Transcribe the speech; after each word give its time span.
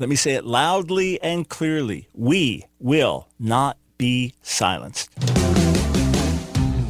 Let 0.00 0.08
me 0.08 0.14
say 0.14 0.34
it 0.34 0.44
loudly 0.44 1.20
and 1.22 1.48
clearly. 1.48 2.08
We 2.14 2.66
will 2.78 3.26
not 3.40 3.78
be 3.96 4.34
silenced. 4.42 5.37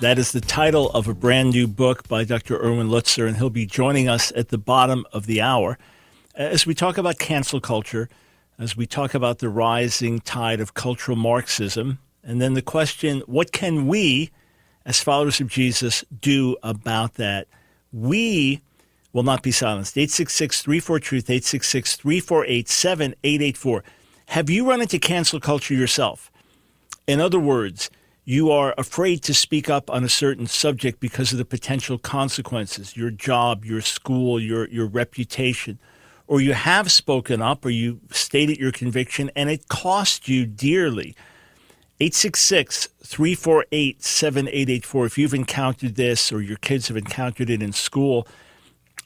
That 0.00 0.18
is 0.18 0.32
the 0.32 0.42
title 0.42 0.90
of 0.90 1.08
a 1.08 1.14
brand 1.14 1.52
new 1.52 1.66
book 1.66 2.06
by 2.06 2.24
Dr. 2.24 2.58
Erwin 2.58 2.88
Lutzer, 2.88 3.26
and 3.26 3.38
he'll 3.38 3.48
be 3.48 3.64
joining 3.64 4.10
us 4.10 4.30
at 4.36 4.50
the 4.50 4.58
bottom 4.58 5.06
of 5.10 5.24
the 5.24 5.40
hour 5.40 5.78
as 6.34 6.66
we 6.66 6.74
talk 6.74 6.98
about 6.98 7.18
cancel 7.18 7.62
culture, 7.62 8.10
as 8.58 8.76
we 8.76 8.86
talk 8.86 9.14
about 9.14 9.38
the 9.38 9.48
rising 9.48 10.20
tide 10.20 10.60
of 10.60 10.74
cultural 10.74 11.16
Marxism, 11.16 11.98
and 12.22 12.42
then 12.42 12.52
the 12.52 12.60
question 12.60 13.22
what 13.24 13.52
can 13.52 13.86
we, 13.86 14.30
as 14.84 15.02
followers 15.02 15.40
of 15.40 15.48
Jesus, 15.48 16.04
do 16.20 16.58
about 16.62 17.14
that? 17.14 17.48
We 17.90 18.60
will 19.14 19.22
not 19.22 19.42
be 19.42 19.50
silenced. 19.50 19.96
866 19.96 20.60
34 20.60 21.00
Truth, 21.00 21.30
866 21.30 21.96
348 21.96 22.68
7884. 22.68 23.84
Have 24.26 24.50
you 24.50 24.68
run 24.68 24.82
into 24.82 24.98
cancel 24.98 25.40
culture 25.40 25.72
yourself? 25.72 26.30
In 27.06 27.18
other 27.18 27.40
words, 27.40 27.88
you 28.28 28.50
are 28.50 28.74
afraid 28.76 29.22
to 29.22 29.32
speak 29.32 29.70
up 29.70 29.88
on 29.88 30.02
a 30.02 30.08
certain 30.08 30.48
subject 30.48 30.98
because 30.98 31.30
of 31.30 31.38
the 31.38 31.44
potential 31.44 31.96
consequences 31.96 32.96
your 32.96 33.10
job, 33.10 33.64
your 33.64 33.80
school, 33.80 34.40
your, 34.40 34.68
your 34.68 34.86
reputation. 34.86 35.78
Or 36.26 36.40
you 36.40 36.52
have 36.52 36.90
spoken 36.90 37.40
up 37.40 37.64
or 37.64 37.70
you 37.70 38.00
stated 38.10 38.58
your 38.58 38.72
conviction 38.72 39.30
and 39.36 39.48
it 39.48 39.68
cost 39.68 40.28
you 40.28 40.44
dearly. 40.44 41.14
866 42.00 42.88
348 43.04 44.02
7884. 44.02 45.06
If 45.06 45.18
you've 45.18 45.32
encountered 45.32 45.94
this 45.94 46.32
or 46.32 46.42
your 46.42 46.56
kids 46.56 46.88
have 46.88 46.96
encountered 46.96 47.48
it 47.48 47.62
in 47.62 47.72
school, 47.72 48.26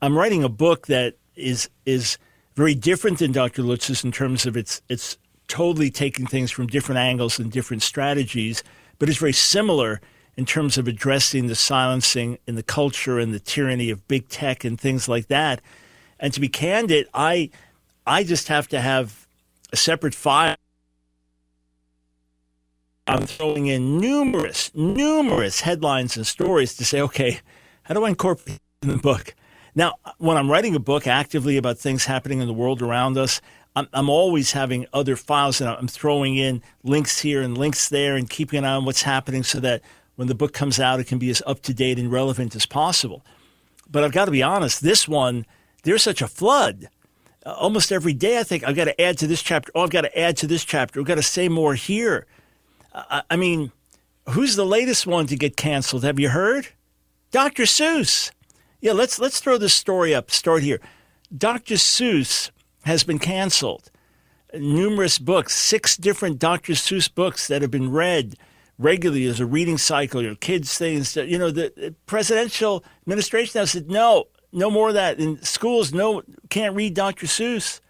I'm 0.01 0.17
writing 0.17 0.43
a 0.43 0.49
book 0.49 0.87
that 0.87 1.17
is 1.37 1.69
is 1.85 2.17
very 2.57 2.75
different 2.75 3.19
than 3.19 3.33
Dr. 3.33 3.63
Lutz's 3.63 4.03
in 4.03 4.13
terms 4.13 4.47
of 4.47 4.57
its 4.57 4.81
it's 4.89 5.19
totally 5.47 5.91
taking 5.91 6.27
things 6.27 6.51
from 6.51 6.67
different 6.69 6.99
angles 6.99 7.39
and 7.39 7.53
different 7.53 7.83
strategies 7.83 8.65
but 9.01 9.09
it's 9.09 9.19
very 9.19 9.33
similar 9.33 10.01
in 10.37 10.47
terms 10.47 10.79
of 10.79 10.87
addressing 10.87 11.49
the 11.49 11.57
silencing 11.57 12.39
in 12.47 12.55
the 12.55 12.63
culture 12.63 13.19
and 13.19 13.35
the 13.35 13.41
tyranny 13.41 13.91
of 13.91 14.07
big 14.07 14.29
tech 14.29 14.65
and 14.65 14.81
things 14.81 15.09
like 15.09 15.27
that. 15.27 15.61
And 16.21 16.33
to 16.33 16.41
be 16.41 16.49
candid, 16.49 17.09
I 17.13 17.51
I 18.07 18.23
just 18.23 18.47
have 18.49 18.69
to 18.69 18.81
have 18.81 19.27
a 19.73 19.77
separate 19.77 20.15
file. 20.15 20.57
I'm 23.07 23.27
throwing 23.27 23.67
in 23.67 23.99
numerous, 23.99 24.71
numerous 24.75 25.63
headlines 25.63 26.17
and 26.17 26.27
stories 26.27 26.75
to 26.77 26.85
say, 26.85 27.01
okay, 27.01 27.41
how 27.83 27.95
do 27.95 28.05
I 28.05 28.11
incorporate 28.11 28.61
in 28.83 28.89
the 28.89 28.99
book? 28.99 29.35
Now, 29.75 29.95
when 30.19 30.37
I'm 30.37 30.51
writing 30.51 30.75
a 30.75 30.81
book 30.81 31.07
actively 31.07 31.57
about 31.57 31.79
things 31.79 32.05
happening 32.05 32.41
in 32.41 32.47
the 32.47 32.53
world 32.53 32.83
around 32.83 33.17
us, 33.17 33.41
I'm, 33.77 33.89
I'm 33.93 34.11
always 34.11 34.53
having 34.53 34.87
other 34.93 35.17
files 35.17 35.61
and 35.61 35.71
I'm 35.71 35.89
throwing 35.89 36.37
in 36.37 36.63
links 36.83 37.21
here 37.21 37.43
and 37.43 37.57
links 37.57 37.89
there 37.89 38.17
and 38.17 38.29
keeping 38.29 38.59
an 38.59 38.65
eye 38.65 38.75
on 38.75 38.85
what's 38.85 39.03
happening 39.03 39.43
so 39.43 39.61
that 39.61 39.83
when 40.17 40.29
the 40.29 40.35
book 40.35 40.53
comes 40.53 40.81
out, 40.81 41.01
it 41.01 41.07
can 41.07 41.19
be 41.19 41.31
as 41.31 41.43
up 41.47 41.63
to 41.63 41.75
date 41.75 41.99
and 41.99 42.11
relevant 42.11 42.55
as 42.57 42.67
possible. 42.67 43.25
But 43.91 44.05
I've 44.05 44.13
got 44.13 44.27
to 44.27 44.31
be 44.31 44.43
honest, 44.43 44.83
this 44.83 45.09
one, 45.09 45.47
there's 45.83 46.03
such 46.03 46.21
a 46.21 46.29
flood. 46.29 46.89
Uh, 47.45 47.53
almost 47.53 47.91
every 47.91 48.13
day, 48.13 48.39
I 48.39 48.43
think 48.43 48.65
I've 48.65 48.77
got 48.77 48.85
to 48.85 49.01
add 49.01 49.19
to 49.19 49.27
this 49.27 49.43
chapter. 49.43 49.73
Oh, 49.75 49.83
I've 49.83 49.91
got 49.91 50.03
to 50.03 50.19
add 50.19 50.37
to 50.39 50.47
this 50.47 50.65
chapter. 50.65 51.01
I've 51.01 51.07
got 51.07 51.15
to 51.15 51.23
say 51.23 51.49
more 51.49 51.75
here. 51.75 52.27
I 52.93 53.37
mean, 53.37 53.71
who's 54.31 54.57
the 54.57 54.67
latest 54.67 55.07
one 55.07 55.27
to 55.29 55.37
get 55.37 55.57
canceled? 55.57 56.05
Have 56.05 56.19
you 56.19 56.31
heard? 56.31 56.69
Dr. 57.31 57.63
Seuss. 57.63 58.33
Yeah, 58.81 58.93
let's 58.93 59.19
let's 59.19 59.41
throw 59.41 59.59
this 59.59 59.75
story 59.75 60.15
up. 60.15 60.31
Start 60.31 60.63
here. 60.63 60.81
Dr. 61.37 61.75
Seuss 61.75 62.51
has 62.91 63.05
been 63.05 63.21
canceled. 63.21 63.89
Numerous 64.53 65.19
books, 65.19 65.55
six 65.55 65.97
different 65.97 66.41
Dr. 66.41 66.73
Seuss 66.73 67.13
books 67.13 67.47
that 67.47 67.63
have 67.63 67.71
been 67.71 67.93
read 67.93 68.35
regularly 68.79 69.27
as 69.27 69.39
a 69.39 69.47
reading 69.47 69.79
cycle. 69.79 70.21
Your 70.21 70.35
kids 70.35 70.77
things, 70.77 71.15
you 71.15 71.39
know, 71.39 71.53
the 71.53 71.95
presidential 72.07 72.85
administration 73.07 73.61
now 73.61 73.65
said 73.65 73.89
no, 73.89 74.25
no 74.53 74.71
more 74.71 74.89
of 74.89 74.95
that 74.95 75.21
in 75.21 75.41
schools. 75.43 75.95
No, 75.95 76.23
can't 76.49 76.75
read 76.75 76.95
Dr. 76.95 77.27
Seuss. 77.27 77.81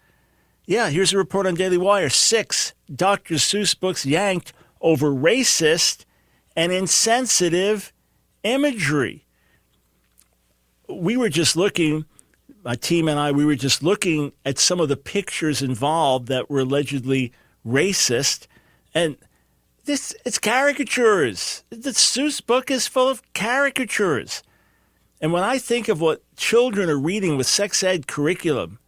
Yeah, 0.67 0.89
here's 0.89 1.13
a 1.13 1.17
report 1.17 1.47
on 1.47 1.55
Daily 1.55 1.79
Wire: 1.79 2.09
six 2.09 2.75
Dr. 2.93 3.35
Seuss 3.35 3.77
books 3.77 4.05
yanked 4.05 4.53
over 4.81 5.09
racist 5.09 6.05
and 6.55 6.71
insensitive 6.71 7.91
imagery. 8.43 9.25
We 10.87 11.17
were 11.17 11.29
just 11.29 11.55
looking 11.55 12.05
my 12.63 12.75
team 12.75 13.07
and 13.07 13.19
I, 13.19 13.31
we 13.31 13.45
were 13.45 13.55
just 13.55 13.81
looking 13.81 14.33
at 14.45 14.59
some 14.59 14.79
of 14.79 14.89
the 14.89 14.97
pictures 14.97 15.61
involved 15.61 16.27
that 16.27 16.49
were 16.49 16.59
allegedly 16.59 17.31
racist, 17.65 18.47
and 18.93 19.17
this 19.85 20.15
it's 20.25 20.37
caricatures. 20.37 21.63
The 21.69 21.91
Seuss 21.91 22.45
book 22.45 22.69
is 22.69 22.87
full 22.87 23.09
of 23.09 23.21
caricatures. 23.33 24.43
And 25.19 25.31
when 25.31 25.43
I 25.43 25.59
think 25.59 25.87
of 25.87 26.01
what 26.01 26.23
children 26.35 26.89
are 26.89 26.97
reading 26.97 27.37
with 27.37 27.45
sex 27.45 27.83
ed 27.83 28.07
curriculum 28.07 28.79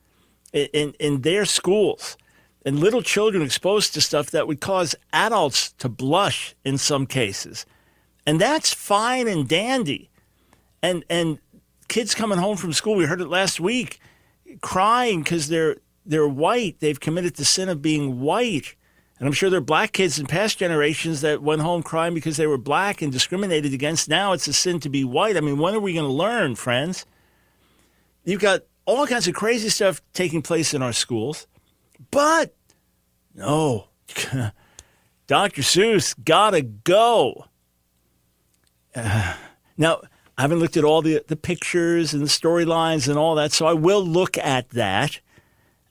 in, 0.52 0.68
in, 0.74 0.94
in 1.00 1.22
their 1.22 1.46
schools, 1.46 2.18
and 2.66 2.80
little 2.80 3.02
children 3.02 3.44
exposed 3.44 3.94
to 3.94 4.02
stuff 4.02 4.32
that 4.32 4.48
would 4.48 4.62
cause 4.62 4.96
adults 5.12 5.74
to 5.74 5.90
blush 5.90 6.56
in 6.64 6.78
some 6.78 7.06
cases, 7.06 7.66
and 8.26 8.40
that's 8.40 8.74
fine 8.74 9.28
and 9.28 9.48
dandy. 9.48 10.10
And 10.82 11.04
and 11.10 11.40
kids 11.94 12.16
coming 12.16 12.40
home 12.40 12.58
from 12.58 12.74
school, 12.74 12.96
we 12.96 13.06
heard 13.06 13.22
it 13.22 13.28
last 13.28 13.60
week, 13.60 14.00
crying 14.62 15.22
because 15.22 15.48
they're 15.48 15.78
they're 16.04 16.28
white. 16.28 16.80
They've 16.80 17.00
committed 17.00 17.36
the 17.36 17.46
sin 17.46 17.70
of 17.70 17.84
being 17.84 18.20
white. 18.20 18.76
And 19.20 19.28
I'm 19.28 19.34
sure 19.34 19.52
there 19.52 19.60
are 19.60 19.62
black 19.62 19.94
kids 19.94 20.18
in 20.18 20.26
past 20.26 20.58
generations 20.58 21.22
that 21.22 21.44
went 21.44 21.62
home 21.62 21.84
crying 21.84 22.16
because 22.16 22.36
they 22.36 22.48
were 22.48 22.58
black 22.58 23.04
and 23.04 23.12
discriminated 23.12 23.76
against. 23.76 24.10
Now 24.10 24.34
it's 24.34 24.48
a 24.48 24.54
sin 24.54 24.80
to 24.80 24.90
be 24.90 25.04
white. 25.04 25.38
I 25.38 25.42
mean, 25.42 25.60
when 25.60 25.76
are 25.76 25.80
we 25.80 25.94
going 25.94 26.08
to 26.08 26.12
learn, 26.12 26.56
friends? 26.56 27.06
You've 28.26 28.42
got 28.42 28.64
all 28.86 29.06
kinds 29.06 29.28
of 29.28 29.36
crazy 29.36 29.70
stuff 29.70 30.02
taking 30.14 30.42
place 30.42 30.74
in 30.74 30.82
our 30.82 30.94
schools. 30.94 31.46
But 32.10 32.56
no, 33.36 33.90
Dr. 35.28 35.62
Seuss 35.62 36.16
gotta 36.26 36.64
go. 36.64 37.46
Uh, 38.96 39.36
now, 39.78 40.02
I 40.38 40.42
haven't 40.42 40.60
looked 40.60 40.78
at 40.78 40.84
all 40.84 41.02
the, 41.02 41.24
the 41.28 41.36
pictures 41.36 42.14
and 42.14 42.24
the 42.24 42.28
storylines 42.28 43.08
and 43.08 43.18
all 43.18 43.36
that, 43.36 43.52
so 43.52 43.66
I 43.66 43.74
will 43.74 44.04
look 44.04 44.38
at 44.38 44.70
that. 44.70 45.20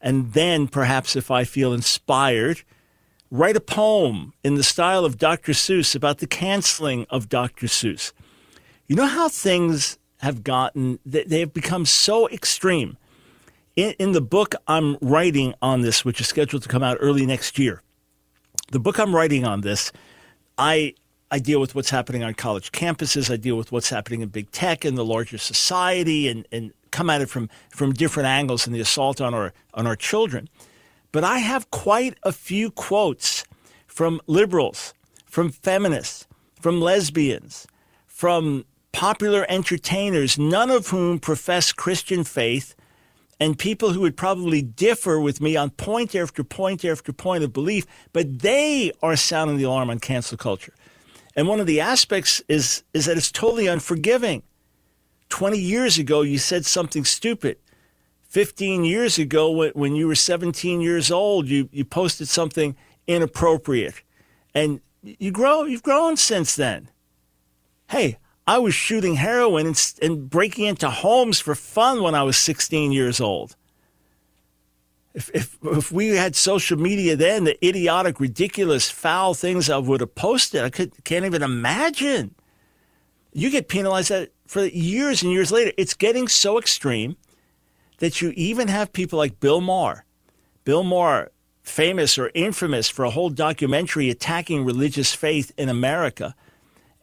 And 0.01 0.33
then 0.33 0.67
perhaps 0.67 1.15
if 1.15 1.31
I 1.31 1.45
feel 1.45 1.73
inspired, 1.73 2.63
write 3.31 3.57
a 3.57 3.61
poem 3.61 4.33
in 4.43 4.57
the 4.57 4.65
style 4.65 5.05
of 5.05 5.17
Dr. 5.17 5.53
Seuss 5.53 5.95
about 5.95 6.19
the 6.19 6.27
canceling 6.27 7.07
of 7.09 7.29
Dr. 7.29 7.67
Seuss. 7.67 8.13
You 8.89 8.97
know 8.97 9.07
how 9.07 9.29
things 9.29 9.97
have 10.19 10.43
gotten, 10.43 10.99
they 11.07 11.41
have 11.41 11.53
become 11.53 11.87
so 11.87 12.29
extreme. 12.31 12.97
In, 13.77 13.95
in 13.99 14.13
the 14.13 14.21
book 14.21 14.55
I'm 14.67 14.97
writing 15.01 15.55
on 15.63 15.83
this, 15.83 16.05
which 16.05 16.21
is 16.21 16.27
scheduled 16.27 16.63
to 16.65 16.69
come 16.69 16.83
out 16.83 16.99
early 17.01 17.27
next 17.27 17.59
year, 17.59 17.81
the 18.73 18.81
book 18.81 18.99
I'm 18.99 19.15
writing 19.15 19.45
on 19.45 19.61
this, 19.61 19.93
I 20.59 20.95
I 21.33 21.39
deal 21.39 21.63
with 21.63 21.75
what's 21.75 21.89
happening 21.89 22.23
on 22.23 22.35
college 22.35 22.73
campuses. 22.73 23.33
I 23.33 23.37
deal 23.37 23.57
with 23.57 23.73
what's 23.73 23.89
happening 23.89 24.21
in 24.21 24.29
big 24.29 24.51
tech 24.51 24.85
and 24.85 24.99
the 24.99 25.05
larger 25.05 25.39
society 25.39 26.29
and, 26.29 26.47
and 26.53 26.75
come 26.91 27.09
at 27.09 27.23
it 27.23 27.31
from, 27.31 27.49
from 27.71 27.95
different 27.95 28.27
angles 28.27 28.67
and 28.67 28.75
the 28.77 28.81
assault 28.81 29.19
on 29.19 29.33
our, 29.33 29.55
on 29.73 29.87
our 29.87 29.97
children. 29.97 30.51
But 31.11 31.25
I 31.25 31.39
have 31.39 31.71
quite 31.71 32.19
a 32.23 32.33
few 32.33 32.71
quotes 32.71 33.45
from 33.87 34.21
liberals, 34.27 34.93
from 35.25 35.51
feminists, 35.51 36.27
from 36.61 36.83
lesbians, 36.83 37.67
from 38.07 38.67
popular 38.93 39.47
entertainers, 39.49 40.39
none 40.39 40.71
of 40.71 40.89
whom 40.89 41.19
profess 41.19 41.73
Christian 41.73 42.25
faith, 42.25 42.75
and 43.41 43.59
people 43.59 43.95
who 43.95 44.01
would 44.01 44.19
probably 44.19 44.61
differ 44.61 45.19
with 45.19 45.41
me 45.41 45.57
on 45.57 45.71
point 45.71 46.15
after 46.15 46.45
point 46.45 46.85
after 46.85 47.11
point 47.11 47.43
of 47.43 47.55
belief, 47.55 47.87
but 48.13 48.41
they 48.41 48.93
are 49.03 49.17
sounding 49.17 49.57
the 49.57 49.65
alarm 49.65 49.89
on 49.89 49.99
cancel 49.99 50.37
culture. 50.37 50.75
And 51.35 51.49
one 51.49 51.61
of 51.61 51.67
the 51.67 51.81
aspects 51.81 52.43
is, 52.49 52.83
is 52.93 53.07
that 53.07 53.17
it's 53.17 53.33
totally 53.33 53.67
unforgiving. 53.67 54.43
20 55.29 55.59
years 55.59 55.99
ago, 55.99 56.23
you 56.23 56.39
said 56.39 56.67
something 56.67 57.05
stupid. 57.05 57.57
15 58.29 58.85
years 58.85 59.19
ago, 59.19 59.71
when 59.73 59.95
you 59.95 60.07
were 60.07 60.15
17 60.15 60.81
years 60.81 61.11
old, 61.11 61.49
you, 61.49 61.69
you 61.73 61.85
posted 61.85 62.29
something 62.29 62.77
inappropriate. 63.07 64.03
And 64.55 64.81
you 65.03 65.31
grow, 65.31 65.65
you've 65.65 65.83
grown 65.83 66.17
since 66.17 66.55
then. 66.55 66.89
Hey, 67.91 68.19
I 68.47 68.59
was 68.59 68.75
shooting 68.75 69.17
heroin 69.17 69.67
and, 69.67 69.93
and 70.01 70.29
breaking 70.31 70.67
into 70.67 70.91
homes 70.91 71.41
for 71.41 71.55
fun 71.55 72.03
when 72.03 72.15
I 72.15 72.23
was 72.23 72.37
16 72.37 72.93
years 72.93 73.21
old. 73.21 73.57
If, 75.15 75.31
if, 75.35 75.59
if 75.63 75.93
we 75.93 76.09
had 76.09 76.35
social 76.35 76.79
media 76.79 77.17
then, 77.17 77.45
the 77.45 77.67
idiotic, 77.67 78.19
ridiculous, 78.19 78.91
foul 78.91 79.35
things 79.35 79.69
I 79.69 79.77
would 79.77 80.01
have 80.01 80.15
posted, 80.15 80.63
I 80.63 80.71
could, 80.71 81.05
can't 81.05 81.25
even 81.25 81.43
imagine. 81.43 82.35
You 83.33 83.51
get 83.51 83.69
penalized 83.69 84.13
for 84.47 84.65
years 84.65 85.23
and 85.23 85.33
years 85.33 85.53
later. 85.53 85.73
It's 85.77 85.95
getting 85.95 86.29
so 86.29 86.59
extreme 86.59 87.17
that 87.99 88.21
you 88.21 88.33
even 88.37 88.69
have 88.69 88.93
people 88.93 89.19
like 89.19 89.41
Bill 89.41 89.61
Maher. 89.61 90.05
Bill 90.65 90.83
Maher, 90.83 91.31
famous 91.63 92.19
or 92.19 92.31
infamous 92.35 92.89
for 92.89 93.05
a 93.05 93.11
whole 93.11 93.31
documentary 93.31 94.11
attacking 94.11 94.65
religious 94.65 95.15
faith 95.15 95.53
in 95.57 95.69
America 95.69 96.35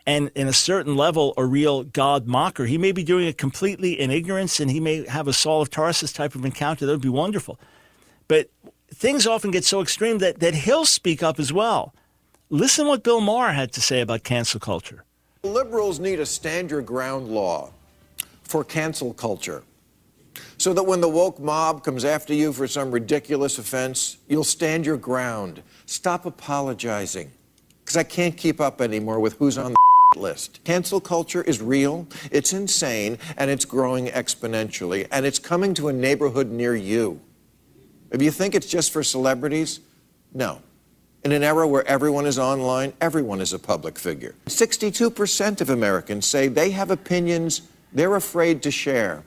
and 0.06 0.32
in 0.36 0.48
a 0.48 0.54
certain 0.54 0.96
level 0.96 1.34
a 1.38 1.46
real 1.46 1.84
God 1.84 2.26
mocker. 2.28 2.66
He 2.66 2.78
may 2.78 2.92
be 2.92 3.04
doing 3.04 3.28
it 3.28 3.38
completely 3.38 4.00
in 4.00 4.12
ignorance 4.12 4.60
and 4.60 4.72
he 4.72 4.80
may 4.80 5.06
have 5.08 5.28
a 5.28 5.34
Saul 5.34 5.62
of 5.62 5.70
Tarsus 5.70 6.12
type 6.12 6.36
of 6.36 6.46
encounter. 6.46 6.86
That 6.86 6.94
would 6.94 7.02
be 7.02 7.10
wonderful. 7.10 7.60
But 8.30 8.50
things 8.94 9.28
often 9.28 9.52
get 9.52 9.66
so 9.66 9.82
extreme 9.82 10.20
that, 10.20 10.40
that 10.40 10.54
he'll 10.54 10.86
speak 10.86 11.22
up 11.22 11.40
as 11.40 11.52
well. 11.52 11.94
Listen 12.50 12.88
what 12.88 13.04
Bill 13.04 13.20
Maher 13.20 13.52
had 13.52 13.74
to 13.74 13.82
say 13.82 14.00
about 14.00 14.24
cancel 14.24 14.62
culture. 14.62 15.04
Liberals 15.44 16.00
need 16.00 16.20
a 16.22 16.26
stand 16.26 16.72
your 16.72 16.82
ground 16.82 17.28
law 17.28 17.72
for 18.44 18.64
cancel 18.64 19.14
culture 19.14 19.64
so 20.58 20.74
that 20.74 20.84
when 20.84 21.02
the 21.02 21.10
woke 21.10 21.40
mob 21.40 21.84
comes 21.84 22.06
after 22.06 22.34
you 22.34 22.54
for 22.54 22.68
some 22.68 22.92
ridiculous 22.92 23.58
offense, 23.58 24.18
you'll 24.28 24.44
stand 24.44 24.86
your 24.86 24.98
ground. 24.98 25.64
Stop 25.86 26.26
apologizing. 26.26 27.32
Because 27.82 27.98
I 27.98 28.04
can't 28.04 28.38
keep 28.38 28.62
up 28.62 28.82
anymore 28.82 29.20
with 29.20 29.38
who's 29.38 29.58
on 29.58 29.74
the 29.74 30.20
list. 30.20 30.64
Cancel 30.66 31.02
culture 31.02 31.42
is 31.42 31.62
real, 31.62 32.08
it's 32.32 32.54
insane, 32.54 33.18
and 33.38 33.50
it's 33.50 33.66
growing 33.66 34.08
exponentially, 34.08 35.08
and 35.12 35.26
it's 35.26 35.40
coming 35.40 35.74
to 35.74 35.88
a 35.88 35.94
neighborhood 35.94 36.52
near 36.52 36.76
you. 36.76 37.22
If 38.12 38.22
you 38.22 38.32
think 38.32 38.56
it's 38.56 38.68
just 38.68 38.92
for 38.92 39.04
celebrities, 39.04 39.80
no. 40.34 40.62
In 41.24 41.32
an 41.32 41.44
era 41.44 41.68
where 41.68 41.86
everyone 41.86 42.26
is 42.26 42.40
online, 42.40 42.94
everyone 43.02 43.42
is 43.42 43.52
a 43.52 43.60
public 43.60 44.00
figure. 44.00 44.36
62% 44.46 45.62
of 45.62 45.70
Americans 45.70 46.26
say 46.26 46.48
they 46.48 46.72
have 46.72 46.92
opinions 46.92 47.64
they're 47.92 48.16
afraid 48.16 48.62
to 48.64 48.72
share. 48.72 49.24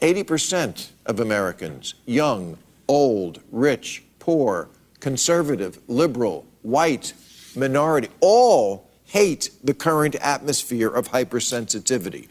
80% 0.00 0.90
of 1.06 1.20
Americans, 1.20 1.94
young, 2.06 2.58
old, 2.88 3.40
rich, 3.52 4.02
poor, 4.18 4.68
conservative, 5.00 5.78
liberal, 5.88 6.46
white, 6.62 7.12
minority, 7.54 8.08
all 8.20 8.90
hate 9.04 9.50
the 9.62 9.74
current 9.74 10.14
atmosphere 10.16 10.88
of 10.88 11.08
hypersensitivity. 11.08 12.28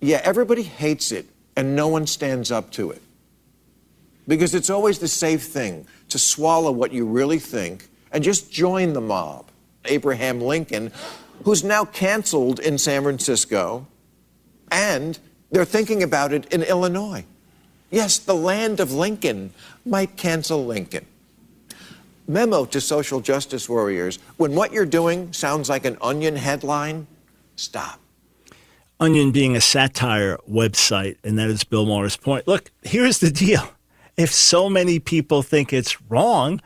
Yeah, 0.00 0.20
everybody 0.22 0.62
hates 0.62 1.12
it, 1.12 1.26
and 1.56 1.74
no 1.74 1.88
one 1.88 2.06
stands 2.06 2.50
up 2.50 2.70
to 2.72 2.90
it. 2.90 3.00
Because 4.26 4.54
it's 4.54 4.70
always 4.70 4.98
the 4.98 5.08
safe 5.08 5.42
thing 5.42 5.86
to 6.08 6.18
swallow 6.18 6.72
what 6.72 6.92
you 6.92 7.06
really 7.06 7.38
think 7.38 7.88
and 8.12 8.24
just 8.24 8.50
join 8.50 8.92
the 8.92 9.00
mob. 9.00 9.50
Abraham 9.84 10.40
Lincoln, 10.40 10.92
who's 11.44 11.62
now 11.62 11.84
canceled 11.84 12.58
in 12.60 12.78
San 12.78 13.02
Francisco 13.02 13.86
and 14.70 15.18
they're 15.50 15.64
thinking 15.64 16.02
about 16.02 16.32
it 16.32 16.52
in 16.52 16.62
Illinois. 16.62 17.24
Yes, 17.90 18.18
the 18.18 18.34
land 18.34 18.80
of 18.80 18.92
Lincoln 18.92 19.52
might 19.86 20.16
cancel 20.16 20.66
Lincoln. 20.66 21.06
Memo 22.26 22.64
to 22.64 22.80
social 22.80 23.20
justice 23.20 23.68
warriors 23.68 24.18
when 24.36 24.54
what 24.54 24.72
you're 24.72 24.86
doing 24.86 25.32
sounds 25.32 25.68
like 25.68 25.84
an 25.84 25.96
onion 26.00 26.36
headline, 26.36 27.06
stop. 27.54 28.00
Onion 28.98 29.30
being 29.30 29.54
a 29.54 29.60
satire 29.60 30.38
website, 30.50 31.18
and 31.22 31.38
that 31.38 31.50
is 31.50 31.62
Bill 31.62 31.84
Maher's 31.84 32.16
point. 32.16 32.48
Look, 32.48 32.70
here's 32.82 33.18
the 33.18 33.30
deal. 33.30 33.68
If 34.16 34.32
so 34.32 34.70
many 34.70 34.98
people 34.98 35.42
think 35.42 35.72
it's 35.72 36.00
wrong, 36.02 36.60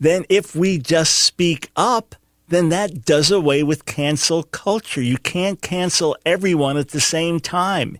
then 0.00 0.24
if 0.28 0.56
we 0.56 0.78
just 0.78 1.14
speak 1.18 1.70
up, 1.76 2.14
then 2.48 2.70
that 2.70 3.04
does 3.04 3.30
away 3.30 3.62
with 3.62 3.84
cancel 3.84 4.42
culture. 4.42 5.02
You 5.02 5.18
can't 5.18 5.60
cancel 5.60 6.16
everyone 6.24 6.76
at 6.76 6.88
the 6.88 7.00
same 7.00 7.40
time. 7.40 7.98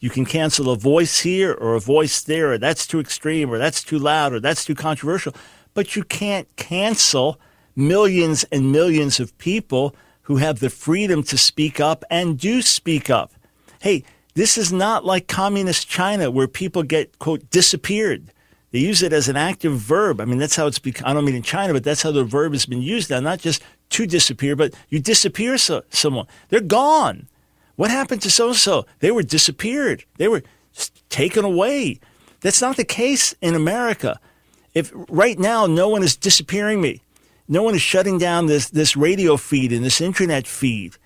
You 0.00 0.10
can 0.10 0.24
cancel 0.24 0.70
a 0.70 0.76
voice 0.76 1.20
here 1.20 1.52
or 1.52 1.74
a 1.74 1.80
voice 1.80 2.22
there, 2.22 2.52
or 2.52 2.58
that's 2.58 2.86
too 2.86 2.98
extreme, 2.98 3.50
or 3.50 3.58
that's 3.58 3.84
too 3.84 3.98
loud, 3.98 4.32
or 4.32 4.40
that's 4.40 4.64
too 4.64 4.74
controversial. 4.74 5.34
But 5.74 5.94
you 5.94 6.02
can't 6.02 6.48
cancel 6.56 7.38
millions 7.76 8.44
and 8.50 8.72
millions 8.72 9.20
of 9.20 9.36
people 9.38 9.94
who 10.22 10.36
have 10.36 10.60
the 10.60 10.70
freedom 10.70 11.22
to 11.24 11.36
speak 11.38 11.78
up 11.80 12.04
and 12.10 12.38
do 12.38 12.62
speak 12.62 13.10
up. 13.10 13.32
Hey, 13.80 14.04
this 14.34 14.56
is 14.56 14.72
not 14.72 15.04
like 15.04 15.28
communist 15.28 15.88
China 15.88 16.30
where 16.30 16.48
people 16.48 16.82
get, 16.82 17.18
quote, 17.18 17.50
disappeared. 17.50 18.32
They 18.70 18.78
use 18.78 19.02
it 19.02 19.12
as 19.12 19.28
an 19.28 19.36
active 19.36 19.76
verb. 19.76 20.20
I 20.20 20.24
mean, 20.24 20.38
that's 20.38 20.56
how 20.56 20.66
it's 20.66 20.78
become. 20.78 21.06
I 21.06 21.12
don't 21.12 21.26
mean 21.26 21.34
in 21.34 21.42
China, 21.42 21.74
but 21.74 21.84
that's 21.84 22.02
how 22.02 22.10
the 22.10 22.24
verb 22.24 22.52
has 22.52 22.64
been 22.64 22.80
used 22.80 23.10
now. 23.10 23.20
Not 23.20 23.38
just 23.38 23.62
to 23.90 24.06
disappear, 24.06 24.56
but 24.56 24.72
you 24.88 24.98
disappear 24.98 25.58
so, 25.58 25.82
someone. 25.90 26.26
They're 26.48 26.60
gone. 26.60 27.28
What 27.76 27.90
happened 27.90 28.22
to 28.22 28.30
so 28.30 28.54
so? 28.54 28.86
They 29.00 29.10
were 29.10 29.22
disappeared. 29.22 30.04
They 30.16 30.28
were 30.28 30.42
taken 31.10 31.44
away. 31.44 32.00
That's 32.40 32.62
not 32.62 32.76
the 32.76 32.84
case 32.84 33.34
in 33.42 33.54
America. 33.54 34.18
If 34.74 34.90
right 34.94 35.38
now 35.38 35.66
no 35.66 35.88
one 35.88 36.02
is 36.02 36.16
disappearing 36.16 36.80
me, 36.80 37.02
no 37.48 37.62
one 37.62 37.74
is 37.74 37.82
shutting 37.82 38.16
down 38.16 38.46
this 38.46 38.70
this 38.70 38.96
radio 38.96 39.36
feed 39.36 39.72
and 39.72 39.84
this 39.84 40.00
internet 40.00 40.46
feed, 40.46 40.96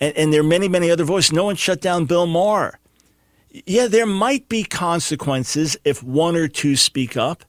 and, 0.00 0.16
and 0.16 0.32
there 0.32 0.40
are 0.40 0.44
many 0.44 0.68
many 0.68 0.90
other 0.90 1.04
voices. 1.04 1.32
No 1.32 1.44
one 1.44 1.56
shut 1.56 1.80
down 1.80 2.04
Bill 2.06 2.26
Maher. 2.26 2.78
Yeah, 3.64 3.86
there 3.88 4.06
might 4.06 4.48
be 4.48 4.64
consequences 4.64 5.76
if 5.84 6.02
one 6.02 6.36
or 6.36 6.48
two 6.48 6.76
speak 6.76 7.16
up. 7.16 7.44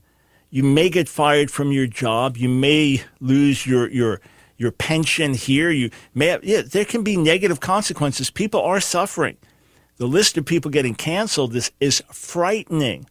You 0.50 0.64
may 0.64 0.90
get 0.90 1.10
fired 1.10 1.52
from 1.52 1.72
your 1.72 1.88
job. 1.88 2.38
You 2.38 2.50
may 2.50 3.04
lose 3.20 3.68
your 3.68 3.90
your 3.90 4.22
your 4.58 4.72
pension 4.72 5.34
here. 5.34 5.70
You 5.70 5.90
may 6.14 6.28
have, 6.28 6.44
yeah, 6.44 6.62
there 6.62 6.86
can 6.86 7.04
be 7.04 7.16
negative 7.16 7.60
consequences. 7.60 8.30
People 8.30 8.62
are 8.62 8.80
suffering. 8.80 9.38
The 9.98 10.08
list 10.08 10.38
of 10.38 10.46
people 10.46 10.70
getting 10.72 10.96
canceled 10.96 11.56
is, 11.56 11.72
is 11.80 12.04
frightening, 12.12 13.08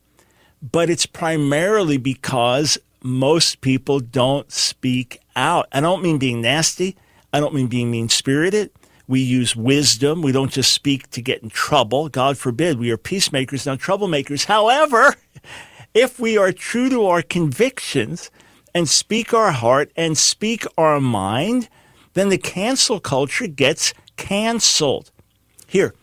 but 0.63 0.91
it's 0.91 1.07
primarily 1.07 1.97
because 1.97 2.79
most 3.03 3.61
people 3.61 4.01
don't 4.01 4.51
speak 4.53 5.21
out. 5.35 5.69
I 5.73 5.81
don't 5.81 6.03
mean 6.03 6.19
being 6.19 6.41
nasty. 6.41 6.97
I 7.33 7.41
don't 7.41 7.55
mean 7.55 7.67
being 7.67 7.91
mean 7.91 8.09
spirited. 8.09 8.71
We 9.09 9.21
use 9.21 9.55
wisdom. 9.55 10.23
We 10.23 10.33
don't 10.33 10.53
just 10.53 10.73
speak 10.73 11.11
to 11.11 11.23
get 11.23 11.43
in 11.43 11.51
trouble. 11.51 12.09
God 12.09 12.39
forbid. 12.39 12.79
We 12.79 12.91
are 12.91 12.97
peacemakers, 12.97 13.67
not 13.67 13.79
troublemakers. 13.79 14.47
However, 14.47 15.15
if 15.95 16.19
we 16.19 16.37
are 16.37 16.53
true 16.53 16.89
to 16.91 17.07
our 17.07 17.23
convictions, 17.23 18.31
and 18.77 18.91
speak 18.91 19.33
our 19.33 19.53
heart 19.53 19.91
and 19.97 20.19
speak 20.19 20.67
our 20.77 21.01
mind, 21.01 21.67
then 22.13 22.29
the 22.29 22.37
cancel 22.37 23.01
culture 23.01 23.47
gets 23.47 23.95
canceled. 24.19 25.11
Here, 25.67 25.95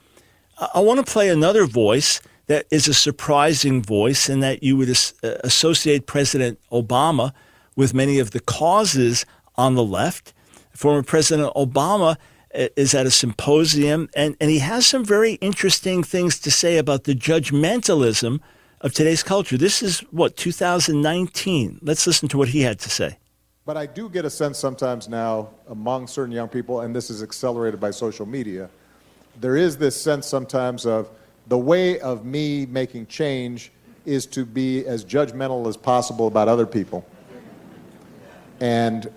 I 0.73 0.79
want 0.79 1.05
to 1.05 1.11
play 1.11 1.29
another 1.29 1.67
voice 1.67 2.19
that 2.47 2.65
is 2.71 2.87
a 2.87 2.93
surprising 2.95 3.83
voice, 3.83 4.27
and 4.27 4.41
that 4.41 4.63
you 4.63 4.75
would 4.75 4.89
uh, 4.89 5.35
associate 5.43 6.07
President 6.07 6.59
Obama 6.71 7.31
with 7.75 7.93
many 7.93 8.17
of 8.17 8.31
the 8.31 8.39
causes 8.39 9.23
on 9.55 9.75
the 9.75 9.83
left. 9.83 10.33
Former 10.73 11.03
President 11.03 11.53
Obama 11.53 12.17
is 12.53 12.93
at 12.93 13.05
a 13.05 13.11
symposium, 13.11 14.09
and, 14.15 14.35
and 14.39 14.49
he 14.49 14.59
has 14.59 14.85
some 14.85 15.03
very 15.03 15.33
interesting 15.35 16.03
things 16.03 16.39
to 16.39 16.51
say 16.51 16.77
about 16.77 17.05
the 17.05 17.15
judgmentalism 17.15 18.39
of 18.81 18.93
today's 18.93 19.23
culture. 19.23 19.57
This 19.57 19.81
is 19.81 19.99
what, 20.11 20.37
2019. 20.37 21.79
Let's 21.81 22.05
listen 22.05 22.27
to 22.29 22.37
what 22.37 22.49
he 22.49 22.61
had 22.61 22.79
to 22.79 22.89
say. 22.89 23.17
But 23.65 23.77
I 23.77 23.85
do 23.85 24.09
get 24.09 24.25
a 24.25 24.29
sense 24.29 24.59
sometimes 24.59 25.07
now 25.07 25.49
among 25.69 26.07
certain 26.07 26.33
young 26.33 26.49
people, 26.49 26.81
and 26.81 26.93
this 26.93 27.09
is 27.09 27.23
accelerated 27.23 27.79
by 27.79 27.91
social 27.91 28.25
media, 28.25 28.69
there 29.39 29.55
is 29.55 29.77
this 29.77 29.99
sense 29.99 30.27
sometimes 30.27 30.85
of 30.85 31.09
the 31.47 31.57
way 31.57 31.99
of 32.01 32.25
me 32.25 32.65
making 32.65 33.07
change 33.07 33.71
is 34.05 34.25
to 34.27 34.45
be 34.45 34.85
as 34.85 35.05
judgmental 35.05 35.67
as 35.67 35.77
possible 35.77 36.27
about 36.27 36.47
other 36.47 36.65
people. 36.65 37.05
And 38.59 39.09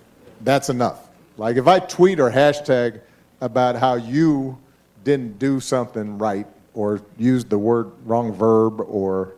that's 0.42 0.68
enough. 0.68 1.08
Like 1.36 1.56
if 1.56 1.66
I 1.66 1.80
tweet 1.80 2.20
or 2.20 2.30
hashtag 2.30 3.00
about 3.40 3.76
how 3.76 3.94
you 3.94 4.58
didn't 5.04 5.38
do 5.38 5.60
something 5.60 6.18
right 6.18 6.46
or 6.74 7.00
used 7.16 7.48
the 7.48 7.58
word 7.58 7.90
wrong 8.04 8.32
verb 8.32 8.80
or 8.80 9.34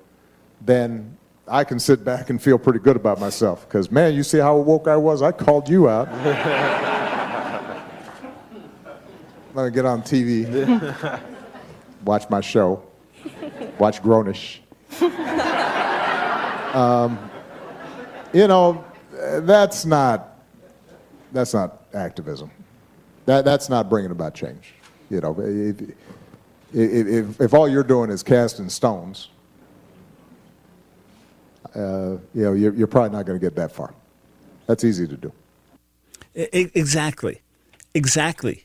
then 0.61 1.17
I 1.47 1.65
can 1.65 1.79
sit 1.79 2.05
back 2.05 2.31
and 2.31 2.43
feel 2.43 2.59
pretty 2.59 2.79
good 2.79 2.97
about 2.97 3.21
myself. 3.21 3.67
Because, 3.67 3.91
man, 3.91 4.15
you 4.15 4.23
see 4.23 4.39
how 4.39 4.57
woke 4.57 4.87
I 4.89 4.97
was? 4.97 5.23
I 5.23 5.33
called 5.33 5.69
you 5.69 5.89
out. 5.89 6.09
Let 9.55 9.65
me 9.65 9.71
get 9.71 9.87
on 9.87 10.03
TV, 10.03 11.21
watch 12.05 12.29
my 12.31 12.41
show, 12.41 12.83
watch 13.79 14.03
Grownish. 14.03 14.59
um, 16.75 17.19
you 18.33 18.47
know, 18.47 18.85
that's 19.11 19.85
not 19.85 20.39
that's 21.33 21.55
not 21.55 21.83
activism. 21.95 22.51
That 23.29 23.45
that's 23.45 23.69
not 23.69 23.91
bringing 23.91 24.11
about 24.11 24.33
change. 24.33 24.73
You 25.11 25.21
know, 25.21 25.39
if, 26.73 27.39
if, 27.39 27.53
all 27.53 27.69
you're 27.69 27.83
doing 27.83 28.09
is 28.09 28.23
casting 28.23 28.71
stones, 28.71 29.29
uh, 31.75 32.17
you 32.33 32.43
know, 32.43 32.55
you're, 32.55 32.73
you're 32.73 32.87
probably 32.87 33.11
not 33.11 33.27
going 33.27 33.39
to 33.39 33.47
get 33.47 33.55
that 33.57 33.71
far. 33.71 33.93
That's 34.67 34.83
easy 34.83 35.07
to 35.07 35.17
do. 35.19 35.31
Exactly, 36.35 37.43
exactly. 37.95 38.65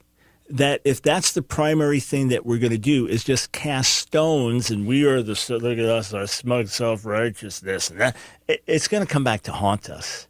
That 0.49 0.79
if 0.85 1.01
that's 1.01 1.33
the 1.33 1.41
primary 1.41 1.99
thing 1.99 2.29
that 2.29 2.45
we're 2.45 2.59
going 2.59 2.71
to 2.71 2.77
do 2.77 3.05
is 3.05 3.25
just 3.25 3.51
cast 3.51 3.91
stones, 3.91 4.71
and 4.71 4.87
we 4.87 5.03
are 5.03 5.21
the 5.21 5.37
look 5.61 5.77
at 5.77 5.85
us, 5.85 6.13
our 6.13 6.25
smug 6.25 6.69
self 6.69 7.03
righteousness, 7.05 7.89
and 7.89 7.99
that 7.99 8.15
it's 8.47 8.87
going 8.87 9.05
to 9.05 9.11
come 9.11 9.25
back 9.25 9.41
to 9.41 9.51
haunt 9.51 9.89
us 9.89 10.29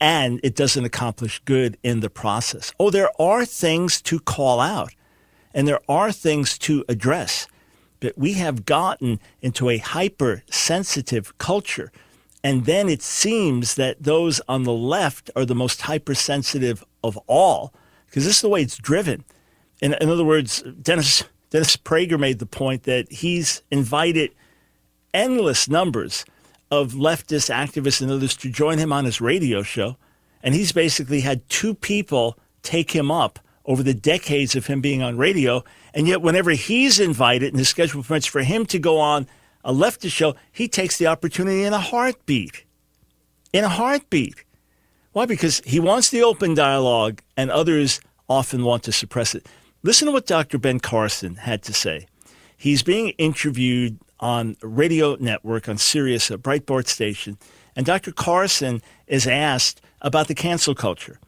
and 0.00 0.40
it 0.42 0.54
doesn't 0.54 0.84
accomplish 0.84 1.40
good 1.44 1.76
in 1.82 2.00
the 2.00 2.10
process. 2.10 2.72
Oh, 2.78 2.90
there 2.90 3.10
are 3.20 3.44
things 3.44 4.00
to 4.02 4.20
call 4.20 4.60
out 4.60 4.94
and 5.54 5.66
there 5.66 5.80
are 5.88 6.12
things 6.12 6.56
to 6.58 6.84
address, 6.88 7.46
but 8.00 8.16
we 8.16 8.34
have 8.34 8.64
gotten 8.64 9.20
into 9.40 9.68
a 9.68 9.78
hypersensitive 9.78 11.36
culture. 11.38 11.92
And 12.44 12.64
then 12.64 12.88
it 12.88 13.02
seems 13.02 13.74
that 13.76 14.02
those 14.02 14.40
on 14.48 14.64
the 14.64 14.72
left 14.72 15.30
are 15.36 15.44
the 15.44 15.54
most 15.54 15.82
hypersensitive 15.82 16.84
of 17.04 17.16
all, 17.26 17.72
because 18.06 18.24
this 18.24 18.36
is 18.36 18.42
the 18.42 18.48
way 18.48 18.62
it's 18.62 18.78
driven. 18.78 19.24
In, 19.80 19.94
in 20.00 20.08
other 20.08 20.24
words, 20.24 20.62
Dennis, 20.82 21.24
Dennis 21.50 21.76
Prager 21.76 22.18
made 22.18 22.38
the 22.38 22.46
point 22.46 22.84
that 22.84 23.10
he's 23.12 23.62
invited 23.70 24.32
endless 25.14 25.68
numbers 25.68 26.24
of 26.72 26.94
leftist 26.94 27.54
activists 27.54 28.00
and 28.00 28.10
others 28.10 28.34
to 28.34 28.50
join 28.50 28.78
him 28.78 28.94
on 28.94 29.04
his 29.04 29.20
radio 29.20 29.62
show. 29.62 29.98
And 30.42 30.54
he's 30.54 30.72
basically 30.72 31.20
had 31.20 31.46
two 31.50 31.74
people 31.74 32.38
take 32.62 32.92
him 32.92 33.10
up 33.10 33.38
over 33.66 33.82
the 33.82 33.92
decades 33.92 34.56
of 34.56 34.68
him 34.68 34.80
being 34.80 35.02
on 35.02 35.18
radio. 35.18 35.62
And 35.92 36.08
yet, 36.08 36.22
whenever 36.22 36.52
he's 36.52 36.98
invited 36.98 37.50
and 37.50 37.58
his 37.58 37.68
schedule 37.68 38.02
permits 38.02 38.24
for 38.24 38.42
him 38.42 38.64
to 38.66 38.78
go 38.78 38.98
on 38.98 39.28
a 39.62 39.72
leftist 39.72 40.12
show, 40.12 40.34
he 40.50 40.66
takes 40.66 40.96
the 40.96 41.06
opportunity 41.06 41.62
in 41.62 41.74
a 41.74 41.78
heartbeat. 41.78 42.64
In 43.52 43.64
a 43.64 43.68
heartbeat. 43.68 44.42
Why? 45.12 45.26
Because 45.26 45.60
he 45.66 45.78
wants 45.78 46.08
the 46.08 46.22
open 46.22 46.54
dialogue, 46.54 47.20
and 47.36 47.50
others 47.50 48.00
often 48.30 48.64
want 48.64 48.82
to 48.84 48.92
suppress 48.92 49.34
it. 49.34 49.46
Listen 49.82 50.06
to 50.06 50.12
what 50.12 50.26
Dr. 50.26 50.56
Ben 50.56 50.80
Carson 50.80 51.34
had 51.34 51.62
to 51.64 51.74
say. 51.74 52.06
He's 52.56 52.82
being 52.82 53.10
interviewed 53.18 53.98
on 54.22 54.56
radio 54.62 55.16
network 55.18 55.68
on 55.68 55.76
Sirius, 55.76 56.30
a 56.30 56.38
Breitbart 56.38 56.86
station, 56.86 57.36
and 57.74 57.84
Dr. 57.84 58.12
Carson 58.12 58.80
is 59.08 59.26
asked 59.26 59.82
about 60.00 60.28
the 60.28 60.34
cancel 60.34 60.74
culture. 60.74 61.18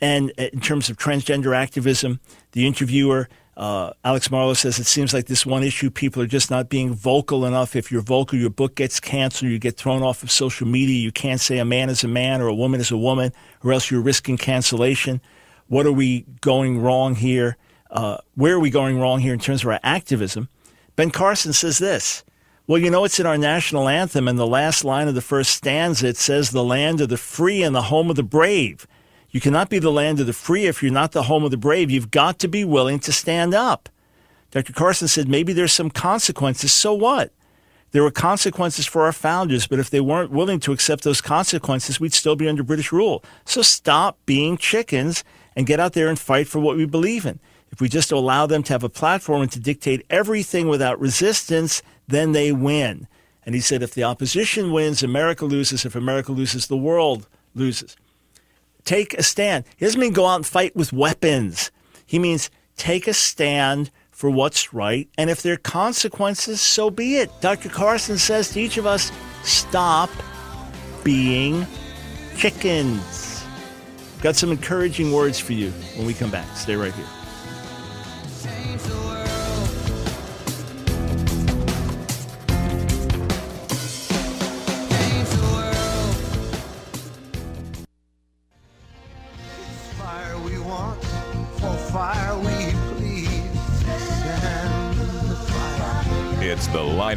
And 0.00 0.30
in 0.30 0.60
terms 0.60 0.90
of 0.90 0.96
transgender 0.96 1.56
activism, 1.56 2.20
the 2.52 2.66
interviewer, 2.66 3.28
uh, 3.56 3.92
Alex 4.04 4.30
Marlow, 4.30 4.54
says 4.54 4.78
it 4.80 4.86
seems 4.86 5.14
like 5.14 5.26
this 5.26 5.46
one 5.46 5.62
issue, 5.62 5.90
people 5.90 6.20
are 6.20 6.26
just 6.26 6.50
not 6.50 6.68
being 6.68 6.92
vocal 6.92 7.46
enough. 7.46 7.76
If 7.76 7.92
you're 7.92 8.02
vocal, 8.02 8.36
your 8.36 8.50
book 8.50 8.74
gets 8.74 8.98
canceled, 8.98 9.52
you 9.52 9.58
get 9.60 9.76
thrown 9.76 10.02
off 10.02 10.24
of 10.24 10.30
social 10.30 10.66
media. 10.66 10.96
You 10.96 11.12
can't 11.12 11.40
say 11.40 11.58
a 11.58 11.64
man 11.64 11.88
is 11.88 12.02
a 12.02 12.08
man 12.08 12.40
or 12.40 12.48
a 12.48 12.54
woman 12.54 12.80
is 12.80 12.90
a 12.90 12.98
woman, 12.98 13.32
or 13.62 13.72
else 13.72 13.90
you're 13.90 14.02
risking 14.02 14.36
cancellation. 14.36 15.20
What 15.68 15.86
are 15.86 15.92
we 15.92 16.26
going 16.40 16.80
wrong 16.80 17.14
here? 17.14 17.56
Uh, 17.90 18.18
where 18.34 18.54
are 18.54 18.60
we 18.60 18.70
going 18.70 18.98
wrong 18.98 19.20
here 19.20 19.32
in 19.32 19.38
terms 19.38 19.62
of 19.62 19.68
our 19.70 19.80
activism? 19.84 20.48
Ben 20.96 21.10
Carson 21.10 21.52
says 21.52 21.78
this. 21.78 22.24
Well, 22.66 22.80
you 22.80 22.90
know, 22.90 23.04
it's 23.04 23.20
in 23.20 23.26
our 23.26 23.36
national 23.36 23.88
anthem, 23.88 24.26
and 24.26 24.38
the 24.38 24.46
last 24.46 24.84
line 24.84 25.06
of 25.08 25.14
the 25.14 25.20
first 25.20 25.50
stanza 25.50 26.08
it 26.08 26.16
says, 26.16 26.50
The 26.50 26.64
land 26.64 27.00
of 27.00 27.10
the 27.10 27.16
free 27.16 27.62
and 27.62 27.74
the 27.74 27.82
home 27.82 28.08
of 28.08 28.16
the 28.16 28.22
brave. 28.22 28.86
You 29.30 29.40
cannot 29.40 29.68
be 29.68 29.80
the 29.80 29.90
land 29.90 30.20
of 30.20 30.26
the 30.26 30.32
free 30.32 30.66
if 30.66 30.82
you're 30.82 30.92
not 30.92 31.12
the 31.12 31.24
home 31.24 31.44
of 31.44 31.50
the 31.50 31.56
brave. 31.56 31.90
You've 31.90 32.12
got 32.12 32.38
to 32.38 32.48
be 32.48 32.64
willing 32.64 33.00
to 33.00 33.12
stand 33.12 33.52
up. 33.52 33.88
Dr. 34.52 34.72
Carson 34.72 35.08
said, 35.08 35.28
maybe 35.28 35.52
there's 35.52 35.72
some 35.72 35.90
consequences. 35.90 36.72
So 36.72 36.94
what? 36.94 37.32
There 37.90 38.04
were 38.04 38.12
consequences 38.12 38.86
for 38.86 39.02
our 39.02 39.12
founders, 39.12 39.66
but 39.66 39.80
if 39.80 39.90
they 39.90 40.00
weren't 40.00 40.30
willing 40.30 40.60
to 40.60 40.72
accept 40.72 41.02
those 41.02 41.20
consequences, 41.20 41.98
we'd 41.98 42.14
still 42.14 42.36
be 42.36 42.48
under 42.48 42.62
British 42.62 42.92
rule. 42.92 43.24
So 43.44 43.62
stop 43.62 44.18
being 44.24 44.56
chickens 44.56 45.24
and 45.56 45.66
get 45.66 45.80
out 45.80 45.92
there 45.92 46.08
and 46.08 46.18
fight 46.18 46.46
for 46.46 46.60
what 46.60 46.76
we 46.76 46.86
believe 46.86 47.26
in. 47.26 47.40
If 47.74 47.80
we 47.80 47.88
just 47.88 48.12
allow 48.12 48.46
them 48.46 48.62
to 48.62 48.72
have 48.72 48.84
a 48.84 48.88
platform 48.88 49.42
and 49.42 49.50
to 49.50 49.58
dictate 49.58 50.06
everything 50.08 50.68
without 50.68 51.00
resistance, 51.00 51.82
then 52.06 52.30
they 52.30 52.52
win. 52.52 53.08
And 53.44 53.52
he 53.56 53.60
said, 53.60 53.82
if 53.82 53.94
the 53.94 54.04
opposition 54.04 54.70
wins, 54.70 55.02
America 55.02 55.44
loses. 55.44 55.84
If 55.84 55.96
America 55.96 56.30
loses, 56.30 56.68
the 56.68 56.76
world 56.76 57.26
loses. 57.52 57.96
Take 58.84 59.12
a 59.14 59.24
stand. 59.24 59.64
He 59.76 59.84
doesn't 59.84 60.00
mean 60.00 60.12
go 60.12 60.24
out 60.24 60.36
and 60.36 60.46
fight 60.46 60.76
with 60.76 60.92
weapons. 60.92 61.72
He 62.06 62.20
means 62.20 62.48
take 62.76 63.08
a 63.08 63.12
stand 63.12 63.90
for 64.12 64.30
what's 64.30 64.72
right. 64.72 65.08
And 65.18 65.28
if 65.28 65.42
there 65.42 65.54
are 65.54 65.56
consequences, 65.56 66.60
so 66.60 66.90
be 66.90 67.16
it. 67.16 67.28
Dr. 67.40 67.70
Carson 67.70 68.18
says 68.18 68.50
to 68.50 68.60
each 68.60 68.76
of 68.76 68.86
us, 68.86 69.10
stop 69.42 70.10
being 71.02 71.66
chickens. 72.36 73.44
Got 74.22 74.36
some 74.36 74.52
encouraging 74.52 75.10
words 75.10 75.40
for 75.40 75.54
you 75.54 75.72
when 75.96 76.06
we 76.06 76.14
come 76.14 76.30
back. 76.30 76.56
Stay 76.56 76.76
right 76.76 76.94
here. 76.94 77.04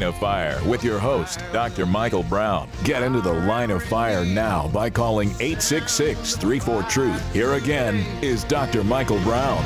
Of 0.07 0.17
Fire 0.17 0.59
with 0.65 0.83
your 0.83 0.97
host, 0.97 1.39
Dr. 1.53 1.85
Michael 1.85 2.23
Brown. 2.23 2.67
Get 2.83 3.03
into 3.03 3.21
the 3.21 3.33
line 3.33 3.69
of 3.69 3.83
fire 3.83 4.25
now 4.25 4.67
by 4.69 4.89
calling 4.89 5.29
866 5.39 6.35
34 6.37 6.83
Truth. 6.83 7.33
Here 7.33 7.53
again 7.53 7.97
is 8.23 8.43
Dr. 8.45 8.83
Michael 8.83 9.19
Brown. 9.19 9.63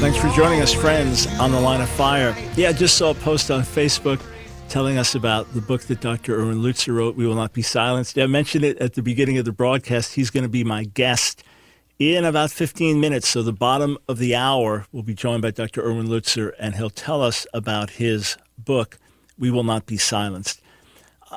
Thanks 0.00 0.18
for 0.18 0.28
joining 0.30 0.60
us, 0.60 0.72
friends, 0.72 1.26
on 1.38 1.52
The 1.52 1.60
Line 1.60 1.80
of 1.80 1.88
Fire. 1.90 2.36
Yeah, 2.56 2.70
I 2.70 2.72
just 2.72 2.96
saw 2.96 3.10
a 3.10 3.14
post 3.14 3.50
on 3.50 3.62
Facebook 3.62 4.20
telling 4.68 4.98
us 4.98 5.14
about 5.14 5.52
the 5.54 5.60
book 5.60 5.82
that 5.82 6.00
Dr. 6.00 6.40
Erwin 6.40 6.60
Lutzer 6.60 6.94
wrote, 6.94 7.16
We 7.16 7.26
Will 7.26 7.34
Not 7.34 7.52
Be 7.52 7.62
Silenced. 7.62 8.18
I 8.18 8.26
mentioned 8.26 8.64
it 8.64 8.78
at 8.78 8.94
the 8.94 9.02
beginning 9.02 9.38
of 9.38 9.44
the 9.44 9.52
broadcast. 9.52 10.14
He's 10.14 10.30
going 10.30 10.42
to 10.42 10.48
be 10.48 10.64
my 10.64 10.84
guest 10.84 11.44
in 11.98 12.24
about 12.24 12.50
15 12.50 13.00
minutes. 13.00 13.28
So, 13.28 13.42
the 13.42 13.52
bottom 13.52 13.98
of 14.08 14.18
the 14.18 14.34
hour, 14.34 14.86
we'll 14.90 15.02
be 15.02 15.14
joined 15.14 15.42
by 15.42 15.52
Dr. 15.52 15.82
Erwin 15.82 16.08
Lutzer, 16.08 16.52
and 16.58 16.74
he'll 16.74 16.90
tell 16.90 17.22
us 17.22 17.46
about 17.54 17.90
his 17.90 18.36
book, 18.58 18.98
We 19.38 19.50
Will 19.50 19.64
Not 19.64 19.86
Be 19.86 19.96
Silenced. 19.96 20.60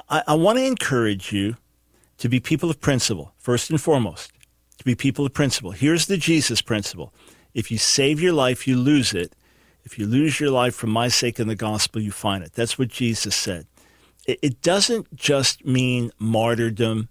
I, 0.09 0.23
I 0.27 0.35
want 0.35 0.57
to 0.57 0.65
encourage 0.65 1.31
you 1.31 1.55
to 2.17 2.29
be 2.29 2.39
people 2.39 2.69
of 2.69 2.81
principle, 2.81 3.33
first 3.37 3.69
and 3.69 3.79
foremost, 3.79 4.31
to 4.77 4.85
be 4.85 4.95
people 4.95 5.25
of 5.25 5.33
principle. 5.33 5.71
Here's 5.71 6.07
the 6.07 6.17
Jesus 6.17 6.61
principle 6.61 7.13
if 7.53 7.71
you 7.71 7.77
save 7.77 8.21
your 8.21 8.33
life, 8.33 8.67
you 8.67 8.77
lose 8.77 9.13
it. 9.13 9.33
If 9.83 9.97
you 9.97 10.05
lose 10.05 10.39
your 10.39 10.51
life 10.51 10.75
for 10.75 10.87
my 10.87 11.07
sake 11.07 11.39
in 11.39 11.47
the 11.47 11.55
gospel, 11.55 12.01
you 12.01 12.11
find 12.11 12.43
it. 12.43 12.53
That's 12.53 12.77
what 12.77 12.89
Jesus 12.89 13.35
said. 13.35 13.65
It, 14.27 14.37
it 14.41 14.61
doesn't 14.61 15.15
just 15.15 15.65
mean 15.65 16.11
martyrdom, 16.19 17.07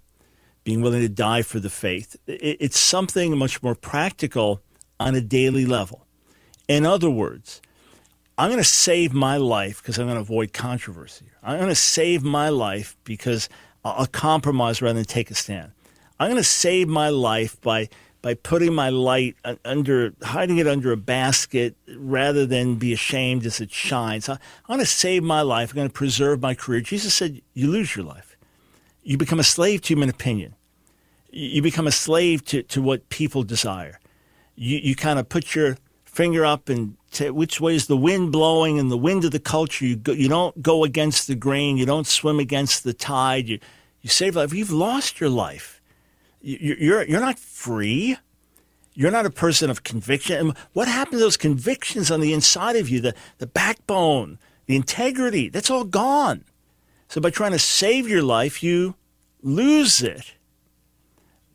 being 0.62 0.82
willing 0.82 1.00
to 1.00 1.08
die 1.08 1.42
for 1.42 1.58
the 1.58 1.70
faith. 1.70 2.16
It, 2.26 2.58
it's 2.60 2.78
something 2.78 3.36
much 3.36 3.62
more 3.62 3.74
practical 3.74 4.60
on 5.00 5.14
a 5.14 5.20
daily 5.20 5.64
level. 5.64 6.06
In 6.68 6.84
other 6.84 7.10
words, 7.10 7.62
I'm 8.38 8.50
going 8.50 8.62
to 8.62 8.64
save 8.64 9.14
my 9.14 9.38
life 9.38 9.82
because 9.82 9.98
I'm 9.98 10.06
going 10.06 10.16
to 10.16 10.22
avoid 10.22 10.52
controversy. 10.52 11.26
I'm 11.42 11.56
going 11.56 11.70
to 11.70 11.74
save 11.74 12.22
my 12.22 12.50
life 12.50 12.96
because 13.04 13.48
I'll 13.84 14.06
compromise 14.06 14.82
rather 14.82 14.94
than 14.94 15.04
take 15.04 15.30
a 15.30 15.34
stand. 15.34 15.72
I'm 16.20 16.28
going 16.28 16.42
to 16.42 16.44
save 16.44 16.88
my 16.88 17.08
life 17.08 17.60
by 17.60 17.88
by 18.22 18.34
putting 18.34 18.74
my 18.74 18.88
light 18.88 19.36
under, 19.64 20.12
hiding 20.20 20.58
it 20.58 20.66
under 20.66 20.90
a 20.90 20.96
basket 20.96 21.76
rather 21.96 22.44
than 22.44 22.74
be 22.74 22.92
ashamed 22.92 23.46
as 23.46 23.60
it 23.60 23.70
shines. 23.70 24.28
I'm 24.28 24.38
going 24.66 24.80
to 24.80 24.86
save 24.86 25.22
my 25.22 25.42
life. 25.42 25.70
I'm 25.70 25.76
going 25.76 25.88
to 25.88 25.92
preserve 25.92 26.40
my 26.40 26.54
career. 26.54 26.80
Jesus 26.80 27.14
said, 27.14 27.40
"You 27.54 27.70
lose 27.70 27.94
your 27.94 28.04
life. 28.04 28.36
You 29.02 29.16
become 29.16 29.38
a 29.38 29.44
slave 29.44 29.82
to 29.82 29.88
human 29.88 30.08
opinion. 30.08 30.56
You 31.30 31.62
become 31.62 31.86
a 31.86 31.92
slave 31.92 32.44
to, 32.46 32.62
to 32.64 32.82
what 32.82 33.08
people 33.08 33.44
desire. 33.44 34.00
You 34.56 34.78
you 34.78 34.96
kind 34.96 35.18
of 35.18 35.28
put 35.28 35.54
your 35.54 35.76
finger 36.04 36.44
up 36.44 36.68
and 36.68 36.96
which 37.20 37.61
way 37.61 37.75
is 37.75 37.87
the 37.87 37.96
wind 37.96 38.32
blowing 38.32 38.78
and 38.78 38.90
the 38.90 38.96
wind 38.96 39.25
of 39.25 39.30
the 39.30 39.38
culture. 39.40 39.85
You 39.85 39.96
go, 39.96 40.12
you 40.12 40.28
don't 40.28 40.62
go 40.62 40.85
against 40.85 41.26
the 41.26 41.35
grain. 41.35 41.76
You 41.76 41.87
don't 41.87 42.06
swim 42.06 42.38
against 42.38 42.85
the 42.85 42.92
tide. 42.92 43.49
You 43.49 43.58
you 44.02 44.11
save 44.11 44.37
life. 44.37 44.52
You've 44.52 44.70
lost 44.70 45.20
your 45.20 45.30
life. 45.30 45.80
You, 46.40 46.76
you're 46.78 47.02
you're 47.04 47.20
not 47.20 47.38
free. 47.38 48.16
You're 48.94 49.11
not 49.11 49.26
a 49.26 49.30
person 49.30 49.68
of 49.68 49.82
conviction. 49.82 50.37
And 50.38 50.56
what 50.73 50.88
happened 50.88 51.18
to 51.18 51.25
those 51.25 51.37
convictions 51.37 52.11
on 52.11 52.20
the 52.20 52.32
inside 52.32 52.76
of 52.76 52.88
you? 52.88 53.00
The 53.00 53.14
the 53.38 53.46
backbone, 53.46 54.38
the 54.66 54.76
integrity. 54.76 55.49
That's 55.49 55.70
all 55.70 55.85
gone. 55.85 56.44
So 57.08 57.20
by 57.20 57.30
trying 57.30 57.52
to 57.52 57.58
save 57.58 58.08
your 58.08 58.23
life, 58.23 58.62
you 58.62 58.94
lose 59.42 60.02
it. 60.02 60.35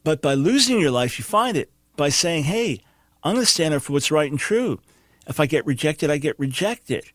But 0.04 0.22
by 0.22 0.34
losing 0.34 0.80
your 0.80 0.92
life, 0.92 1.20
you 1.20 1.24
find 1.24 1.56
it 1.58 1.72
by 1.96 2.10
saying, 2.10 2.46
hey, 2.46 2.82
I'm 3.24 3.36
going 3.36 3.46
to 3.46 3.52
stand 3.52 3.74
up 3.74 3.84
for 3.84 3.94
what's 3.94 4.12
right 4.12 4.32
and 4.32 4.40
true. 4.40 4.80
If 5.28 5.40
I 5.40 5.46
get 5.46 5.66
rejected, 5.66 6.10
I 6.10 6.18
get 6.18 6.38
rejected. 6.40 7.06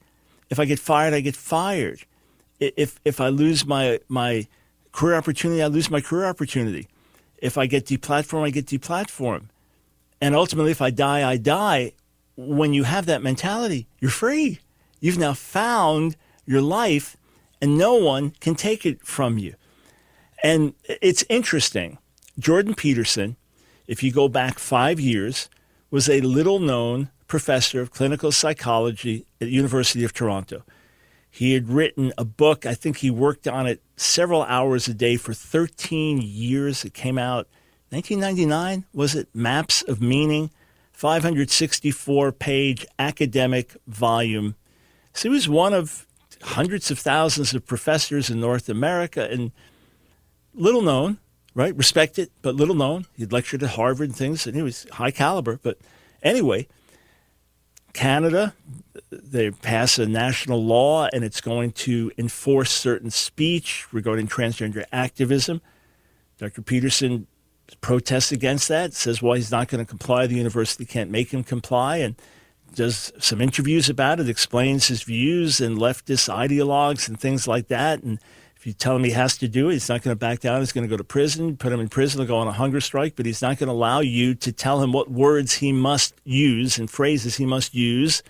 If 0.50 0.60
I 0.60 0.64
get 0.64 0.78
fired, 0.78 1.14
I 1.14 1.20
get 1.20 1.36
fired. 1.36 2.04
If, 2.60 3.00
if 3.04 3.20
I 3.20 3.28
lose 3.28 3.66
my, 3.66 4.00
my 4.08 4.46
career 4.92 5.16
opportunity, 5.16 5.62
I 5.62 5.66
lose 5.66 5.90
my 5.90 6.00
career 6.00 6.26
opportunity. 6.26 6.88
If 7.38 7.58
I 7.58 7.66
get 7.66 7.86
deplatformed, 7.86 8.46
I 8.46 8.50
get 8.50 8.66
deplatformed. 8.66 9.48
And 10.20 10.34
ultimately, 10.34 10.70
if 10.70 10.80
I 10.80 10.90
die, 10.90 11.28
I 11.28 11.36
die. 11.36 11.92
When 12.36 12.72
you 12.72 12.84
have 12.84 13.06
that 13.06 13.22
mentality, 13.22 13.86
you're 14.00 14.10
free. 14.10 14.60
You've 15.00 15.18
now 15.18 15.34
found 15.34 16.16
your 16.46 16.62
life, 16.62 17.16
and 17.60 17.76
no 17.76 17.94
one 17.94 18.30
can 18.40 18.54
take 18.54 18.86
it 18.86 19.04
from 19.04 19.36
you. 19.36 19.54
And 20.42 20.74
it's 20.88 21.24
interesting. 21.28 21.98
Jordan 22.38 22.74
Peterson, 22.74 23.36
if 23.86 24.02
you 24.02 24.12
go 24.12 24.28
back 24.28 24.58
five 24.58 25.00
years, 25.00 25.48
was 25.90 26.08
a 26.08 26.20
little 26.20 26.58
known 26.58 27.10
professor 27.26 27.80
of 27.80 27.90
clinical 27.90 28.32
psychology 28.32 29.26
at 29.40 29.48
University 29.48 30.04
of 30.04 30.12
Toronto. 30.12 30.62
He 31.30 31.52
had 31.52 31.68
written 31.68 32.12
a 32.16 32.24
book. 32.24 32.64
I 32.64 32.74
think 32.74 32.98
he 32.98 33.10
worked 33.10 33.46
on 33.46 33.66
it 33.66 33.82
several 33.96 34.42
hours 34.44 34.88
a 34.88 34.94
day 34.94 35.16
for 35.16 35.34
13 35.34 36.22
years. 36.22 36.84
It 36.84 36.94
came 36.94 37.18
out 37.18 37.48
1999, 37.90 38.84
was 38.94 39.14
it? 39.14 39.28
Maps 39.34 39.82
of 39.82 40.00
Meaning, 40.00 40.50
564 40.92 42.32
page 42.32 42.86
academic 42.98 43.76
volume. 43.86 44.54
So 45.12 45.28
he 45.28 45.34
was 45.34 45.48
one 45.48 45.74
of 45.74 46.06
hundreds 46.42 46.90
of 46.90 46.98
thousands 46.98 47.54
of 47.54 47.66
professors 47.66 48.30
in 48.30 48.40
North 48.40 48.68
America 48.68 49.28
and 49.30 49.52
little 50.54 50.82
known, 50.82 51.18
right? 51.54 51.76
Respected, 51.76 52.30
but 52.42 52.54
little 52.54 52.74
known. 52.74 53.06
He'd 53.14 53.32
lectured 53.32 53.62
at 53.62 53.70
Harvard 53.70 54.08
and 54.08 54.16
things, 54.16 54.46
and 54.46 54.56
he 54.56 54.62
was 54.62 54.86
high 54.92 55.10
caliber. 55.10 55.58
But 55.62 55.78
anyway, 56.22 56.66
Canada, 57.96 58.54
they 59.10 59.50
pass 59.50 59.98
a 59.98 60.06
national 60.06 60.62
law 60.62 61.08
and 61.12 61.24
it's 61.24 61.40
going 61.40 61.72
to 61.72 62.12
enforce 62.18 62.70
certain 62.70 63.10
speech 63.10 63.86
regarding 63.90 64.28
transgender 64.28 64.84
activism. 64.92 65.62
Dr. 66.38 66.60
Peterson 66.60 67.26
protests 67.80 68.32
against 68.32 68.68
that, 68.68 68.92
says, 68.92 69.22
well, 69.22 69.32
he's 69.32 69.50
not 69.50 69.68
going 69.68 69.82
to 69.82 69.88
comply. 69.88 70.26
The 70.26 70.36
university 70.36 70.84
can't 70.84 71.10
make 71.10 71.32
him 71.32 71.42
comply, 71.42 71.96
and 71.96 72.14
does 72.74 73.12
some 73.18 73.40
interviews 73.40 73.88
about 73.88 74.20
it, 74.20 74.28
explains 74.28 74.88
his 74.88 75.02
views 75.02 75.60
and 75.60 75.78
leftist 75.78 76.28
ideologues 76.28 77.08
and 77.08 77.18
things 77.18 77.48
like 77.48 77.68
that. 77.68 78.02
And 78.02 78.20
you 78.66 78.72
tell 78.72 78.96
him 78.96 79.04
he 79.04 79.10
has 79.12 79.38
to 79.38 79.48
do 79.48 79.68
it, 79.68 79.74
he's 79.74 79.88
not 79.88 80.02
going 80.02 80.14
to 80.14 80.18
back 80.18 80.40
down. 80.40 80.60
He's 80.60 80.72
going 80.72 80.86
to 80.86 80.90
go 80.90 80.96
to 80.96 81.04
prison, 81.04 81.56
put 81.56 81.72
him 81.72 81.80
in 81.80 81.88
prison, 81.88 82.20
he'll 82.20 82.28
go 82.28 82.36
on 82.36 82.48
a 82.48 82.52
hunger 82.52 82.80
strike, 82.80 83.14
but 83.16 83.26
he's 83.26 83.42
not 83.42 83.58
going 83.58 83.68
to 83.68 83.72
allow 83.72 84.00
you 84.00 84.34
to 84.34 84.52
tell 84.52 84.82
him 84.82 84.92
what 84.92 85.10
words 85.10 85.54
he 85.54 85.72
must 85.72 86.14
use 86.24 86.78
and 86.78 86.90
phrases 86.90 87.36
he 87.36 87.46
must 87.46 87.74
use. 87.74 88.22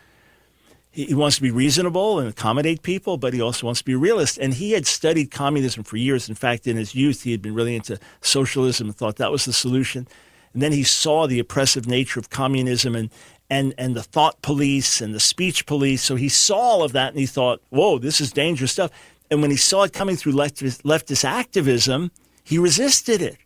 He 0.90 1.12
wants 1.14 1.36
to 1.36 1.42
be 1.42 1.50
reasonable 1.50 2.18
and 2.18 2.28
accommodate 2.28 2.82
people, 2.82 3.18
but 3.18 3.34
he 3.34 3.40
also 3.40 3.66
wants 3.66 3.80
to 3.80 3.84
be 3.84 3.92
a 3.92 3.98
realist. 3.98 4.38
And 4.38 4.54
he 4.54 4.72
had 4.72 4.86
studied 4.86 5.30
communism 5.30 5.84
for 5.84 5.98
years. 5.98 6.26
In 6.26 6.34
fact, 6.34 6.66
in 6.66 6.78
his 6.78 6.94
youth, 6.94 7.22
he 7.22 7.32
had 7.32 7.42
been 7.42 7.54
really 7.54 7.76
into 7.76 7.98
socialism 8.22 8.86
and 8.86 8.96
thought 8.96 9.16
that 9.16 9.30
was 9.30 9.44
the 9.44 9.52
solution. 9.52 10.08
And 10.54 10.62
then 10.62 10.72
he 10.72 10.84
saw 10.84 11.26
the 11.26 11.38
oppressive 11.38 11.86
nature 11.86 12.18
of 12.18 12.30
communism 12.30 12.96
and, 12.96 13.10
and, 13.50 13.74
and 13.76 13.94
the 13.94 14.02
thought 14.02 14.40
police 14.40 15.02
and 15.02 15.14
the 15.14 15.20
speech 15.20 15.66
police. 15.66 16.02
So 16.02 16.16
he 16.16 16.30
saw 16.30 16.56
all 16.56 16.82
of 16.82 16.92
that 16.92 17.10
and 17.10 17.18
he 17.18 17.26
thought, 17.26 17.60
whoa, 17.68 17.98
this 17.98 18.22
is 18.22 18.32
dangerous 18.32 18.72
stuff. 18.72 18.90
And 19.30 19.42
when 19.42 19.50
he 19.50 19.56
saw 19.56 19.82
it 19.82 19.92
coming 19.92 20.16
through 20.16 20.32
leftist, 20.32 20.82
leftist 20.82 21.24
activism, 21.24 22.10
he 22.44 22.58
resisted 22.58 23.20
it. 23.20 23.38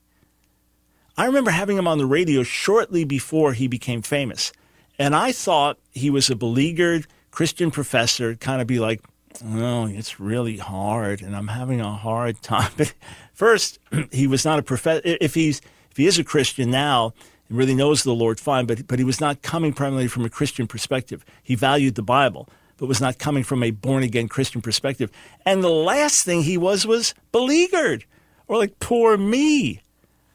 I 1.16 1.26
remember 1.26 1.50
having 1.50 1.76
him 1.76 1.88
on 1.88 1.98
the 1.98 2.06
radio 2.06 2.42
shortly 2.42 3.04
before 3.04 3.52
he 3.52 3.66
became 3.66 4.02
famous. 4.02 4.52
And 4.98 5.14
I 5.14 5.32
thought 5.32 5.78
he 5.92 6.10
was 6.10 6.30
a 6.30 6.36
beleaguered 6.36 7.06
Christian 7.30 7.70
professor, 7.70 8.34
kind 8.34 8.60
of 8.60 8.66
be 8.66 8.78
like, 8.78 9.00
oh, 9.44 9.86
it's 9.86 10.20
really 10.20 10.56
hard 10.56 11.22
and 11.22 11.36
I'm 11.36 11.48
having 11.48 11.80
a 11.80 11.92
hard 11.92 12.42
time. 12.42 12.70
But 12.76 12.94
first, 13.32 13.78
he 14.12 14.26
was 14.26 14.44
not 14.44 14.58
a 14.58 14.62
professor. 14.62 15.02
If 15.04 15.34
he's, 15.34 15.60
if 15.90 15.96
he 15.96 16.06
is 16.06 16.18
a 16.18 16.24
Christian 16.24 16.70
now, 16.70 17.14
and 17.48 17.58
really 17.58 17.74
knows 17.74 18.02
the 18.02 18.14
Lord 18.14 18.40
fine, 18.40 18.66
but, 18.66 18.86
but 18.86 18.98
he 18.98 19.04
was 19.04 19.20
not 19.20 19.42
coming 19.42 19.72
primarily 19.72 20.08
from 20.08 20.24
a 20.24 20.30
Christian 20.30 20.66
perspective. 20.66 21.24
He 21.42 21.54
valued 21.54 21.96
the 21.96 22.02
Bible, 22.02 22.48
but 22.80 22.86
was 22.86 23.00
not 23.00 23.18
coming 23.18 23.44
from 23.44 23.62
a 23.62 23.70
born 23.70 24.02
again 24.02 24.26
Christian 24.26 24.62
perspective. 24.62 25.12
And 25.44 25.62
the 25.62 25.68
last 25.68 26.24
thing 26.24 26.42
he 26.42 26.56
was 26.56 26.86
was 26.86 27.14
beleaguered, 27.30 28.06
or 28.48 28.56
like, 28.56 28.78
poor 28.78 29.18
me. 29.18 29.82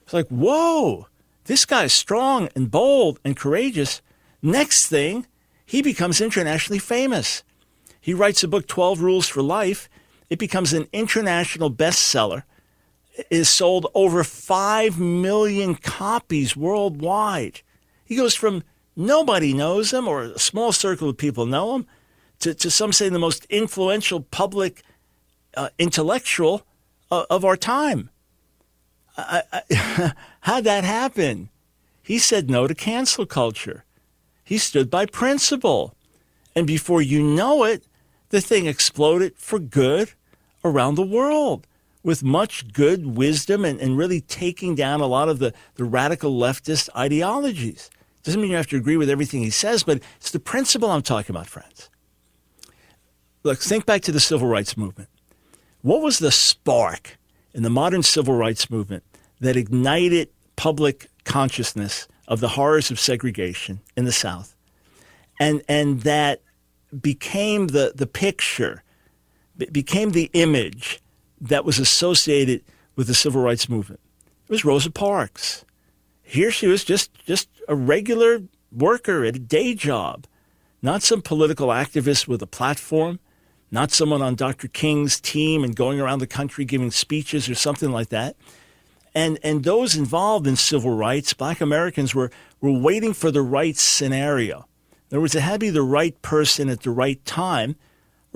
It's 0.04 0.14
like, 0.14 0.28
whoa, 0.28 1.08
this 1.46 1.66
guy's 1.66 1.92
strong 1.92 2.50
and 2.56 2.70
bold 2.70 3.20
and 3.26 3.36
courageous. 3.36 4.04
Next 4.44 4.86
thing, 4.86 5.26
he 5.66 5.82
becomes 5.82 6.22
internationally 6.22 6.78
famous. 6.78 7.44
He 8.00 8.14
writes 8.14 8.44
a 8.44 8.48
book, 8.48 8.68
12 8.68 9.02
Rules 9.02 9.28
for 9.28 9.42
Life. 9.42 9.90
It 10.30 10.38
becomes 10.38 10.72
an 10.72 10.88
international 10.94 11.72
bestseller 11.72 12.44
is 13.32 13.50
sold 13.50 13.88
over 13.96 14.24
5 14.24 15.00
million 15.00 15.74
copies 15.74 16.56
worldwide. 16.56 17.62
He 18.04 18.16
goes 18.16 18.36
from 18.36 18.62
nobody 18.96 19.52
knows 19.52 19.92
him 19.92 20.08
or 20.08 20.24
a 20.24 20.38
small 20.38 20.72
circle 20.72 21.10
of 21.10 21.18
people 21.18 21.48
know 21.48 21.76
him 21.76 21.88
to, 22.46 22.54
to 22.54 22.70
some 22.70 22.94
say 22.94 23.10
the 23.10 23.18
most 23.18 23.46
influential 23.46 24.22
public 24.22 24.84
uh, 25.58 25.70
intellectual 25.80 26.64
uh, 27.10 27.26
of 27.28 27.44
our 27.44 27.58
time. 27.58 28.12
I, 29.18 29.42
I, 29.52 30.14
how'd 30.42 30.64
that 30.66 30.84
happen? 30.84 31.50
He 32.04 32.20
said 32.20 32.48
no 32.48 32.68
to 32.68 32.76
cancel 32.76 33.26
culture. 33.26 33.84
He 34.44 34.60
stood 34.60 34.92
by 34.92 35.08
principle. 35.08 35.96
And 36.56 36.68
before 36.68 37.02
you 37.02 37.24
know 37.24 37.64
it, 37.64 37.84
the 38.30 38.42
thing 38.42 38.68
exploded 38.68 39.34
for 39.38 39.58
good 39.58 40.12
around 40.64 40.96
the 40.96 41.02
world 41.02 41.66
with 42.04 42.24
much 42.24 42.72
good 42.74 43.18
wisdom 43.18 43.66
and, 43.66 43.80
and 43.80 43.98
really 43.98 44.22
taking 44.22 44.76
down 44.76 45.02
a 45.02 45.08
lot 45.08 45.30
of 45.30 45.40
the, 45.40 45.52
the 45.78 45.84
radical 45.84 46.32
leftist 46.32 46.90
ideologies. 46.96 47.90
Doesn't 48.22 48.40
mean 48.40 48.52
you 48.52 48.58
have 48.58 48.68
to 48.68 48.78
agree 48.78 48.98
with 48.98 49.10
everything 49.10 49.42
he 49.42 49.50
says, 49.50 49.84
but 49.84 50.00
it's 50.18 50.30
the 50.30 50.40
principle 50.40 50.92
I'm 50.92 51.02
talking 51.02 51.36
about, 51.36 51.48
friends. 51.48 51.90
Look, 53.46 53.60
think 53.60 53.86
back 53.86 54.02
to 54.02 54.12
the 54.12 54.20
civil 54.20 54.48
rights 54.48 54.76
movement. 54.76 55.08
What 55.84 56.02
was 56.02 56.18
the 56.18 56.32
spark 56.32 57.20
in 57.54 57.62
the 57.62 57.70
modern 57.70 58.02
civil 58.02 58.34
rights 58.34 58.72
movement 58.72 59.04
that 59.40 59.56
ignited 59.56 60.30
public 60.56 61.12
consciousness 61.26 62.08
of 62.28 62.40
the 62.40 62.48
horrors 62.48 62.90
of 62.90 63.00
segregation 63.00 63.82
in 63.96 64.06
the 64.06 64.12
South? 64.12 64.56
And, 65.40 65.62
and 65.70 66.02
that 66.02 66.42
became 67.00 67.68
the, 67.68 67.94
the 67.96 68.08
picture, 68.08 68.82
became 69.72 70.10
the 70.10 70.32
image 70.34 71.00
that 71.40 71.66
was 71.66 71.78
associated 71.78 72.64
with 72.96 73.06
the 73.06 73.14
civil 73.14 73.44
rights 73.44 73.70
movement. 73.70 74.02
It 74.46 74.50
was 74.50 74.66
Rosa 74.66 74.90
Parks. 74.90 75.64
Here 76.24 76.50
she 76.50 76.66
was 76.66 76.84
just, 76.84 77.14
just 77.28 77.48
a 77.68 77.76
regular 77.76 78.42
worker 78.72 79.24
at 79.24 79.36
a 79.36 79.40
day 79.40 79.76
job, 79.76 80.26
not 80.82 81.04
some 81.04 81.22
political 81.22 81.68
activist 81.68 82.28
with 82.28 82.42
a 82.42 82.48
platform, 82.48 83.20
not 83.76 83.92
someone 83.92 84.24
on 84.24 84.34
Dr. 84.34 84.68
King's 84.68 85.20
team 85.20 85.64
and 85.64 85.76
going 85.76 86.02
around 86.02 86.20
the 86.20 86.28
country 86.28 86.66
giving 86.66 86.90
speeches 86.90 87.48
or 87.48 87.54
something 87.56 87.92
like 87.92 88.10
that. 88.10 88.36
And, 89.14 89.38
and 89.44 89.64
those 89.64 89.96
involved 89.96 90.48
in 90.48 90.56
civil 90.56 90.96
rights, 90.96 91.34
black 91.34 91.62
Americans, 91.62 92.16
were, 92.16 92.32
were 92.60 92.72
waiting 92.72 93.14
for 93.14 93.32
the 93.32 93.44
right 93.44 93.78
scenario. 93.78 94.68
In 95.10 95.18
other 95.18 95.22
words, 95.22 95.36
it 95.36 95.42
had 95.42 95.54
to 95.54 95.60
be 95.60 95.70
the 95.70 95.84
right 95.84 96.20
person 96.22 96.70
at 96.70 96.82
the 96.82 96.90
right 96.90 97.24
time 97.26 97.76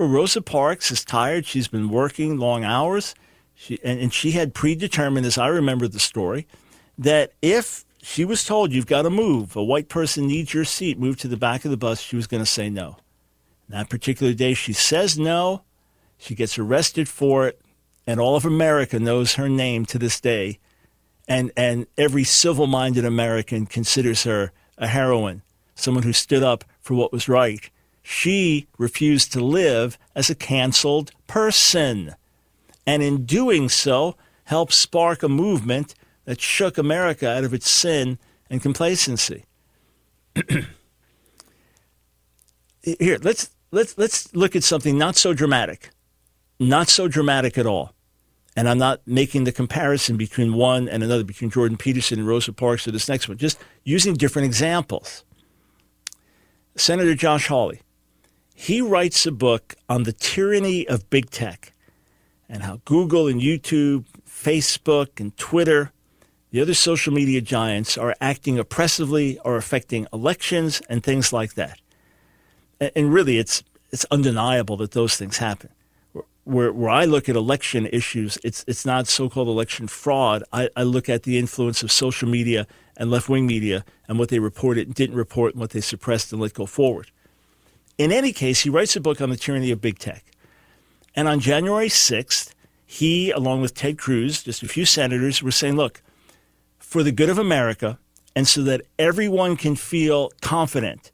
well, 0.00 0.08
Rosa 0.08 0.40
Parks 0.40 0.90
is 0.90 1.04
tired. 1.04 1.44
She's 1.44 1.68
been 1.68 1.90
working 1.90 2.38
long 2.38 2.64
hours. 2.64 3.14
She, 3.54 3.78
and, 3.84 4.00
and 4.00 4.14
she 4.14 4.30
had 4.30 4.54
predetermined, 4.54 5.26
as 5.26 5.36
I 5.36 5.48
remember 5.48 5.88
the 5.88 6.00
story, 6.00 6.46
that 6.96 7.34
if 7.42 7.84
she 8.00 8.24
was 8.24 8.42
told 8.42 8.72
you've 8.72 8.86
got 8.86 9.02
to 9.02 9.10
move, 9.10 9.54
a 9.56 9.62
white 9.62 9.90
person 9.90 10.26
needs 10.26 10.54
your 10.54 10.64
seat, 10.64 10.98
move 10.98 11.18
to 11.18 11.28
the 11.28 11.36
back 11.36 11.66
of 11.66 11.70
the 11.70 11.76
bus, 11.76 12.00
she 12.00 12.16
was 12.16 12.26
going 12.26 12.42
to 12.42 12.50
say 12.50 12.70
no. 12.70 12.96
That 13.70 13.88
particular 13.88 14.32
day, 14.32 14.54
she 14.54 14.72
says 14.72 15.18
no. 15.18 15.62
She 16.18 16.34
gets 16.34 16.58
arrested 16.58 17.08
for 17.08 17.46
it, 17.48 17.60
and 18.06 18.20
all 18.20 18.36
of 18.36 18.44
America 18.44 18.98
knows 18.98 19.34
her 19.34 19.48
name 19.48 19.86
to 19.86 19.98
this 19.98 20.20
day. 20.20 20.58
And, 21.26 21.50
and 21.56 21.86
every 21.96 22.24
civil 22.24 22.66
minded 22.66 23.04
American 23.04 23.66
considers 23.66 24.24
her 24.24 24.52
a 24.76 24.88
heroine, 24.88 25.42
someone 25.74 26.02
who 26.02 26.12
stood 26.12 26.42
up 26.42 26.64
for 26.80 26.94
what 26.94 27.12
was 27.12 27.28
right 27.28 27.70
she 28.02 28.66
refused 28.78 29.32
to 29.32 29.44
live 29.44 29.98
as 30.14 30.30
a 30.30 30.34
canceled 30.34 31.12
person. 31.26 32.14
And 32.86 33.02
in 33.02 33.24
doing 33.24 33.68
so, 33.68 34.16
helped 34.44 34.72
spark 34.72 35.22
a 35.22 35.28
movement 35.28 35.94
that 36.24 36.40
shook 36.40 36.76
America 36.78 37.30
out 37.30 37.44
of 37.44 37.54
its 37.54 37.70
sin 37.70 38.18
and 38.48 38.60
complacency. 38.62 39.44
Here, 42.82 43.18
let's, 43.22 43.50
let's, 43.72 43.96
let's 43.98 44.34
look 44.34 44.56
at 44.56 44.64
something 44.64 44.98
not 44.98 45.16
so 45.16 45.34
dramatic. 45.34 45.90
not 46.60 46.88
so 46.88 47.08
dramatic 47.08 47.56
at 47.58 47.66
all. 47.66 47.94
And 48.54 48.68
I'm 48.68 48.78
not 48.78 49.00
making 49.06 49.44
the 49.44 49.52
comparison 49.52 50.16
between 50.16 50.54
one 50.54 50.88
and 50.88 51.02
another, 51.02 51.24
between 51.24 51.50
Jordan 51.50 51.78
Peterson 51.78 52.18
and 52.18 52.28
Rosa 52.28 52.52
Parks 52.52 52.86
or 52.86 52.90
this 52.90 53.08
next 53.08 53.28
one, 53.28 53.38
just 53.38 53.58
using 53.84 54.14
different 54.14 54.46
examples. 54.46 55.24
Senator 56.76 57.14
Josh 57.14 57.46
Hawley, 57.46 57.80
he 58.54 58.82
writes 58.82 59.24
a 59.24 59.32
book 59.32 59.74
on 59.88 60.02
the 60.02 60.12
tyranny 60.12 60.86
of 60.86 61.08
big 61.08 61.30
tech 61.30 61.72
and 62.48 62.62
how 62.62 62.80
Google 62.84 63.26
and 63.26 63.40
YouTube, 63.40 64.04
Facebook 64.28 65.18
and 65.18 65.34
Twitter, 65.36 65.92
the 66.50 66.60
other 66.60 66.74
social 66.74 67.12
media 67.12 67.40
giants, 67.40 67.96
are 67.96 68.14
acting 68.20 68.58
oppressively 68.58 69.38
or 69.44 69.56
affecting 69.56 70.06
elections 70.12 70.82
and 70.88 71.02
things 71.02 71.32
like 71.32 71.54
that. 71.54 71.78
And 72.80 73.12
really, 73.12 73.38
it's, 73.38 73.62
it's 73.90 74.06
undeniable 74.10 74.76
that 74.78 74.92
those 74.92 75.16
things 75.16 75.38
happen 75.38 75.70
where, 76.44 76.72
where 76.72 76.90
I 76.90 77.04
look 77.04 77.28
at 77.28 77.36
election 77.36 77.86
issues, 77.86 78.38
it's, 78.42 78.64
it's 78.66 78.84
not 78.84 79.06
so 79.06 79.28
called 79.28 79.48
election 79.48 79.86
fraud. 79.86 80.42
I, 80.52 80.68
I 80.76 80.82
look 80.82 81.08
at 81.08 81.22
the 81.22 81.38
influence 81.38 81.82
of 81.82 81.92
social 81.92 82.28
media 82.28 82.66
and 82.96 83.10
left 83.10 83.28
wing 83.28 83.46
media 83.46 83.84
and 84.08 84.18
what 84.18 84.30
they 84.30 84.38
reported 84.38 84.88
and 84.88 84.94
didn't 84.94 85.16
report 85.16 85.54
and 85.54 85.60
what 85.60 85.70
they 85.70 85.80
suppressed 85.80 86.32
and 86.32 86.40
let 86.40 86.54
go 86.54 86.66
forward. 86.66 87.10
In 87.98 88.12
any 88.12 88.32
case, 88.32 88.62
he 88.62 88.70
writes 88.70 88.96
a 88.96 89.00
book 89.00 89.20
on 89.20 89.30
the 89.30 89.36
tyranny 89.36 89.70
of 89.70 89.80
big 89.80 89.98
tech. 89.98 90.24
And 91.14 91.28
on 91.28 91.40
January 91.40 91.88
6th, 91.88 92.52
he, 92.86 93.30
along 93.30 93.60
with 93.60 93.74
Ted 93.74 93.98
Cruz, 93.98 94.42
just 94.42 94.62
a 94.62 94.68
few 94.68 94.84
senators, 94.84 95.42
were 95.42 95.50
saying, 95.50 95.76
look, 95.76 96.02
for 96.78 97.02
the 97.02 97.12
good 97.12 97.28
of 97.28 97.38
America, 97.38 97.98
and 98.34 98.48
so 98.48 98.62
that 98.62 98.82
everyone 98.98 99.56
can 99.56 99.76
feel 99.76 100.30
confident 100.40 101.12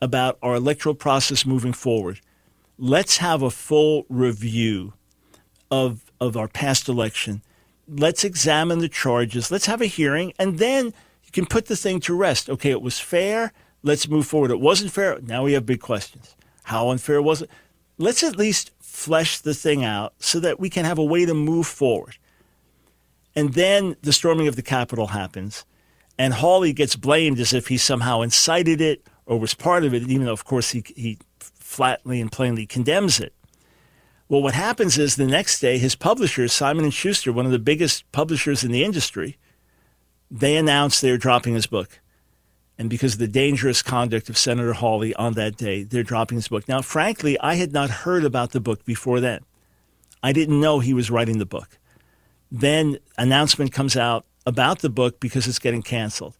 about 0.00 0.38
our 0.42 0.54
electoral 0.54 0.94
process 0.94 1.44
moving 1.44 1.72
forward, 1.72 2.20
let's 2.78 3.18
have 3.18 3.42
a 3.42 3.50
full 3.50 4.06
review 4.08 4.92
of, 5.70 6.10
of 6.20 6.36
our 6.36 6.48
past 6.48 6.88
election. 6.88 7.42
Let's 7.88 8.24
examine 8.24 8.78
the 8.78 8.88
charges. 8.88 9.50
Let's 9.50 9.66
have 9.66 9.80
a 9.80 9.86
hearing, 9.86 10.32
and 10.38 10.58
then 10.58 10.86
you 10.86 11.32
can 11.32 11.46
put 11.46 11.66
the 11.66 11.76
thing 11.76 12.00
to 12.00 12.14
rest. 12.14 12.48
Okay, 12.48 12.70
it 12.70 12.82
was 12.82 12.98
fair. 12.98 13.52
Let's 13.82 14.08
move 14.08 14.26
forward. 14.26 14.50
It 14.50 14.60
wasn't 14.60 14.92
fair. 14.92 15.20
Now 15.20 15.44
we 15.44 15.52
have 15.52 15.66
big 15.66 15.80
questions. 15.80 16.34
How 16.64 16.90
unfair 16.90 17.22
was 17.22 17.42
it? 17.42 17.50
Let's 17.96 18.22
at 18.22 18.36
least 18.36 18.70
flesh 18.80 19.38
the 19.38 19.54
thing 19.54 19.84
out 19.84 20.14
so 20.18 20.38
that 20.40 20.60
we 20.60 20.70
can 20.70 20.84
have 20.84 20.98
a 20.98 21.04
way 21.04 21.24
to 21.24 21.34
move 21.34 21.66
forward. 21.66 22.16
And 23.34 23.54
then 23.54 23.96
the 24.02 24.12
storming 24.12 24.48
of 24.48 24.56
the 24.56 24.62
Capitol 24.62 25.08
happens, 25.08 25.64
and 26.18 26.34
Hawley 26.34 26.72
gets 26.72 26.96
blamed 26.96 27.38
as 27.38 27.52
if 27.52 27.68
he 27.68 27.78
somehow 27.78 28.20
incited 28.22 28.80
it 28.80 29.06
or 29.28 29.38
was 29.38 29.54
part 29.54 29.84
of 29.84 29.92
it, 29.94 30.08
even 30.08 30.24
though, 30.24 30.32
of 30.32 30.46
course, 30.46 30.70
he, 30.70 30.82
he 30.96 31.18
flatly 31.38 32.20
and 32.20 32.32
plainly 32.32 32.66
condemns 32.66 33.20
it. 33.20 33.34
Well, 34.28 34.42
what 34.42 34.54
happens 34.54 34.98
is 34.98 35.16
the 35.16 35.26
next 35.26 35.60
day, 35.60 35.78
his 35.78 35.94
publishers, 35.94 36.52
Simon 36.52 36.90
Schuster, 36.90 37.30
one 37.30 37.46
of 37.46 37.52
the 37.52 37.58
biggest 37.58 38.10
publishers 38.10 38.64
in 38.64 38.72
the 38.72 38.82
industry, 38.82 39.36
they 40.30 40.56
announce 40.56 41.00
they're 41.00 41.18
dropping 41.18 41.54
his 41.54 41.66
book. 41.66 42.00
And 42.78 42.88
because 42.88 43.14
of 43.14 43.18
the 43.18 43.28
dangerous 43.28 43.82
conduct 43.82 44.30
of 44.30 44.38
Senator 44.38 44.72
Hawley 44.72 45.14
on 45.14 45.34
that 45.34 45.56
day, 45.56 45.82
they're 45.82 46.02
dropping 46.02 46.36
his 46.36 46.48
book. 46.48 46.66
Now, 46.66 46.80
frankly, 46.80 47.38
I 47.40 47.54
had 47.54 47.72
not 47.72 47.90
heard 47.90 48.24
about 48.24 48.52
the 48.52 48.60
book 48.60 48.84
before 48.84 49.20
then. 49.20 49.40
I 50.22 50.32
didn't 50.32 50.60
know 50.60 50.78
he 50.78 50.94
was 50.94 51.10
writing 51.10 51.38
the 51.38 51.46
book. 51.46 51.78
Then 52.50 52.98
announcement 53.18 53.72
comes 53.72 53.96
out 53.96 54.24
about 54.46 54.78
the 54.78 54.88
book 54.88 55.20
because 55.20 55.46
it's 55.46 55.58
getting 55.58 55.82
canceled. 55.82 56.36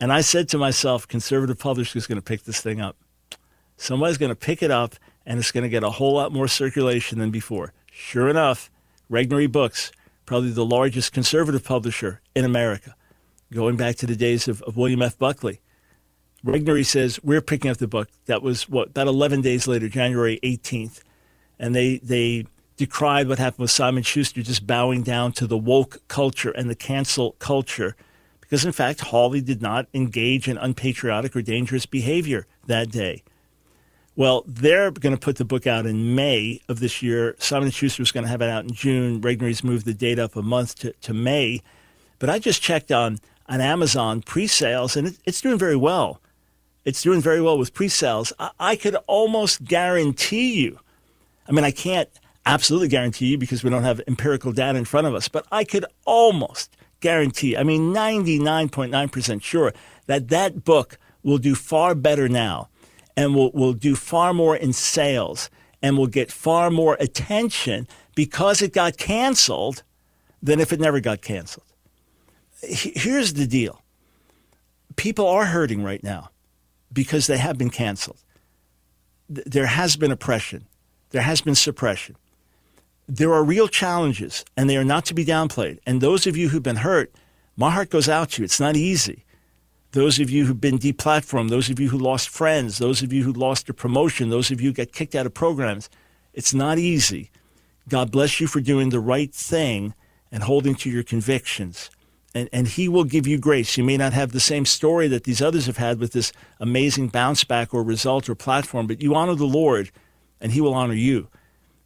And 0.00 0.12
I 0.12 0.20
said 0.20 0.48
to 0.50 0.58
myself, 0.58 1.06
conservative 1.06 1.58
publishers 1.58 2.06
going 2.06 2.16
to 2.16 2.22
pick 2.22 2.42
this 2.42 2.60
thing 2.60 2.80
up. 2.80 2.96
Somebody's 3.76 4.18
going 4.18 4.30
to 4.30 4.36
pick 4.36 4.62
it 4.62 4.70
up 4.70 4.94
and 5.26 5.38
it's 5.38 5.50
going 5.50 5.62
to 5.62 5.68
get 5.68 5.82
a 5.82 5.90
whole 5.90 6.14
lot 6.14 6.32
more 6.32 6.48
circulation 6.48 7.18
than 7.18 7.30
before. 7.30 7.72
Sure 7.90 8.28
enough, 8.28 8.70
Regnery 9.10 9.50
Books, 9.50 9.92
probably 10.26 10.50
the 10.50 10.64
largest 10.64 11.12
conservative 11.12 11.64
publisher 11.64 12.20
in 12.34 12.44
America, 12.44 12.94
going 13.52 13.76
back 13.76 13.96
to 13.96 14.06
the 14.06 14.16
days 14.16 14.48
of, 14.48 14.62
of 14.62 14.76
William 14.76 15.02
F. 15.02 15.18
Buckley. 15.18 15.60
Regnery 16.44 16.84
says, 16.84 17.18
We're 17.22 17.40
picking 17.40 17.70
up 17.70 17.78
the 17.78 17.88
book. 17.88 18.08
That 18.26 18.42
was 18.42 18.68
what, 18.68 18.88
about 18.88 19.06
11 19.06 19.40
days 19.40 19.66
later, 19.66 19.88
January 19.88 20.38
18th. 20.42 21.00
And 21.58 21.74
they, 21.74 21.98
they 21.98 22.46
decried 22.76 23.28
what 23.28 23.38
happened 23.38 23.60
with 23.60 23.70
Simon 23.70 24.02
Schuster 24.02 24.42
just 24.42 24.66
bowing 24.66 25.02
down 25.02 25.32
to 25.32 25.46
the 25.46 25.56
woke 25.56 26.06
culture 26.08 26.50
and 26.50 26.68
the 26.68 26.74
cancel 26.74 27.32
culture. 27.38 27.96
Because 28.44 28.64
in 28.64 28.72
fact, 28.72 29.00
Hawley 29.00 29.40
did 29.40 29.60
not 29.60 29.86
engage 29.92 30.48
in 30.48 30.58
unpatriotic 30.58 31.34
or 31.34 31.42
dangerous 31.42 31.86
behavior 31.86 32.46
that 32.66 32.90
day. 32.90 33.22
Well, 34.16 34.44
they're 34.46 34.92
going 34.92 35.14
to 35.14 35.20
put 35.20 35.36
the 35.36 35.44
book 35.44 35.66
out 35.66 35.86
in 35.86 36.14
May 36.14 36.60
of 36.68 36.78
this 36.78 37.02
year. 37.02 37.34
Simon 37.38 37.70
& 37.70 37.72
Schuster 37.72 38.02
is 38.02 38.12
going 38.12 38.24
to 38.24 38.30
have 38.30 38.42
it 38.42 38.48
out 38.48 38.64
in 38.64 38.72
June. 38.72 39.20
Regnery's 39.20 39.64
moved 39.64 39.86
the 39.86 39.94
date 39.94 40.20
up 40.20 40.36
a 40.36 40.42
month 40.42 40.76
to, 40.80 40.92
to 40.92 41.12
May. 41.12 41.62
But 42.20 42.30
I 42.30 42.38
just 42.38 42.62
checked 42.62 42.92
on, 42.92 43.18
on 43.48 43.60
Amazon 43.60 44.22
pre-sales, 44.22 44.96
and 44.96 45.08
it, 45.08 45.18
it's 45.24 45.40
doing 45.40 45.58
very 45.58 45.74
well. 45.74 46.20
It's 46.84 47.02
doing 47.02 47.20
very 47.20 47.40
well 47.40 47.58
with 47.58 47.74
pre-sales. 47.74 48.32
I, 48.38 48.50
I 48.60 48.76
could 48.76 48.94
almost 49.08 49.64
guarantee 49.64 50.62
you, 50.62 50.78
I 51.48 51.52
mean, 51.52 51.64
I 51.64 51.72
can't 51.72 52.08
absolutely 52.46 52.88
guarantee 52.88 53.26
you 53.26 53.38
because 53.38 53.64
we 53.64 53.70
don't 53.70 53.82
have 53.82 54.00
empirical 54.06 54.52
data 54.52 54.78
in 54.78 54.84
front 54.84 55.06
of 55.06 55.14
us, 55.14 55.28
but 55.28 55.46
I 55.50 55.64
could 55.64 55.86
almost 56.04 56.76
guarantee, 57.04 57.54
I 57.54 57.64
mean, 57.64 57.92
99.9% 57.92 59.42
sure 59.42 59.74
that 60.06 60.28
that 60.28 60.64
book 60.64 60.98
will 61.22 61.36
do 61.36 61.54
far 61.54 61.94
better 61.94 62.30
now 62.30 62.70
and 63.14 63.34
will, 63.34 63.52
will 63.52 63.74
do 63.74 63.94
far 63.94 64.32
more 64.32 64.56
in 64.56 64.72
sales 64.72 65.50
and 65.82 65.98
will 65.98 66.06
get 66.06 66.32
far 66.32 66.70
more 66.70 66.96
attention 66.98 67.86
because 68.14 68.62
it 68.62 68.72
got 68.72 68.96
canceled 68.96 69.82
than 70.42 70.60
if 70.60 70.72
it 70.72 70.80
never 70.80 70.98
got 70.98 71.20
canceled. 71.20 71.66
Here's 72.62 73.34
the 73.34 73.46
deal 73.46 73.82
people 74.96 75.26
are 75.26 75.44
hurting 75.44 75.84
right 75.84 76.02
now 76.02 76.30
because 76.90 77.26
they 77.26 77.36
have 77.36 77.58
been 77.58 77.68
canceled. 77.68 78.22
There 79.28 79.66
has 79.66 79.96
been 79.96 80.10
oppression, 80.10 80.64
there 81.10 81.20
has 81.20 81.42
been 81.42 81.54
suppression. 81.54 82.16
There 83.08 83.32
are 83.32 83.44
real 83.44 83.68
challenges, 83.68 84.44
and 84.56 84.68
they 84.68 84.76
are 84.76 84.84
not 84.84 85.04
to 85.06 85.14
be 85.14 85.24
downplayed. 85.24 85.78
And 85.86 86.00
those 86.00 86.26
of 86.26 86.36
you 86.36 86.48
who've 86.48 86.62
been 86.62 86.76
hurt, 86.76 87.12
my 87.56 87.70
heart 87.70 87.90
goes 87.90 88.08
out 88.08 88.30
to 88.30 88.42
you. 88.42 88.44
It's 88.44 88.60
not 88.60 88.76
easy 88.76 89.24
those 89.94 90.18
of 90.18 90.28
you 90.28 90.44
who've 90.44 90.60
been 90.60 90.78
deplatformed, 90.78 91.50
those 91.50 91.70
of 91.70 91.78
you 91.78 91.88
who 91.88 91.98
lost 91.98 92.28
friends, 92.28 92.78
those 92.78 93.00
of 93.00 93.12
you 93.12 93.22
who 93.22 93.32
lost 93.32 93.68
a 93.68 93.74
promotion, 93.74 94.28
those 94.28 94.50
of 94.50 94.60
you 94.60 94.70
who 94.70 94.74
got 94.74 94.92
kicked 94.92 95.14
out 95.14 95.24
of 95.24 95.32
programs. 95.32 95.88
It's 96.34 96.52
not 96.52 96.78
easy. 96.78 97.30
God 97.88 98.10
bless 98.10 98.40
you 98.40 98.48
for 98.48 98.60
doing 98.60 98.88
the 98.88 98.98
right 98.98 99.32
thing 99.32 99.94
and 100.32 100.42
holding 100.42 100.74
to 100.76 100.90
your 100.90 101.04
convictions. 101.04 101.90
And, 102.34 102.48
and 102.52 102.66
He 102.66 102.88
will 102.88 103.04
give 103.04 103.28
you 103.28 103.38
grace. 103.38 103.78
You 103.78 103.84
may 103.84 103.96
not 103.96 104.12
have 104.12 104.32
the 104.32 104.40
same 104.40 104.66
story 104.66 105.06
that 105.08 105.24
these 105.24 105.40
others 105.40 105.66
have 105.66 105.76
had 105.76 106.00
with 106.00 106.12
this 106.12 106.32
amazing 106.58 107.08
bounce 107.08 107.44
back 107.44 107.72
or 107.72 107.84
result 107.84 108.28
or 108.28 108.34
platform, 108.34 108.88
but 108.88 109.00
you 109.00 109.14
honor 109.14 109.36
the 109.36 109.46
Lord 109.46 109.92
and 110.40 110.50
He 110.50 110.60
will 110.60 110.74
honor 110.74 110.94
you. 110.94 111.28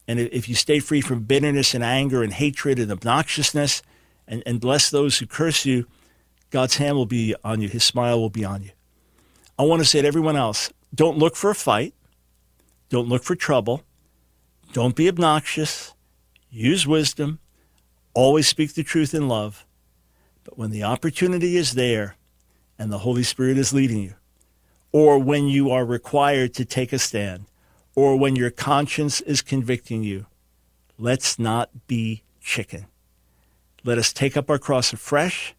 And 0.08 0.18
if 0.18 0.48
you 0.48 0.54
stay 0.54 0.80
free 0.80 1.02
from 1.02 1.24
bitterness 1.24 1.74
and 1.74 1.84
anger 1.84 2.22
and 2.22 2.32
hatred 2.32 2.78
and 2.78 2.90
obnoxiousness 2.90 3.82
and, 4.26 4.42
and 4.46 4.58
bless 4.58 4.90
those 4.90 5.18
who 5.18 5.26
curse 5.26 5.66
you, 5.66 5.86
God's 6.50 6.78
hand 6.78 6.96
will 6.96 7.06
be 7.06 7.34
on 7.44 7.60
you, 7.60 7.68
His 7.68 7.84
smile 7.84 8.18
will 8.18 8.30
be 8.30 8.44
on 8.44 8.62
you. 8.62 8.70
I 9.58 9.64
want 9.64 9.82
to 9.82 9.84
say 9.84 10.00
to 10.00 10.08
everyone 10.08 10.36
else 10.36 10.72
don't 10.94 11.18
look 11.18 11.36
for 11.36 11.50
a 11.50 11.54
fight, 11.54 11.92
don't 12.88 13.08
look 13.08 13.22
for 13.22 13.36
trouble, 13.36 13.82
don't 14.72 14.96
be 14.96 15.08
obnoxious, 15.08 15.92
use 16.50 16.86
wisdom, 16.86 17.38
always 18.14 18.48
speak 18.48 18.72
the 18.72 18.82
truth 18.82 19.12
in 19.12 19.28
love. 19.28 19.66
But 20.42 20.56
when 20.56 20.70
the 20.70 20.84
opportunity 20.84 21.58
is 21.58 21.74
there 21.74 22.16
and 22.78 22.90
the 22.90 22.98
Holy 22.98 23.22
Spirit 23.22 23.58
is 23.58 23.74
leading 23.74 23.98
you, 23.98 24.14
or 24.90 25.18
when 25.18 25.48
you 25.48 25.70
are 25.70 25.84
required 25.84 26.54
to 26.54 26.64
take 26.64 26.94
a 26.94 26.98
stand, 26.98 27.44
or 27.98 28.14
when 28.14 28.36
your 28.36 28.48
conscience 28.48 29.20
is 29.22 29.42
convicting 29.42 30.04
you, 30.04 30.24
let's 30.98 31.36
not 31.36 31.88
be 31.88 32.22
chicken. 32.40 32.86
Let 33.82 33.98
us 33.98 34.12
take 34.12 34.36
up 34.36 34.48
our 34.48 34.58
cross 34.58 34.92
afresh 34.92 35.52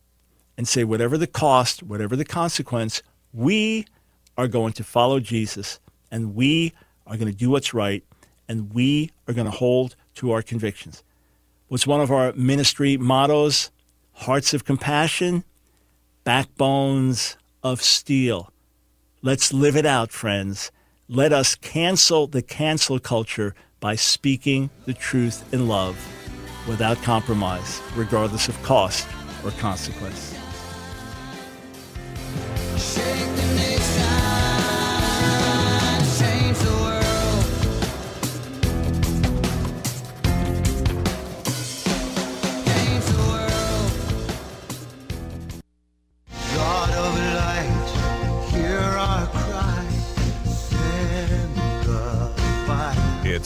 and 0.58 0.66
say, 0.66 0.86
whatever 0.86 1.18
the 1.18 1.28
cost, 1.28 1.84
whatever 1.84 2.16
the 2.16 2.24
consequence, 2.24 3.04
we 3.34 3.86
are 4.38 4.48
going 4.48 4.72
to 4.72 4.86
follow 4.86 5.20
Jesus 5.20 5.82
and 6.10 6.34
we 6.34 6.72
are 7.06 7.18
going 7.18 7.30
to 7.30 7.38
do 7.38 7.50
what's 7.50 7.74
right 7.74 8.06
and 8.48 8.74
we 8.74 9.12
are 9.28 9.34
going 9.34 9.44
to 9.44 9.52
hold 9.52 9.98
to 10.16 10.32
our 10.32 10.42
convictions. 10.42 11.04
What's 11.68 11.86
one 11.86 12.00
of 12.00 12.10
our 12.10 12.32
ministry 12.32 12.96
mottos? 12.96 13.70
Hearts 14.14 14.54
of 14.54 14.64
compassion, 14.64 15.44
backbones 16.24 17.36
of 17.64 17.82
steel. 17.82 18.54
Let's 19.22 19.52
live 19.52 19.76
it 19.76 19.86
out, 19.86 20.14
friends. 20.14 20.72
Let 21.12 21.34
us 21.34 21.56
cancel 21.56 22.28
the 22.28 22.44
cancel 22.44 23.00
culture 23.00 23.56
by 23.80 23.96
speaking 23.96 24.70
the 24.86 24.94
truth 24.94 25.52
in 25.52 25.68
love 25.68 25.98
without 26.68 27.02
compromise, 27.02 27.82
regardless 27.96 28.48
of 28.48 28.62
cost 28.62 29.08
or 29.44 29.50
consequence. 29.50 30.36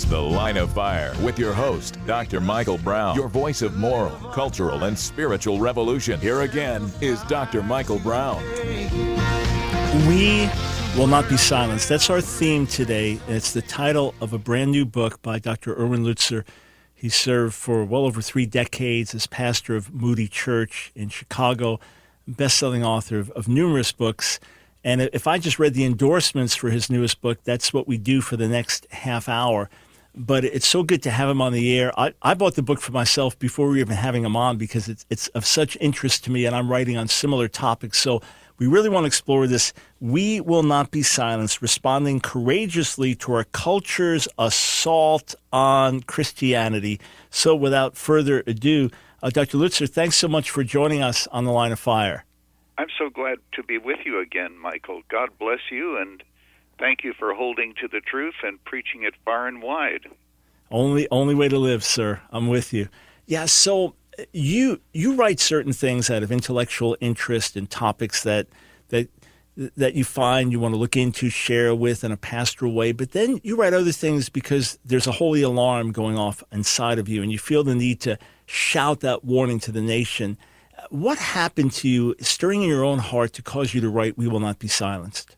It's 0.03 0.11
The 0.11 0.19
Line 0.19 0.57
of 0.57 0.73
Fire 0.73 1.15
with 1.23 1.39
your 1.39 1.53
host, 1.53 1.97
Dr. 2.05 2.41
Michael 2.41 2.77
Brown, 2.77 3.15
your 3.15 3.29
voice 3.29 3.61
of 3.61 3.77
moral, 3.77 4.11
cultural, 4.33 4.83
and 4.83 4.99
spiritual 4.99 5.59
revolution. 5.59 6.19
Here 6.19 6.41
again 6.41 6.91
is 6.99 7.23
Dr. 7.23 7.63
Michael 7.63 7.99
Brown. 7.99 8.43
We 10.05 10.49
will 10.97 11.07
not 11.07 11.29
be 11.29 11.37
silenced. 11.37 11.87
That's 11.87 12.09
our 12.09 12.19
theme 12.19 12.67
today. 12.67 13.17
It's 13.29 13.53
the 13.53 13.61
title 13.61 14.13
of 14.19 14.33
a 14.33 14.37
brand 14.37 14.71
new 14.71 14.83
book 14.83 15.21
by 15.21 15.39
Dr. 15.39 15.73
Erwin 15.73 16.03
Lutzer. 16.03 16.43
He 16.93 17.07
served 17.07 17.53
for 17.53 17.85
well 17.85 18.03
over 18.03 18.21
three 18.21 18.45
decades 18.45 19.15
as 19.15 19.25
pastor 19.25 19.73
of 19.77 19.93
Moody 19.93 20.27
Church 20.27 20.91
in 20.95 21.07
Chicago, 21.07 21.79
best-selling 22.27 22.83
author 22.83 23.19
of, 23.19 23.31
of 23.31 23.47
numerous 23.47 23.93
books. 23.93 24.41
And 24.83 24.99
if 25.13 25.27
I 25.27 25.37
just 25.37 25.59
read 25.59 25.75
the 25.75 25.85
endorsements 25.85 26.55
for 26.55 26.71
his 26.71 26.89
newest 26.89 27.21
book, 27.21 27.41
that's 27.45 27.71
what 27.71 27.87
we 27.87 27.97
do 27.97 28.19
for 28.19 28.35
the 28.35 28.49
next 28.49 28.85
half 28.91 29.29
hour. 29.29 29.69
But 30.15 30.45
it's 30.45 30.67
so 30.67 30.83
good 30.83 31.01
to 31.03 31.11
have 31.11 31.27
him 31.27 31.41
on 31.41 31.53
the 31.53 31.77
air. 31.77 31.91
I, 31.99 32.13
I 32.21 32.35
bought 32.35 32.55
the 32.55 32.61
book 32.61 32.79
for 32.79 32.91
myself 32.91 33.37
before 33.39 33.67
we 33.67 33.73
were 33.73 33.79
even 33.79 33.95
having 33.95 34.23
him 34.23 34.35
on 34.35 34.57
because 34.57 34.87
it's, 34.87 35.05
it's 35.09 35.27
of 35.29 35.45
such 35.45 35.75
interest 35.81 36.23
to 36.25 36.31
me, 36.31 36.45
and 36.45 36.55
I'm 36.55 36.69
writing 36.69 36.97
on 36.97 37.07
similar 37.07 37.47
topics. 37.47 37.97
So 37.97 38.21
we 38.59 38.67
really 38.67 38.89
want 38.89 39.03
to 39.03 39.07
explore 39.07 39.47
this. 39.47 39.73
We 39.99 40.39
will 40.39 40.63
not 40.63 40.91
be 40.91 41.01
silenced, 41.01 41.61
responding 41.61 42.19
courageously 42.19 43.15
to 43.15 43.33
our 43.33 43.43
culture's 43.45 44.27
assault 44.37 45.33
on 45.51 46.01
Christianity. 46.01 46.99
So 47.31 47.55
without 47.55 47.97
further 47.97 48.43
ado, 48.45 48.91
uh, 49.23 49.31
Dr. 49.31 49.57
Lutzer, 49.57 49.89
thanks 49.89 50.17
so 50.17 50.27
much 50.27 50.51
for 50.51 50.63
joining 50.63 51.01
us 51.01 51.27
on 51.27 51.45
the 51.45 51.51
line 51.51 51.71
of 51.71 51.79
fire. 51.79 52.25
I'm 52.77 52.89
so 52.97 53.09
glad 53.09 53.39
to 53.53 53.63
be 53.63 53.77
with 53.77 53.99
you 54.05 54.19
again, 54.19 54.57
Michael. 54.57 55.01
God 55.09 55.29
bless 55.39 55.59
you, 55.71 55.97
and 55.97 56.23
thank 56.83 57.05
you 57.05 57.13
for 57.17 57.33
holding 57.33 57.73
to 57.75 57.87
the 57.87 58.01
truth 58.01 58.35
and 58.43 58.61
preaching 58.65 59.03
it 59.03 59.13
far 59.23 59.47
and 59.47 59.63
wide. 59.63 60.01
Only, 60.69 61.07
only 61.11 61.33
way 61.33 61.47
to 61.47 61.57
live, 61.57 61.81
sir. 61.81 62.19
I'm 62.29 62.49
with 62.49 62.73
you. 62.73 62.89
Yeah. 63.25 63.45
So 63.45 63.95
you 64.33 64.81
you 64.91 65.15
write 65.15 65.39
certain 65.39 65.71
things 65.71 66.09
out 66.09 66.23
of 66.23 66.31
intellectual 66.31 66.97
interest 66.99 67.55
and 67.55 67.69
topics 67.69 68.23
that 68.23 68.47
that 68.89 69.07
that 69.77 69.93
you 69.93 70.03
find 70.03 70.51
you 70.51 70.59
want 70.59 70.73
to 70.73 70.79
look 70.79 70.97
into, 70.97 71.29
share 71.29 71.73
with 71.73 72.03
in 72.03 72.11
a 72.11 72.17
pastoral 72.17 72.73
way, 72.73 72.91
but 72.91 73.11
then 73.11 73.39
you 73.43 73.55
write 73.55 73.73
other 73.73 73.91
things 73.91 74.27
because 74.27 74.77
there's 74.83 75.07
a 75.07 75.11
holy 75.11 75.41
alarm 75.41 75.91
going 75.91 76.17
off 76.17 76.43
inside 76.51 76.99
of 76.99 77.07
you, 77.07 77.21
and 77.21 77.31
you 77.31 77.39
feel 77.39 77.63
the 77.63 77.75
need 77.75 78.01
to 78.01 78.17
shout 78.45 78.99
that 79.01 79.23
warning 79.23 79.59
to 79.59 79.71
the 79.71 79.81
nation. 79.81 80.37
What 80.89 81.19
happened 81.19 81.71
to 81.73 81.87
you, 81.87 82.15
stirring 82.19 82.63
in 82.63 82.69
your 82.69 82.83
own 82.83 82.97
heart, 82.99 83.33
to 83.33 83.43
cause 83.43 83.75
you 83.75 83.81
to 83.81 83.89
write, 83.89 84.17
We 84.17 84.27
Will 84.27 84.39
Not 84.39 84.57
Be 84.57 84.67
Silenced? 84.67 85.37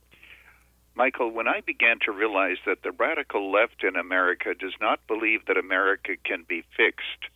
Michael, 0.95 1.29
when 1.29 1.47
I 1.47 1.60
began 1.60 1.99
to 2.05 2.12
realize 2.13 2.58
that 2.65 2.81
the 2.81 2.91
radical 2.91 3.51
left 3.51 3.84
in 3.84 3.97
America 3.97 4.53
does 4.58 4.75
not 4.79 5.05
believe 5.08 5.45
that 5.45 5.58
America 5.58 6.13
can 6.23 6.45
be 6.47 6.63
fixed, 6.75 7.29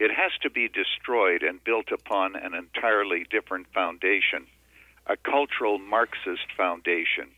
it 0.00 0.10
has 0.10 0.32
to 0.42 0.48
be 0.48 0.68
destroyed 0.68 1.42
and 1.42 1.62
built 1.62 1.92
upon 1.92 2.34
an 2.34 2.54
entirely 2.54 3.26
different 3.30 3.66
foundation, 3.74 4.46
a 5.06 5.18
cultural 5.18 5.78
Marxist 5.78 6.50
foundation. 6.56 7.28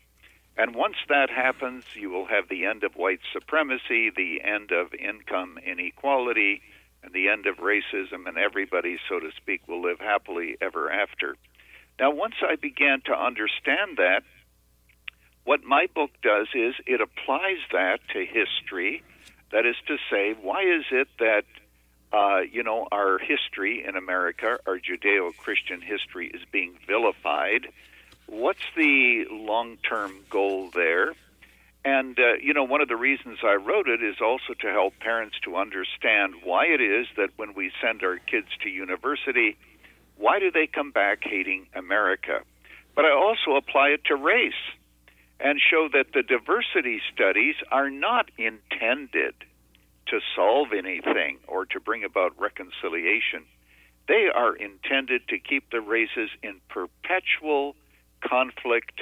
And 0.57 0.73
once 0.73 0.95
that 1.09 1.29
happens, 1.29 1.83
you 1.93 2.09
will 2.09 2.25
have 2.27 2.47
the 2.47 2.65
end 2.65 2.85
of 2.85 2.95
white 2.95 3.19
supremacy, 3.33 4.09
the 4.09 4.41
end 4.43 4.71
of 4.71 4.93
income 4.93 5.59
inequality, 5.63 6.61
and 7.03 7.13
the 7.13 7.27
end 7.27 7.45
of 7.45 7.57
racism, 7.57 8.25
and 8.25 8.37
everybody, 8.37 8.97
so 9.07 9.19
to 9.19 9.31
speak, 9.35 9.67
will 9.67 9.81
live 9.81 9.99
happily 9.99 10.57
ever 10.61 10.89
after. 10.89 11.35
Now, 11.99 12.11
once 12.11 12.35
I 12.41 12.55
began 12.55 13.01
to 13.01 13.13
understand 13.13 13.97
that, 13.97 14.23
what 15.47 15.63
my 15.63 15.87
book 15.95 16.09
does 16.21 16.47
is 16.53 16.75
it 16.85 16.99
applies 16.99 17.59
that 17.71 17.99
to 18.11 18.25
history. 18.25 19.01
That 19.53 19.65
is 19.65 19.77
to 19.87 19.95
say, 20.11 20.35
why 20.41 20.63
is 20.63 20.83
it 20.91 21.07
that, 21.19 21.45
uh, 22.11 22.41
you 22.41 22.63
know, 22.63 22.85
our 22.91 23.17
history 23.17 23.85
in 23.87 23.95
America, 23.95 24.59
our 24.67 24.77
Judeo 24.77 25.33
Christian 25.37 25.79
history, 25.79 26.27
is 26.27 26.41
being 26.51 26.73
vilified? 26.85 27.69
What's 28.25 28.67
the 28.75 29.25
long 29.31 29.77
term 29.77 30.17
goal 30.29 30.69
there? 30.75 31.13
And, 31.85 32.19
uh, 32.19 32.33
you 32.41 32.53
know, 32.53 32.65
one 32.65 32.81
of 32.81 32.89
the 32.89 32.97
reasons 32.97 33.39
I 33.41 33.53
wrote 33.53 33.87
it 33.87 34.03
is 34.03 34.17
also 34.21 34.53
to 34.59 34.67
help 34.67 34.99
parents 34.99 35.37
to 35.45 35.55
understand 35.55 36.33
why 36.43 36.65
it 36.65 36.81
is 36.81 37.07
that 37.15 37.29
when 37.37 37.53
we 37.53 37.71
send 37.81 38.03
our 38.03 38.17
kids 38.17 38.49
to 38.63 38.69
university, 38.69 39.55
why 40.17 40.39
do 40.39 40.51
they 40.51 40.67
come 40.67 40.91
back 40.91 41.19
hating 41.23 41.67
America? 41.73 42.41
But 42.95 43.05
I 43.05 43.11
also 43.13 43.55
apply 43.55 43.91
it 43.91 44.03
to 44.07 44.17
race 44.17 44.53
and 45.39 45.59
show 45.61 45.87
that 45.93 46.13
the 46.13 46.23
diversity 46.23 47.01
studies 47.13 47.55
are 47.71 47.89
not 47.89 48.29
intended 48.37 49.35
to 50.07 50.19
solve 50.35 50.69
anything 50.73 51.37
or 51.47 51.65
to 51.65 51.79
bring 51.79 52.03
about 52.03 52.39
reconciliation. 52.39 53.43
They 54.07 54.27
are 54.33 54.55
intended 54.55 55.27
to 55.27 55.37
keep 55.37 55.69
the 55.69 55.81
races 55.81 56.29
in 56.41 56.61
perpetual 56.69 57.75
conflict 58.21 59.01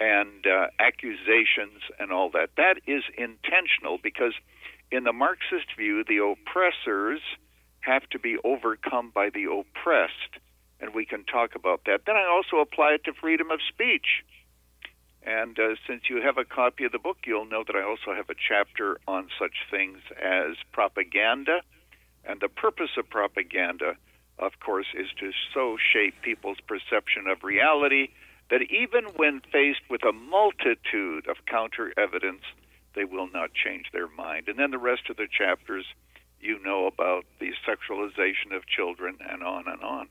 and 0.00 0.46
uh, 0.46 0.66
accusations 0.78 1.82
and 1.98 2.10
all 2.10 2.30
that. 2.30 2.50
That 2.56 2.80
is 2.86 3.04
intentional 3.16 3.98
because, 4.02 4.32
in 4.90 5.04
the 5.04 5.12
Marxist 5.12 5.76
view, 5.76 6.04
the 6.06 6.18
oppressors 6.18 7.20
have 7.80 8.02
to 8.10 8.18
be 8.18 8.36
overcome 8.44 9.12
by 9.14 9.30
the 9.30 9.44
oppressed, 9.44 10.40
and 10.80 10.94
we 10.94 11.06
can 11.06 11.24
talk 11.24 11.54
about 11.54 11.82
that. 11.86 12.00
Then 12.06 12.16
I 12.16 12.26
also 12.26 12.60
apply 12.60 12.92
it 12.94 13.04
to 13.04 13.12
freedom 13.12 13.50
of 13.50 13.60
speech. 13.68 14.24
And 15.22 15.58
uh, 15.58 15.74
since 15.86 16.02
you 16.08 16.22
have 16.22 16.38
a 16.38 16.44
copy 16.44 16.84
of 16.84 16.92
the 16.92 16.98
book, 16.98 17.18
you'll 17.26 17.44
know 17.44 17.62
that 17.66 17.76
I 17.76 17.82
also 17.82 18.14
have 18.14 18.30
a 18.30 18.34
chapter 18.34 18.98
on 19.06 19.28
such 19.38 19.66
things 19.70 19.98
as 20.20 20.56
propaganda. 20.72 21.60
And 22.24 22.40
the 22.40 22.48
purpose 22.48 22.90
of 22.96 23.08
propaganda, 23.08 23.96
of 24.38 24.52
course, 24.60 24.86
is 24.94 25.08
to 25.20 25.32
so 25.52 25.76
shape 25.92 26.14
people's 26.22 26.60
perception 26.66 27.26
of 27.26 27.44
reality 27.44 28.08
that 28.50 28.62
even 28.62 29.04
when 29.16 29.40
faced 29.52 29.82
with 29.88 30.04
a 30.04 30.12
multitude 30.12 31.28
of 31.28 31.36
counter 31.46 31.92
evidence, 31.96 32.42
they 32.94 33.04
will 33.04 33.28
not 33.30 33.50
change 33.54 33.86
their 33.92 34.08
mind. 34.08 34.48
And 34.48 34.58
then 34.58 34.70
the 34.70 34.78
rest 34.78 35.08
of 35.08 35.16
the 35.16 35.28
chapters, 35.30 35.84
you 36.40 36.58
know 36.62 36.86
about 36.86 37.24
the 37.38 37.52
sexualization 37.66 38.56
of 38.56 38.66
children 38.66 39.18
and 39.30 39.42
on 39.42 39.64
and 39.68 39.82
on. 39.82 40.08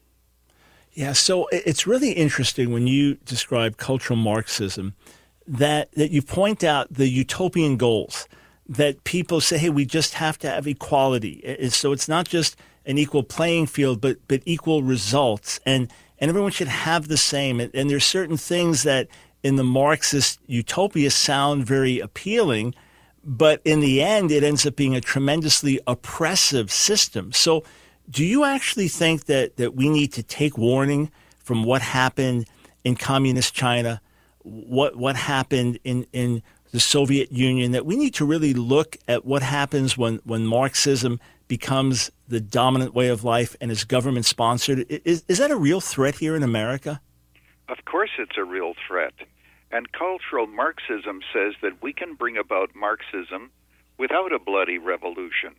Yeah, 0.94 1.14
so 1.14 1.48
it's 1.52 1.88
really 1.88 2.12
interesting 2.12 2.72
when 2.74 2.88
you 2.88 3.16
describe 3.26 3.78
cultural 3.78 4.18
Marxism 4.18 4.96
that, 5.48 5.92
that 5.94 6.12
you 6.12 6.22
point 6.22 6.64
out 6.64 6.92
the 6.92 7.08
utopian 7.08 7.78
goals 7.78 8.28
that 8.68 9.04
people 9.04 9.42
say, 9.42 9.58
hey, 9.58 9.70
we 9.70 9.86
just 9.86 10.16
have 10.16 10.38
to 10.40 10.50
have 10.50 10.68
equality. 10.68 11.70
So 11.70 11.92
it's 11.92 12.08
not 12.08 12.28
just 12.28 12.56
an 12.86 12.98
equal 12.98 13.24
playing 13.24 13.68
field, 13.68 14.02
but, 14.02 14.18
but 14.28 14.42
equal 14.46 14.84
results. 14.84 15.60
And 15.66 15.92
and 16.20 16.30
everyone 16.30 16.52
should 16.52 16.68
have 16.68 17.08
the 17.08 17.18
same. 17.18 17.60
And, 17.60 17.90
there's 17.90 18.06
certain 18.06 18.38
things 18.38 18.84
that 18.84 19.08
in 19.42 19.56
the 19.56 19.64
Marxist 19.64 20.40
utopia 20.48 21.12
sound 21.12 21.66
very 21.66 22.00
appealing, 22.00 22.76
but 23.24 23.62
in 23.64 23.80
the 23.80 24.02
end, 24.02 24.32
it 24.32 24.44
ends 24.44 24.66
up 24.66 24.76
being 24.76 24.96
a 24.96 25.02
tremendously 25.02 25.80
oppressive 25.88 26.72
system. 26.72 27.32
So, 27.32 27.64
do 28.10 28.26
you 28.26 28.44
actually 28.44 28.88
think 28.88 29.26
that, 29.26 29.58
that 29.58 29.76
we 29.76 29.90
need 29.90 30.14
to 30.14 30.24
take 30.24 30.58
warning 30.58 31.12
from 31.38 31.64
what 31.64 31.82
happened 31.82 32.48
in 32.84 32.96
communist 32.96 33.54
China, 33.54 34.02
what 34.44 34.96
what 34.96 35.16
happened 35.16 35.80
in, 35.84 36.06
in 36.14 36.42
the 36.72 36.80
Soviet 36.80 37.32
Union, 37.32 37.72
that 37.72 37.86
we 37.86 37.96
need 37.96 38.14
to 38.16 38.26
really 38.26 38.54
look 38.54 38.98
at 39.08 39.26
what 39.26 39.42
happens 39.42 39.98
when, 39.98 40.20
when 40.24 40.46
Marxism 40.46 41.20
becomes 41.48 42.12
the 42.28 42.40
dominant 42.40 42.94
way 42.94 43.08
of 43.08 43.24
life 43.24 43.56
and 43.60 43.72
is 43.72 43.84
government 43.84 44.26
sponsored. 44.26 44.86
Is, 44.90 45.24
is 45.28 45.40
that 45.40 45.52
a 45.52 45.56
real 45.56 45.82
threat 45.82 46.16
here 46.16 46.36
in 46.36 46.44
America? 46.44 47.02
Of 47.68 47.86
course, 47.86 48.12
it's 48.20 48.38
a 48.38 48.44
real 48.44 48.74
threat. 48.88 49.14
And 49.72 49.92
cultural 49.92 50.48
Marxism 50.48 51.22
says 51.34 51.54
that 51.62 51.82
we 51.82 51.94
can 51.94 52.14
bring 52.14 52.38
about 52.38 52.76
Marxism 52.76 53.52
without 53.98 54.32
a 54.32 54.40
bloody 54.40 54.78
revolution. 54.78 55.56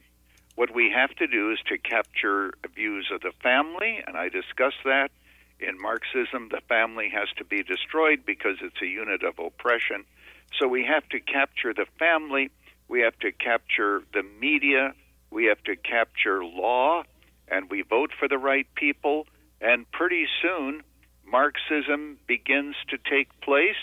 What 0.56 0.74
we 0.74 0.90
have 0.94 1.10
to 1.16 1.26
do 1.26 1.52
is 1.52 1.58
to 1.68 1.78
capture 1.78 2.52
views 2.74 3.10
of 3.12 3.20
the 3.22 3.32
family, 3.42 4.02
and 4.06 4.16
I 4.16 4.28
discuss 4.28 4.74
that. 4.84 5.10
In 5.58 5.80
Marxism, 5.80 6.48
the 6.50 6.60
family 6.68 7.10
has 7.10 7.28
to 7.36 7.44
be 7.44 7.62
destroyed 7.62 8.24
because 8.24 8.56
it's 8.62 8.80
a 8.82 8.86
unit 8.86 9.22
of 9.22 9.38
oppression. 9.38 10.04
So 10.58 10.66
we 10.66 10.84
have 10.84 11.08
to 11.10 11.20
capture 11.20 11.72
the 11.74 11.86
family, 11.98 12.50
we 12.88 13.00
have 13.02 13.18
to 13.20 13.30
capture 13.32 14.02
the 14.12 14.22
media, 14.22 14.94
we 15.30 15.46
have 15.46 15.62
to 15.64 15.76
capture 15.76 16.44
law, 16.44 17.04
and 17.48 17.70
we 17.70 17.82
vote 17.82 18.10
for 18.18 18.26
the 18.26 18.38
right 18.38 18.66
people, 18.74 19.26
and 19.60 19.90
pretty 19.92 20.26
soon 20.42 20.82
Marxism 21.24 22.18
begins 22.26 22.74
to 22.88 22.98
take 22.98 23.28
place 23.40 23.76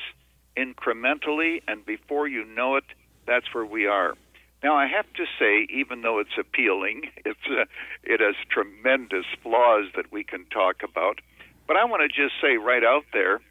incrementally, 0.58 1.62
and 1.68 1.86
before 1.86 2.28
you 2.28 2.44
know 2.44 2.76
it, 2.76 2.84
that's 3.26 3.54
where 3.54 3.66
we 3.66 3.86
are. 3.86 4.16
Now, 4.64 4.76
I 4.76 4.88
have 4.88 5.06
to 5.14 5.26
say, 5.40 5.68
even 5.70 6.02
though 6.02 6.20
it's 6.20 6.38
appealing, 6.38 7.04
it's 7.26 7.40
uh, 7.50 7.66
it 8.04 8.20
has 8.20 8.36
tremendous 8.50 9.26
flaws 9.44 9.86
that 9.96 10.12
we 10.12 10.24
can 10.24 10.46
talk 10.46 10.78
about. 10.84 11.20
But 11.68 11.78
I 11.78 11.86
want 11.86 12.02
to 12.02 12.08
just 12.08 12.36
say 12.42 12.58
right 12.58 12.84
out 12.84 13.04
there 13.14 13.42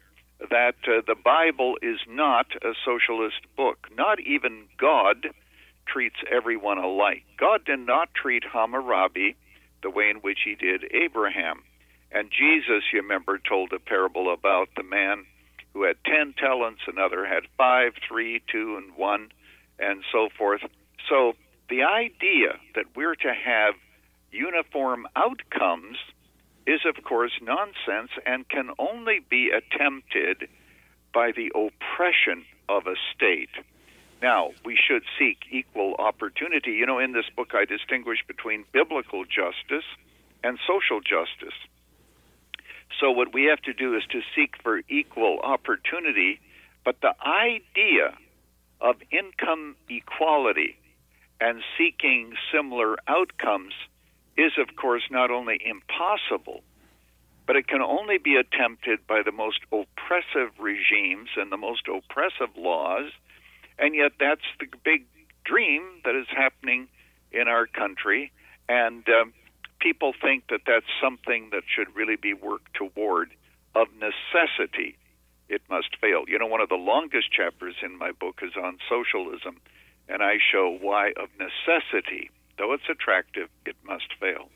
that 0.49 0.75
uh, 0.87 1.01
the 1.05 1.15
Bible 1.15 1.77
is 1.81 1.99
not 2.07 2.47
a 2.61 2.73
socialist 2.85 3.41
book. 3.55 3.87
Not 3.95 4.19
even 4.19 4.65
God 4.77 5.27
treats 5.87 6.17
everyone 6.31 6.77
alike. 6.77 7.23
God 7.39 7.65
did 7.65 7.79
not 7.79 8.13
treat 8.13 8.43
Hammurabi 8.43 9.35
the 9.83 9.89
way 9.89 10.09
in 10.09 10.17
which 10.17 10.39
he 10.43 10.55
did 10.55 10.83
Abraham. 10.91 11.63
And 12.11 12.31
Jesus, 12.31 12.83
you 12.91 13.01
remember, 13.01 13.37
told 13.37 13.71
a 13.73 13.79
parable 13.79 14.33
about 14.33 14.69
the 14.75 14.83
man 14.83 15.25
who 15.73 15.83
had 15.83 15.97
ten 16.05 16.33
talents, 16.33 16.81
another 16.87 17.25
had 17.25 17.43
five, 17.57 17.93
three, 18.07 18.41
two, 18.51 18.77
and 18.77 18.95
one, 18.95 19.29
and 19.79 20.03
so 20.11 20.29
forth. 20.37 20.61
So 21.09 21.33
the 21.69 21.83
idea 21.83 22.57
that 22.75 22.85
we're 22.95 23.15
to 23.15 23.33
have 23.33 23.75
uniform 24.31 25.07
outcomes 25.15 25.97
is, 26.65 26.81
of 26.85 27.03
course, 27.03 27.31
nonsense 27.41 28.11
and 28.25 28.47
can 28.49 28.71
only 28.77 29.21
be 29.29 29.51
attempted 29.51 30.49
by 31.13 31.31
the 31.31 31.51
oppression 31.55 32.43
of 32.67 32.87
a 32.87 32.95
state. 33.15 33.49
Now, 34.21 34.51
we 34.65 34.75
should 34.75 35.03
seek 35.17 35.37
equal 35.51 35.95
opportunity. 35.97 36.71
You 36.71 36.85
know, 36.85 36.99
in 36.99 37.13
this 37.13 37.29
book, 37.35 37.51
I 37.53 37.65
distinguish 37.65 38.19
between 38.27 38.65
biblical 38.73 39.23
justice 39.23 39.85
and 40.43 40.59
social 40.67 40.99
justice. 40.99 41.57
So, 42.99 43.11
what 43.11 43.33
we 43.33 43.45
have 43.45 43.61
to 43.61 43.73
do 43.73 43.95
is 43.95 44.03
to 44.11 44.21
seek 44.35 44.55
for 44.61 44.81
equal 44.89 45.39
opportunity, 45.39 46.39
but 46.83 46.99
the 47.01 47.13
idea 47.25 48.17
of 48.81 48.95
income 49.11 49.75
equality 49.89 50.77
and 51.39 51.61
seeking 51.77 52.33
similar 52.53 52.97
outcomes 53.07 53.73
is, 54.37 54.53
of 54.57 54.75
course, 54.75 55.03
not 55.09 55.31
only 55.31 55.59
impossible, 55.63 56.61
but 57.45 57.55
it 57.55 57.67
can 57.67 57.81
only 57.81 58.17
be 58.17 58.35
attempted 58.35 59.05
by 59.07 59.21
the 59.23 59.31
most 59.31 59.59
oppressive 59.71 60.51
regimes 60.59 61.29
and 61.37 61.51
the 61.51 61.57
most 61.57 61.87
oppressive 61.87 62.55
laws, 62.55 63.11
and 63.79 63.95
yet 63.95 64.11
that's 64.19 64.41
the 64.59 64.67
big 64.83 65.05
dream 65.45 65.83
that 66.03 66.15
is 66.15 66.27
happening 66.29 66.87
in 67.31 67.47
our 67.47 67.65
country, 67.65 68.31
and 68.67 69.07
um, 69.09 69.33
people 69.79 70.13
think 70.21 70.43
that 70.49 70.61
that's 70.65 70.85
something 71.01 71.49
that 71.51 71.63
should 71.73 71.95
really 71.95 72.15
be 72.15 72.33
worked 72.33 72.73
toward 72.73 73.31
of 73.75 73.87
necessity. 73.93 74.97
It 75.49 75.61
must 75.69 75.95
fail. 76.01 76.25
You 76.27 76.39
know, 76.39 76.47
one 76.47 76.61
of 76.61 76.69
the 76.69 76.75
longest 76.75 77.31
chapters 77.31 77.75
in 77.81 77.97
my 77.97 78.11
book 78.11 78.41
is 78.41 78.51
on 78.61 78.79
socialism, 78.89 79.61
and 80.09 80.23
I 80.23 80.37
show 80.51 80.77
why, 80.81 81.09
of 81.17 81.29
necessity, 81.39 82.31
though 82.57 82.73
it's 82.73 82.89
attractive, 82.89 83.49
it 83.65 83.75
must 83.85 84.13
fail. 84.19 84.49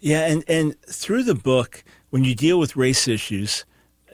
Yeah, 0.00 0.26
and, 0.26 0.44
and 0.48 0.80
through 0.82 1.24
the 1.24 1.34
book, 1.34 1.84
when 2.10 2.24
you 2.24 2.34
deal 2.34 2.58
with 2.58 2.76
race 2.76 3.08
issues, 3.08 3.64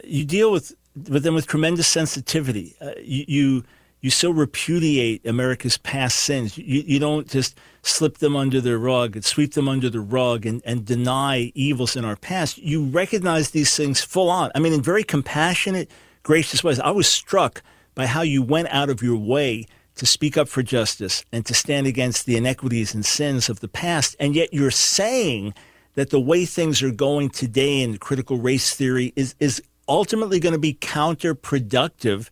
you 0.05 0.25
deal 0.25 0.53
with, 0.53 0.75
with 1.09 1.23
them 1.23 1.35
with 1.35 1.47
tremendous 1.47 1.89
sensitivity. 1.89 2.77
Uh, 2.81 2.93
you, 3.01 3.25
you 3.29 3.65
you 4.03 4.11
so 4.11 4.31
repudiate 4.31 5.25
America's 5.25 5.79
past 5.79 6.19
sins. 6.19 6.59
You, 6.59 6.83
you 6.85 6.99
don't 6.99 7.29
just 7.29 7.57
slip 7.83 8.19
them 8.19 8.35
under 8.35 8.61
the 8.61 8.77
rug 8.77 9.15
and 9.15 9.25
sweep 9.25 9.55
them 9.55 9.69
under 9.69 9.89
the 9.89 10.01
rug 10.01 10.45
and, 10.45 10.61
and 10.65 10.85
deny 10.85 11.53
evils 11.55 11.95
in 11.95 12.05
our 12.05 12.17
past. 12.17 12.59
You 12.59 12.85
recognize 12.85 13.51
these 13.51 13.77
things 13.77 14.03
full 14.03 14.29
on. 14.29 14.51
I 14.57 14.59
mean, 14.59 14.73
in 14.73 14.83
very 14.83 15.05
compassionate, 15.05 15.89
gracious 16.25 16.65
ways. 16.65 16.81
I 16.81 16.91
was 16.91 17.07
struck 17.07 17.63
by 17.95 18.07
how 18.07 18.23
you 18.23 18.43
went 18.43 18.69
out 18.71 18.91
of 18.91 19.03
your 19.03 19.17
way 19.17 19.67
to 19.97 20.07
speak 20.07 20.37
up 20.37 20.49
for 20.49 20.63
justice 20.63 21.25
and 21.33 21.45
to 21.47 21.55
stand 21.55 21.87
against 21.87 22.27
the 22.27 22.37
inequities 22.37 22.95
and 22.95 23.05
sins 23.05 23.49
of 23.49 23.61
the 23.61 23.69
past. 23.69 24.17
And 24.19 24.35
yet 24.35 24.53
you're 24.53 24.71
saying 24.71 25.55
that 25.95 26.11
the 26.11 26.21
way 26.21 26.45
things 26.47 26.83
are 26.83 26.91
going 26.91 27.29
today 27.29 27.83
in 27.83 27.99
critical 27.99 28.39
race 28.39 28.75
theory 28.75 29.13
is, 29.17 29.35
is 29.39 29.63
ultimately 29.89 30.41
going 30.41 30.55
to 30.55 30.59
be 30.59 30.75
counterproductive 30.75 32.31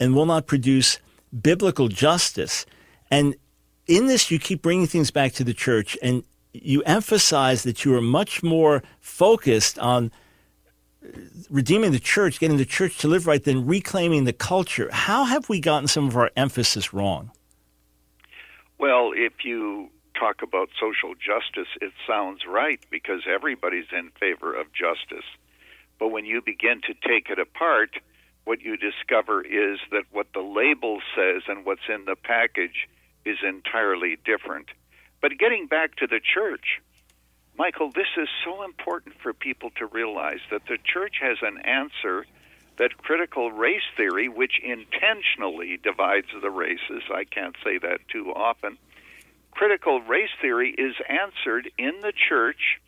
and 0.00 0.14
will 0.14 0.26
not 0.26 0.46
produce 0.46 0.98
biblical 1.40 1.88
justice. 1.88 2.64
And 3.10 3.36
in 3.86 4.06
this, 4.06 4.30
you 4.30 4.38
keep 4.38 4.62
bringing 4.62 4.86
things 4.86 5.10
back 5.10 5.32
to 5.32 5.44
the 5.44 5.54
church 5.54 5.98
and 6.02 6.24
you 6.52 6.82
emphasize 6.82 7.62
that 7.62 7.84
you 7.84 7.94
are 7.94 8.02
much 8.02 8.42
more 8.42 8.82
focused 9.00 9.78
on 9.78 10.10
redeeming 11.50 11.92
the 11.92 11.98
church, 11.98 12.40
getting 12.40 12.56
the 12.56 12.64
church 12.64 12.98
to 12.98 13.08
live 13.08 13.26
right, 13.26 13.42
then 13.42 13.66
reclaiming 13.66 14.24
the 14.24 14.32
culture. 14.32 14.88
How 14.92 15.24
have 15.24 15.48
we 15.48 15.60
gotten 15.60 15.88
some 15.88 16.06
of 16.08 16.16
our 16.16 16.30
emphasis 16.36 16.92
wrong? 16.92 17.30
Well, 18.78 19.12
if 19.14 19.44
you 19.44 19.88
talk 20.18 20.42
about 20.42 20.68
social 20.80 21.14
justice, 21.14 21.68
it 21.80 21.92
sounds 22.06 22.42
right 22.46 22.80
because 22.90 23.22
everybody's 23.28 23.86
in 23.92 24.10
favor 24.18 24.54
of 24.54 24.66
justice. 24.72 25.24
But 25.98 26.08
when 26.08 26.24
you 26.24 26.42
begin 26.42 26.80
to 26.82 26.94
take 27.06 27.28
it 27.30 27.38
apart, 27.38 27.90
what 28.44 28.60
you 28.60 28.76
discover 28.76 29.42
is 29.42 29.78
that 29.90 30.04
what 30.10 30.32
the 30.34 30.40
label 30.40 31.00
says 31.14 31.42
and 31.48 31.64
what's 31.64 31.88
in 31.88 32.04
the 32.06 32.16
package 32.16 32.88
is 33.24 33.38
entirely 33.46 34.16
different. 34.24 34.68
But 35.20 35.38
getting 35.38 35.66
back 35.68 35.96
to 35.96 36.06
the 36.06 36.20
church, 36.20 36.80
Michael, 37.56 37.90
this 37.90 38.08
is 38.16 38.28
so 38.44 38.62
important 38.62 39.14
for 39.22 39.32
people 39.32 39.70
to 39.76 39.86
realize 39.86 40.40
that 40.50 40.62
the 40.66 40.78
church 40.82 41.16
has 41.20 41.38
an 41.42 41.58
answer 41.58 42.26
that 42.78 42.96
critical 42.98 43.52
race 43.52 43.82
theory, 43.96 44.28
which 44.28 44.58
intentionally 44.62 45.78
divides 45.82 46.28
the 46.40 46.50
races, 46.50 47.02
I 47.14 47.24
can't 47.24 47.56
say 47.62 47.78
that 47.78 48.00
too 48.08 48.32
often, 48.34 48.78
critical 49.50 50.00
race 50.00 50.30
theory 50.40 50.74
is 50.76 50.94
answered 51.08 51.70
in 51.78 52.00
the 52.00 52.12
church 52.28 52.80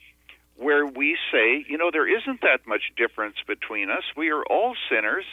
where 0.56 0.86
we 0.86 1.16
say, 1.32 1.64
you 1.68 1.76
know, 1.76 1.90
there 1.92 2.08
isn't 2.08 2.40
that 2.40 2.66
much 2.66 2.92
difference 2.96 3.36
between 3.46 3.90
us. 3.90 4.04
We 4.16 4.30
are 4.30 4.44
all 4.44 4.74
sinners. 4.88 5.24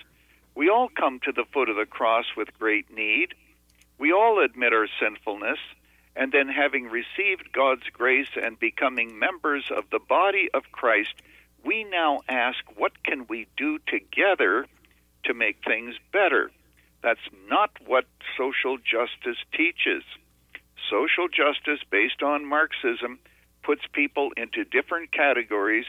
We 0.56 0.70
all 0.70 0.90
come 0.90 1.20
to 1.24 1.32
the 1.32 1.46
foot 1.54 1.70
of 1.70 1.78
the 1.78 1.86
cross 1.86 2.26
with 2.36 2.50
great 2.60 2.94
need. 2.94 3.34
We 3.98 4.12
all 4.12 4.44
admit 4.44 4.74
our 4.74 4.88
sinfulness, 5.00 5.60
and 6.16 6.32
then, 6.32 6.50
having 6.50 6.86
received 6.86 7.54
God's 7.54 7.88
grace 7.94 8.28
and 8.36 8.60
becoming 8.60 9.18
members 9.18 9.66
of 9.76 9.86
the 9.92 10.00
body 10.00 10.50
of 10.54 10.64
Christ, 10.72 11.14
we 11.64 11.84
now 11.86 12.22
ask, 12.28 12.60
what 12.76 13.04
can 13.04 13.28
we 13.28 13.48
do 13.56 13.80
together 13.88 14.66
to 15.24 15.34
make 15.34 15.64
things 15.66 15.96
better? 16.12 16.52
That's 17.02 17.20
not 17.50 17.72
what 17.86 18.06
social 18.38 18.78
justice 18.78 19.42
teaches. 19.56 20.04
Social 20.90 21.28
justice, 21.30 21.80
based 21.90 22.22
on 22.22 22.46
Marxism, 22.46 23.20
puts 23.64 23.82
people 23.94 24.32
into 24.36 24.66
different 24.66 25.12
categories. 25.12 25.86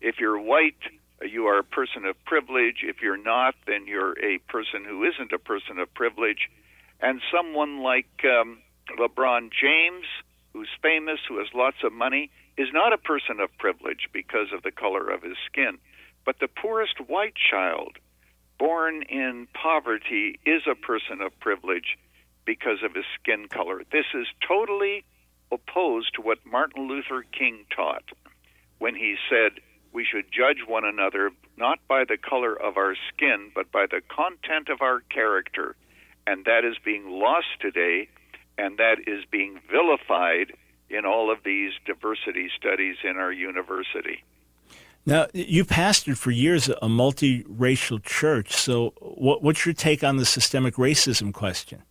If 0.00 0.18
you're 0.18 0.40
white, 0.40 0.80
you 1.22 1.46
are 1.46 1.58
a 1.58 1.64
person 1.64 2.04
of 2.06 2.22
privilege. 2.24 2.82
If 2.82 3.02
you're 3.02 3.22
not, 3.22 3.54
then 3.66 3.86
you're 3.86 4.18
a 4.18 4.38
person 4.48 4.84
who 4.84 5.04
isn't 5.04 5.32
a 5.32 5.38
person 5.38 5.78
of 5.78 5.92
privilege. 5.94 6.48
And 7.00 7.20
someone 7.32 7.82
like 7.82 8.08
um, 8.24 8.58
LeBron 8.98 9.50
James, 9.52 10.06
who's 10.52 10.68
famous, 10.82 11.20
who 11.28 11.38
has 11.38 11.48
lots 11.54 11.78
of 11.84 11.92
money, 11.92 12.30
is 12.56 12.68
not 12.72 12.92
a 12.92 12.98
person 12.98 13.40
of 13.40 13.56
privilege 13.58 14.08
because 14.12 14.48
of 14.52 14.62
the 14.62 14.70
color 14.70 15.08
of 15.08 15.22
his 15.22 15.36
skin. 15.46 15.78
But 16.24 16.38
the 16.40 16.48
poorest 16.48 17.00
white 17.06 17.34
child 17.34 17.96
born 18.58 19.02
in 19.02 19.48
poverty 19.54 20.38
is 20.44 20.62
a 20.70 20.74
person 20.74 21.22
of 21.22 21.38
privilege 21.40 21.96
because 22.44 22.82
of 22.84 22.94
his 22.94 23.06
skin 23.20 23.48
color. 23.48 23.82
This 23.90 24.06
is 24.14 24.26
totally 24.46 25.04
opposed 25.50 26.14
to 26.14 26.22
what 26.22 26.44
Martin 26.44 26.88
Luther 26.88 27.24
King 27.32 27.64
taught 27.74 28.04
when 28.78 28.94
he 28.94 29.16
said, 29.28 29.60
we 29.92 30.04
should 30.04 30.26
judge 30.30 30.66
one 30.66 30.84
another 30.84 31.30
not 31.56 31.78
by 31.88 32.04
the 32.04 32.16
color 32.16 32.54
of 32.54 32.76
our 32.76 32.94
skin, 33.12 33.50
but 33.54 33.72
by 33.72 33.86
the 33.86 34.00
content 34.08 34.68
of 34.68 34.82
our 34.82 35.00
character. 35.00 35.74
And 36.26 36.44
that 36.44 36.64
is 36.64 36.76
being 36.84 37.08
lost 37.08 37.48
today, 37.60 38.08
and 38.60 38.76
that 38.78 38.98
is 39.06 39.24
being 39.30 39.58
vilified 39.70 40.52
in 40.90 41.06
all 41.06 41.32
of 41.32 41.38
these 41.44 41.72
diversity 41.86 42.50
studies 42.56 42.96
in 43.02 43.16
our 43.16 43.32
university. 43.32 44.22
Now, 45.06 45.28
you 45.32 45.64
pastored 45.64 46.18
for 46.18 46.30
years 46.30 46.68
a 46.68 46.74
multiracial 46.82 48.02
church. 48.02 48.52
So, 48.52 48.92
what, 49.00 49.42
what's 49.42 49.64
your 49.64 49.72
take 49.72 50.04
on 50.04 50.18
the 50.18 50.26
systemic 50.26 50.74
racism 50.74 51.32
question? 51.32 51.82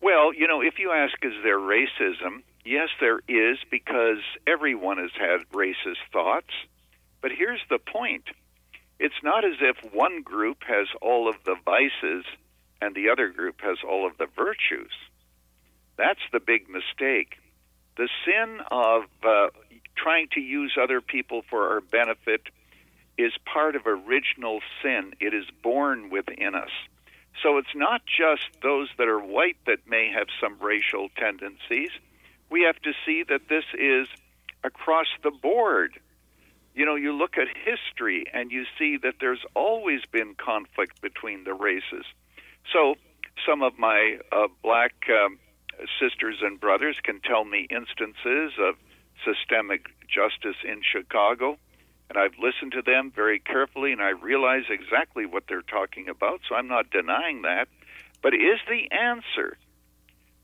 Well, 0.00 0.34
you 0.34 0.48
know, 0.48 0.60
if 0.60 0.80
you 0.80 0.90
ask, 0.90 1.14
is 1.22 1.34
there 1.44 1.58
racism? 1.58 2.42
Yes, 2.64 2.88
there 3.00 3.20
is, 3.28 3.58
because 3.70 4.18
everyone 4.46 4.98
has 4.98 5.12
had 5.16 5.48
racist 5.52 6.02
thoughts. 6.12 6.50
But 7.20 7.30
here's 7.30 7.60
the 7.70 7.78
point 7.78 8.24
it's 8.98 9.22
not 9.22 9.44
as 9.44 9.56
if 9.60 9.76
one 9.92 10.22
group 10.22 10.58
has 10.66 10.88
all 11.00 11.28
of 11.28 11.36
the 11.44 11.56
vices 11.64 12.24
and 12.80 12.94
the 12.96 13.08
other 13.08 13.28
group 13.28 13.60
has 13.60 13.78
all 13.88 14.06
of 14.06 14.18
the 14.18 14.26
virtues. 14.36 14.90
That's 16.02 16.20
the 16.32 16.40
big 16.40 16.68
mistake. 16.68 17.38
The 17.96 18.08
sin 18.24 18.60
of 18.70 19.02
uh, 19.22 19.48
trying 19.94 20.28
to 20.34 20.40
use 20.40 20.76
other 20.80 21.00
people 21.00 21.42
for 21.48 21.68
our 21.70 21.80
benefit 21.80 22.42
is 23.16 23.32
part 23.44 23.76
of 23.76 23.82
original 23.86 24.60
sin. 24.82 25.12
It 25.20 25.34
is 25.34 25.44
born 25.62 26.10
within 26.10 26.54
us. 26.54 26.74
So 27.42 27.58
it's 27.58 27.74
not 27.74 28.02
just 28.06 28.48
those 28.62 28.88
that 28.98 29.08
are 29.08 29.18
white 29.20 29.58
that 29.66 29.86
may 29.86 30.10
have 30.10 30.26
some 30.40 30.56
racial 30.60 31.08
tendencies 31.16 31.90
we 32.52 32.62
have 32.62 32.76
to 32.82 32.92
see 33.04 33.24
that 33.28 33.48
this 33.48 33.64
is 33.76 34.06
across 34.62 35.06
the 35.24 35.30
board. 35.30 35.98
You 36.74 36.84
know, 36.84 36.94
you 36.94 37.12
look 37.12 37.38
at 37.38 37.48
history 37.48 38.26
and 38.32 38.52
you 38.52 38.64
see 38.78 38.98
that 38.98 39.14
there's 39.20 39.44
always 39.54 40.02
been 40.12 40.34
conflict 40.34 41.00
between 41.00 41.44
the 41.44 41.54
races. 41.54 42.04
So 42.72 42.96
Some 43.46 43.62
of 43.62 43.78
my 43.78 44.18
uh, 44.30 44.48
black 44.62 44.92
um, 45.08 45.38
sisters 46.00 46.38
and 46.42 46.60
brothers 46.60 46.96
can 47.02 47.20
tell 47.20 47.44
me 47.44 47.66
instances 47.70 48.52
of 48.58 48.76
systemic 49.24 49.86
justice 50.08 50.56
in 50.64 50.82
Chicago, 50.82 51.56
and 52.08 52.18
I've 52.18 52.38
listened 52.38 52.72
to 52.72 52.82
them 52.82 53.10
very 53.14 53.38
carefully, 53.38 53.92
and 53.92 54.02
I 54.02 54.10
realize 54.10 54.64
exactly 54.68 55.24
what 55.26 55.44
they're 55.48 55.62
talking 55.62 56.08
about, 56.08 56.40
so 56.48 56.54
I'm 56.54 56.68
not 56.68 56.90
denying 56.90 57.42
that. 57.42 57.68
But 58.22 58.34
is 58.34 58.60
the 58.68 58.90
answer 58.94 59.56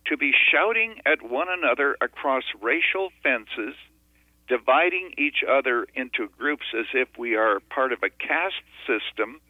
to 0.06 0.16
be 0.16 0.32
shouting 0.50 1.00
at 1.04 1.22
one 1.22 1.48
another 1.50 1.96
across 2.00 2.44
racial 2.60 3.10
fences, 3.22 3.74
dividing 4.48 5.12
each 5.18 5.44
other 5.46 5.86
into 5.94 6.28
groups 6.38 6.64
as 6.76 6.86
if 6.94 7.08
we 7.18 7.36
are 7.36 7.60
part 7.60 7.92
of 7.92 8.02
a 8.02 8.08
caste 8.08 8.64
system, 8.86 9.40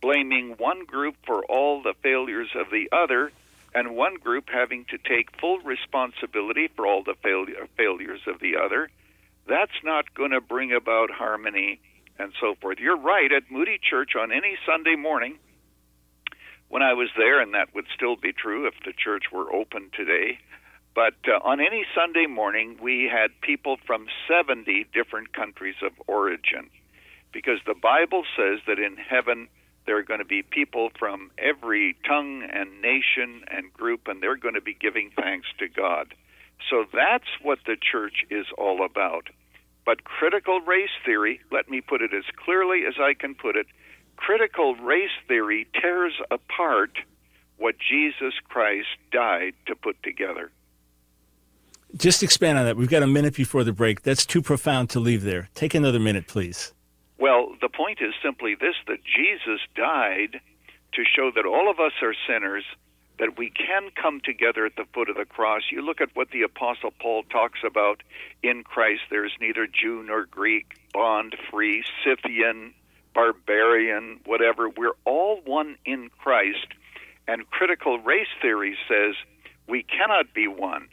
blaming 0.00 0.54
one 0.58 0.84
group 0.84 1.16
for 1.26 1.44
all 1.46 1.82
the 1.82 1.94
failures 2.02 2.50
of 2.54 2.70
the 2.70 2.88
other, 2.92 3.32
and 3.76 3.94
one 3.94 4.14
group 4.14 4.48
having 4.48 4.86
to 4.86 4.96
take 4.96 5.38
full 5.38 5.58
responsibility 5.58 6.66
for 6.74 6.86
all 6.86 7.02
the 7.04 7.14
fail- 7.22 7.44
failures 7.76 8.22
of 8.26 8.40
the 8.40 8.56
other, 8.56 8.88
that's 9.46 9.84
not 9.84 10.14
going 10.14 10.30
to 10.30 10.40
bring 10.40 10.72
about 10.72 11.10
harmony 11.10 11.78
and 12.18 12.32
so 12.40 12.54
forth. 12.58 12.78
You're 12.80 12.96
right, 12.96 13.30
at 13.30 13.50
Moody 13.50 13.78
Church 13.78 14.12
on 14.18 14.32
any 14.32 14.56
Sunday 14.64 14.96
morning, 14.96 15.38
when 16.68 16.82
I 16.82 16.94
was 16.94 17.10
there, 17.18 17.38
and 17.38 17.52
that 17.52 17.74
would 17.74 17.84
still 17.94 18.16
be 18.16 18.32
true 18.32 18.66
if 18.66 18.72
the 18.86 18.94
church 18.96 19.24
were 19.30 19.52
open 19.52 19.90
today. 19.94 20.38
But 20.94 21.14
uh, 21.28 21.46
on 21.46 21.60
any 21.60 21.84
Sunday 21.94 22.24
morning, 22.24 22.78
we 22.80 23.10
had 23.12 23.28
people 23.42 23.76
from 23.86 24.06
70 24.26 24.86
different 24.94 25.34
countries 25.34 25.76
of 25.84 25.92
origin 26.06 26.70
because 27.30 27.58
the 27.66 27.74
Bible 27.74 28.24
says 28.34 28.60
that 28.66 28.78
in 28.78 28.96
heaven 28.96 29.48
there 29.86 29.96
are 29.98 30.02
going 30.02 30.20
to 30.20 30.26
be 30.26 30.42
people 30.42 30.90
from 30.98 31.30
every 31.38 31.96
tongue 32.06 32.42
and 32.52 32.82
nation 32.82 33.44
and 33.48 33.72
group, 33.72 34.08
and 34.08 34.22
they're 34.22 34.36
going 34.36 34.54
to 34.54 34.60
be 34.60 34.74
giving 34.74 35.10
thanks 35.16 35.46
to 35.58 35.68
God. 35.68 36.14
So 36.70 36.84
that's 36.92 37.28
what 37.42 37.58
the 37.66 37.76
church 37.80 38.24
is 38.30 38.46
all 38.58 38.84
about. 38.84 39.28
But 39.84 40.04
critical 40.04 40.60
race 40.60 40.90
theory, 41.04 41.40
let 41.52 41.68
me 41.68 41.80
put 41.80 42.02
it 42.02 42.12
as 42.12 42.24
clearly 42.44 42.82
as 42.86 42.94
I 43.00 43.14
can 43.14 43.34
put 43.34 43.56
it, 43.56 43.66
critical 44.16 44.74
race 44.74 45.10
theory 45.28 45.68
tears 45.80 46.14
apart 46.30 46.98
what 47.58 47.76
Jesus 47.78 48.34
Christ 48.48 48.88
died 49.12 49.54
to 49.66 49.76
put 49.76 50.02
together. 50.02 50.50
Just 51.96 52.22
expand 52.22 52.58
on 52.58 52.64
that. 52.64 52.76
We've 52.76 52.90
got 52.90 53.02
a 53.02 53.06
minute 53.06 53.36
before 53.36 53.64
the 53.64 53.72
break. 53.72 54.02
That's 54.02 54.26
too 54.26 54.42
profound 54.42 54.90
to 54.90 55.00
leave 55.00 55.22
there. 55.22 55.48
Take 55.54 55.74
another 55.74 56.00
minute, 56.00 56.26
please. 56.26 56.72
Well, 57.18 57.54
the 57.60 57.68
point 57.68 57.98
is 58.00 58.14
simply 58.22 58.54
this 58.54 58.76
that 58.86 59.04
Jesus 59.04 59.60
died 59.74 60.40
to 60.92 61.02
show 61.04 61.30
that 61.34 61.46
all 61.46 61.70
of 61.70 61.80
us 61.80 61.92
are 62.02 62.14
sinners, 62.28 62.64
that 63.18 63.38
we 63.38 63.50
can 63.50 63.90
come 64.00 64.20
together 64.22 64.66
at 64.66 64.76
the 64.76 64.84
foot 64.92 65.08
of 65.08 65.16
the 65.16 65.24
cross. 65.24 65.62
You 65.70 65.82
look 65.82 66.00
at 66.00 66.14
what 66.14 66.30
the 66.30 66.42
Apostle 66.42 66.92
Paul 67.00 67.22
talks 67.24 67.60
about 67.64 68.02
in 68.42 68.64
Christ 68.64 69.02
there 69.10 69.24
is 69.24 69.32
neither 69.40 69.66
Jew 69.66 70.02
nor 70.06 70.26
Greek, 70.26 70.74
bond 70.92 71.36
free, 71.50 71.84
Scythian, 72.04 72.74
barbarian, 73.14 74.20
whatever. 74.26 74.68
We're 74.68 74.96
all 75.04 75.40
one 75.44 75.76
in 75.86 76.10
Christ. 76.18 76.66
And 77.26 77.48
critical 77.50 77.98
race 77.98 78.28
theory 78.42 78.76
says 78.88 79.14
we 79.66 79.82
cannot 79.82 80.32
be 80.34 80.46
one. 80.46 80.88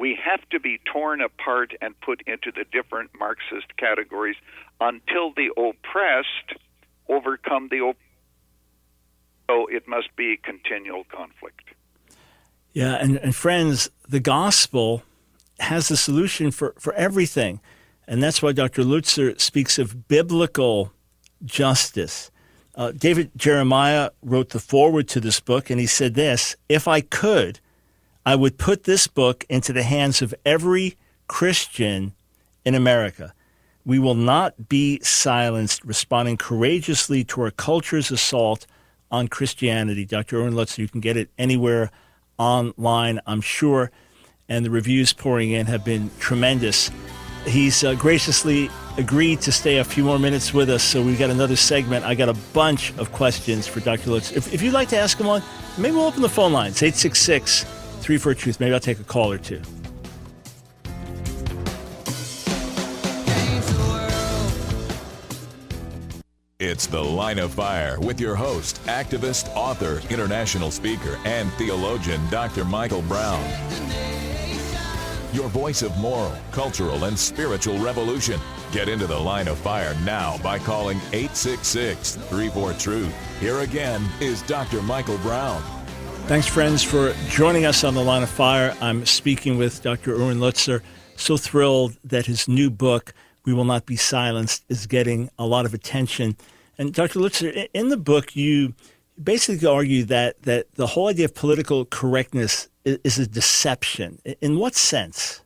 We 0.00 0.18
have 0.24 0.40
to 0.48 0.58
be 0.58 0.80
torn 0.90 1.20
apart 1.20 1.74
and 1.80 1.94
put 2.00 2.22
into 2.26 2.50
the 2.50 2.64
different 2.72 3.10
Marxist 3.18 3.76
categories 3.76 4.36
until 4.80 5.32
the 5.32 5.50
oppressed 5.56 6.58
overcome 7.08 7.68
the 7.70 7.84
oppressed. 7.84 8.06
So 9.50 9.66
it 9.66 9.86
must 9.86 10.14
be 10.16 10.38
continual 10.42 11.04
conflict. 11.04 11.74
Yeah, 12.72 12.94
and, 12.94 13.16
and 13.16 13.34
friends, 13.34 13.90
the 14.08 14.20
gospel 14.20 15.02
has 15.58 15.88
the 15.88 15.96
solution 15.96 16.50
for, 16.50 16.74
for 16.78 16.92
everything. 16.94 17.60
And 18.06 18.22
that's 18.22 18.42
why 18.42 18.52
Dr. 18.52 18.82
Lutzer 18.82 19.38
speaks 19.40 19.78
of 19.78 20.08
biblical 20.08 20.92
justice. 21.44 22.30
Uh, 22.74 22.92
David 22.92 23.30
Jeremiah 23.36 24.10
wrote 24.22 24.50
the 24.50 24.58
foreword 24.60 25.08
to 25.08 25.20
this 25.20 25.40
book, 25.40 25.70
and 25.70 25.80
he 25.80 25.86
said 25.86 26.14
this 26.14 26.56
If 26.68 26.88
I 26.88 27.00
could, 27.00 27.60
I 28.24 28.36
would 28.36 28.58
put 28.58 28.84
this 28.84 29.06
book 29.06 29.44
into 29.48 29.72
the 29.72 29.82
hands 29.82 30.20
of 30.20 30.34
every 30.44 30.96
Christian 31.26 32.12
in 32.64 32.74
America. 32.74 33.32
We 33.84 33.98
will 33.98 34.14
not 34.14 34.68
be 34.68 35.00
silenced, 35.00 35.84
responding 35.84 36.36
courageously 36.36 37.24
to 37.24 37.42
our 37.42 37.50
culture's 37.50 38.10
assault 38.10 38.66
on 39.10 39.28
Christianity. 39.28 40.04
Dr. 40.04 40.40
Erwin 40.40 40.52
Lutzer, 40.52 40.78
you 40.78 40.88
can 40.88 41.00
get 41.00 41.16
it 41.16 41.30
anywhere 41.38 41.90
online, 42.36 43.20
I'm 43.26 43.40
sure. 43.40 43.90
And 44.48 44.64
the 44.64 44.70
reviews 44.70 45.12
pouring 45.12 45.52
in 45.52 45.66
have 45.66 45.84
been 45.84 46.10
tremendous. 46.18 46.90
He's 47.46 47.82
uh, 47.82 47.94
graciously 47.94 48.68
agreed 48.98 49.40
to 49.42 49.52
stay 49.52 49.78
a 49.78 49.84
few 49.84 50.04
more 50.04 50.18
minutes 50.18 50.52
with 50.52 50.68
us, 50.68 50.84
so 50.84 51.00
we've 51.00 51.18
got 51.18 51.30
another 51.30 51.56
segment. 51.56 52.04
I 52.04 52.14
got 52.14 52.28
a 52.28 52.36
bunch 52.52 52.92
of 52.98 53.12
questions 53.12 53.66
for 53.66 53.80
Dr. 53.80 54.10
Lutz. 54.10 54.32
If, 54.32 54.52
if 54.52 54.60
you'd 54.60 54.74
like 54.74 54.88
to 54.88 54.98
ask 54.98 55.18
him 55.18 55.26
one, 55.26 55.42
maybe 55.78 55.96
we'll 55.96 56.04
open 56.04 56.20
the 56.20 56.28
phone 56.28 56.52
lines 56.52 56.82
866 56.82 57.79
3 58.00 58.18
for 58.18 58.34
Truth. 58.34 58.60
Maybe 58.60 58.74
I'll 58.74 58.80
take 58.80 58.98
a 58.98 59.04
call 59.04 59.30
or 59.32 59.38
two. 59.38 59.60
It's 66.58 66.86
The 66.86 67.02
Line 67.02 67.38
of 67.38 67.54
Fire 67.54 67.98
with 68.00 68.20
your 68.20 68.36
host, 68.36 68.82
activist, 68.84 69.48
author, 69.56 70.02
international 70.10 70.70
speaker, 70.70 71.18
and 71.24 71.50
theologian, 71.54 72.20
Dr. 72.28 72.66
Michael 72.66 73.00
Brown. 73.02 73.42
Your 75.32 75.48
voice 75.48 75.80
of 75.82 75.96
moral, 75.96 76.36
cultural, 76.52 77.04
and 77.04 77.18
spiritual 77.18 77.78
revolution. 77.78 78.38
Get 78.72 78.90
into 78.90 79.06
the 79.06 79.18
line 79.18 79.48
of 79.48 79.58
fire 79.58 79.96
now 80.04 80.36
by 80.42 80.58
calling 80.58 80.98
866 81.12 82.16
34 82.16 82.72
Truth. 82.74 83.40
Here 83.40 83.60
again 83.60 84.06
is 84.20 84.42
Dr. 84.42 84.82
Michael 84.82 85.18
Brown. 85.18 85.79
Thanks, 86.30 86.46
friends, 86.46 86.84
for 86.84 87.12
joining 87.28 87.64
us 87.64 87.82
on 87.82 87.94
the 87.94 88.04
line 88.04 88.22
of 88.22 88.30
fire. 88.30 88.76
I'm 88.80 89.04
speaking 89.04 89.58
with 89.58 89.82
Dr. 89.82 90.14
Erwin 90.14 90.38
Lutzer. 90.38 90.80
So 91.16 91.36
thrilled 91.36 91.98
that 92.04 92.26
his 92.26 92.46
new 92.46 92.70
book, 92.70 93.12
We 93.44 93.52
Will 93.52 93.64
Not 93.64 93.84
Be 93.84 93.96
Silenced, 93.96 94.64
is 94.68 94.86
getting 94.86 95.28
a 95.40 95.44
lot 95.44 95.66
of 95.66 95.74
attention. 95.74 96.36
And 96.78 96.94
Dr. 96.94 97.18
Lutzer, 97.18 97.68
in 97.74 97.88
the 97.88 97.96
book, 97.96 98.36
you 98.36 98.74
basically 99.20 99.66
argue 99.66 100.04
that, 100.04 100.40
that 100.42 100.72
the 100.76 100.86
whole 100.86 101.08
idea 101.08 101.24
of 101.24 101.34
political 101.34 101.84
correctness 101.84 102.68
is 102.84 103.18
a 103.18 103.26
deception. 103.26 104.20
In 104.40 104.56
what 104.56 104.76
sense? 104.76 105.40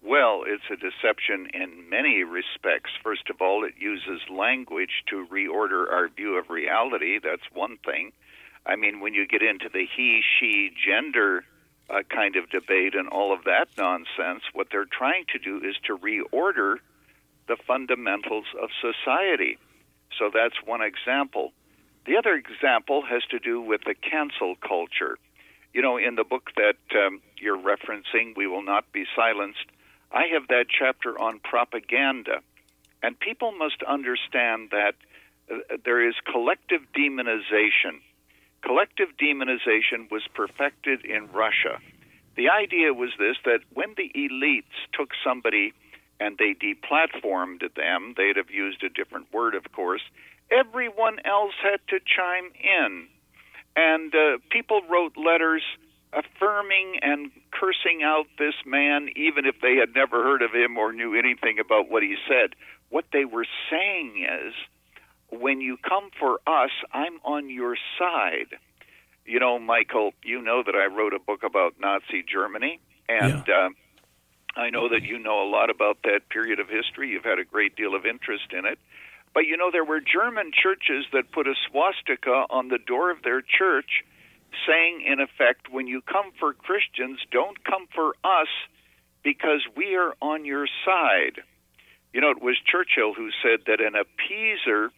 Well, 0.00 0.44
it's 0.46 0.70
a 0.70 0.76
deception 0.76 1.48
in 1.52 1.90
many 1.90 2.22
respects. 2.22 2.92
First 3.02 3.30
of 3.30 3.40
all, 3.40 3.64
it 3.64 3.74
uses 3.80 4.20
language 4.30 5.02
to 5.10 5.26
reorder 5.26 5.90
our 5.90 6.06
view 6.06 6.38
of 6.38 6.50
reality. 6.50 7.18
That's 7.20 7.42
one 7.52 7.78
thing. 7.84 8.12
I 8.68 8.76
mean, 8.76 9.00
when 9.00 9.14
you 9.14 9.26
get 9.26 9.42
into 9.42 9.70
the 9.72 9.86
he, 9.96 10.20
she, 10.38 10.70
gender 10.86 11.42
uh, 11.88 12.02
kind 12.14 12.36
of 12.36 12.50
debate 12.50 12.94
and 12.94 13.08
all 13.08 13.32
of 13.32 13.44
that 13.44 13.68
nonsense, 13.78 14.42
what 14.52 14.68
they're 14.70 14.84
trying 14.84 15.24
to 15.32 15.38
do 15.38 15.56
is 15.56 15.74
to 15.86 15.96
reorder 15.96 16.76
the 17.48 17.56
fundamentals 17.66 18.44
of 18.62 18.68
society. 18.80 19.56
So 20.18 20.30
that's 20.32 20.56
one 20.64 20.82
example. 20.82 21.52
The 22.04 22.18
other 22.18 22.34
example 22.34 23.02
has 23.08 23.22
to 23.30 23.38
do 23.38 23.60
with 23.60 23.80
the 23.86 23.94
cancel 23.94 24.54
culture. 24.56 25.16
You 25.72 25.82
know, 25.82 25.96
in 25.96 26.14
the 26.16 26.24
book 26.24 26.50
that 26.56 26.76
um, 26.94 27.20
you're 27.38 27.58
referencing, 27.58 28.36
We 28.36 28.46
Will 28.46 28.62
Not 28.62 28.92
Be 28.92 29.04
Silenced, 29.16 29.66
I 30.12 30.26
have 30.32 30.48
that 30.48 30.66
chapter 30.68 31.18
on 31.18 31.40
propaganda. 31.40 32.40
And 33.02 33.18
people 33.18 33.52
must 33.52 33.82
understand 33.82 34.70
that 34.72 34.94
uh, 35.50 35.76
there 35.84 36.06
is 36.06 36.14
collective 36.30 36.80
demonization. 36.96 38.00
Collective 38.62 39.08
demonization 39.20 40.10
was 40.10 40.22
perfected 40.34 41.04
in 41.04 41.30
Russia. 41.32 41.78
The 42.36 42.48
idea 42.48 42.94
was 42.94 43.10
this 43.18 43.36
that 43.44 43.60
when 43.72 43.94
the 43.96 44.10
elites 44.14 44.78
took 44.92 45.10
somebody 45.24 45.72
and 46.20 46.38
they 46.38 46.54
deplatformed 46.54 47.62
them, 47.74 48.14
they'd 48.16 48.36
have 48.36 48.50
used 48.50 48.82
a 48.82 48.88
different 48.88 49.32
word, 49.32 49.54
of 49.54 49.70
course, 49.72 50.02
everyone 50.50 51.18
else 51.24 51.54
had 51.62 51.80
to 51.88 51.98
chime 52.00 52.50
in. 52.62 53.06
And 53.76 54.14
uh, 54.14 54.38
people 54.50 54.80
wrote 54.90 55.16
letters 55.16 55.62
affirming 56.12 56.98
and 57.02 57.30
cursing 57.52 58.02
out 58.02 58.26
this 58.38 58.54
man, 58.64 59.08
even 59.14 59.46
if 59.46 59.56
they 59.60 59.76
had 59.76 59.94
never 59.94 60.22
heard 60.22 60.42
of 60.42 60.52
him 60.52 60.76
or 60.78 60.92
knew 60.92 61.14
anything 61.14 61.58
about 61.58 61.90
what 61.90 62.02
he 62.02 62.16
said. 62.28 62.54
What 62.88 63.06
they 63.12 63.24
were 63.24 63.46
saying 63.70 64.26
is, 64.26 64.54
when 65.30 65.60
you 65.60 65.76
come 65.76 66.10
for 66.18 66.40
us, 66.46 66.70
I'm 66.92 67.18
on 67.24 67.50
your 67.50 67.76
side. 67.98 68.56
You 69.24 69.40
know, 69.40 69.58
Michael, 69.58 70.12
you 70.24 70.40
know 70.40 70.62
that 70.64 70.74
I 70.74 70.86
wrote 70.86 71.12
a 71.12 71.18
book 71.18 71.42
about 71.42 71.74
Nazi 71.78 72.24
Germany, 72.26 72.80
and 73.08 73.44
yeah. 73.46 73.68
uh, 74.56 74.60
I 74.60 74.70
know 74.70 74.88
that 74.88 75.02
you 75.02 75.18
know 75.18 75.42
a 75.42 75.48
lot 75.48 75.70
about 75.70 75.98
that 76.04 76.28
period 76.30 76.60
of 76.60 76.68
history. 76.68 77.10
You've 77.10 77.24
had 77.24 77.38
a 77.38 77.44
great 77.44 77.76
deal 77.76 77.94
of 77.94 78.06
interest 78.06 78.52
in 78.52 78.64
it. 78.64 78.78
But 79.34 79.44
you 79.46 79.56
know, 79.56 79.70
there 79.70 79.84
were 79.84 80.00
German 80.00 80.50
churches 80.50 81.04
that 81.12 81.30
put 81.30 81.46
a 81.46 81.54
swastika 81.70 82.46
on 82.50 82.68
the 82.68 82.78
door 82.78 83.10
of 83.10 83.22
their 83.22 83.42
church 83.42 84.02
saying, 84.66 85.04
in 85.06 85.20
effect, 85.20 85.70
when 85.70 85.86
you 85.86 86.00
come 86.00 86.32
for 86.40 86.54
Christians, 86.54 87.20
don't 87.30 87.62
come 87.64 87.86
for 87.94 88.14
us 88.24 88.48
because 89.22 89.60
we 89.76 89.94
are 89.94 90.14
on 90.22 90.44
your 90.44 90.66
side. 90.84 91.42
You 92.12 92.20
know, 92.20 92.30
it 92.30 92.42
was 92.42 92.56
Churchill 92.64 93.12
who 93.14 93.28
said 93.42 93.66
that 93.66 93.80
an 93.80 93.92
appeaser, 93.92 94.88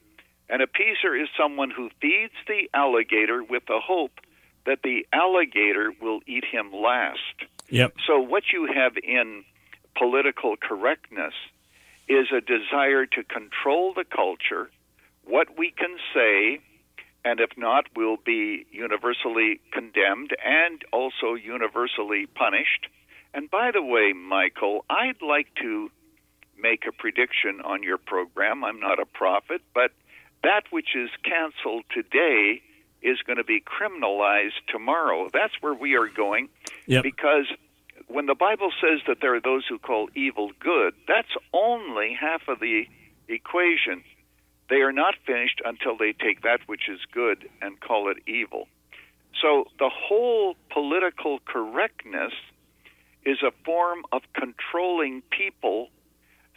an 0.50 0.60
appeaser 0.60 1.20
is 1.20 1.28
someone 1.38 1.70
who 1.70 1.90
feeds 2.00 2.34
the 2.48 2.68
alligator 2.74 3.42
with 3.42 3.62
the 3.66 3.80
hope 3.82 4.20
that 4.66 4.80
the 4.82 5.06
alligator 5.12 5.92
will 6.00 6.20
eat 6.26 6.44
him 6.44 6.72
last. 6.72 7.18
Yep. 7.68 7.94
So 8.06 8.18
what 8.18 8.44
you 8.52 8.68
have 8.74 8.92
in 9.02 9.44
political 9.96 10.56
correctness 10.56 11.34
is 12.08 12.26
a 12.36 12.40
desire 12.40 13.06
to 13.06 13.22
control 13.22 13.94
the 13.94 14.04
culture, 14.04 14.70
what 15.24 15.56
we 15.56 15.70
can 15.70 15.96
say, 16.12 16.60
and 17.24 17.38
if 17.38 17.50
not, 17.56 17.84
will 17.94 18.16
be 18.16 18.66
universally 18.72 19.60
condemned 19.72 20.34
and 20.44 20.82
also 20.92 21.34
universally 21.34 22.26
punished. 22.26 22.88
And 23.32 23.48
by 23.48 23.70
the 23.72 23.82
way, 23.82 24.12
Michael, 24.12 24.84
I'd 24.90 25.22
like 25.22 25.54
to 25.62 25.90
make 26.58 26.84
a 26.88 26.92
prediction 26.92 27.60
on 27.64 27.82
your 27.82 27.98
program. 27.98 28.64
I'm 28.64 28.80
not 28.80 28.98
a 28.98 29.06
prophet, 29.06 29.62
but 29.72 29.92
that 30.42 30.62
which 30.70 30.94
is 30.94 31.10
canceled 31.24 31.84
today 31.92 32.62
is 33.02 33.18
going 33.26 33.38
to 33.38 33.44
be 33.44 33.60
criminalized 33.62 34.60
tomorrow. 34.68 35.28
That's 35.32 35.54
where 35.60 35.74
we 35.74 35.96
are 35.96 36.08
going 36.08 36.48
Yep. 36.86 37.02
because 37.02 37.46
when 38.08 38.26
the 38.26 38.34
Bible 38.34 38.72
says 38.80 39.00
that 39.06 39.18
there 39.20 39.34
are 39.34 39.40
those 39.40 39.64
who 39.68 39.78
call 39.78 40.08
evil 40.14 40.50
good, 40.58 40.94
that's 41.06 41.30
only 41.52 42.16
half 42.18 42.42
of 42.48 42.60
the 42.60 42.86
equation. 43.28 44.02
They 44.68 44.82
are 44.82 44.92
not 44.92 45.14
finished 45.26 45.60
until 45.64 45.96
they 45.96 46.12
take 46.12 46.42
that 46.42 46.60
which 46.66 46.88
is 46.88 47.00
good 47.12 47.48
and 47.62 47.80
call 47.80 48.10
it 48.10 48.18
evil. 48.26 48.68
So 49.40 49.64
the 49.78 49.90
whole 49.92 50.56
political 50.70 51.38
correctness 51.44 52.32
is 53.24 53.38
a 53.42 53.52
form 53.64 54.02
of 54.12 54.22
controlling 54.34 55.22
people. 55.30 55.88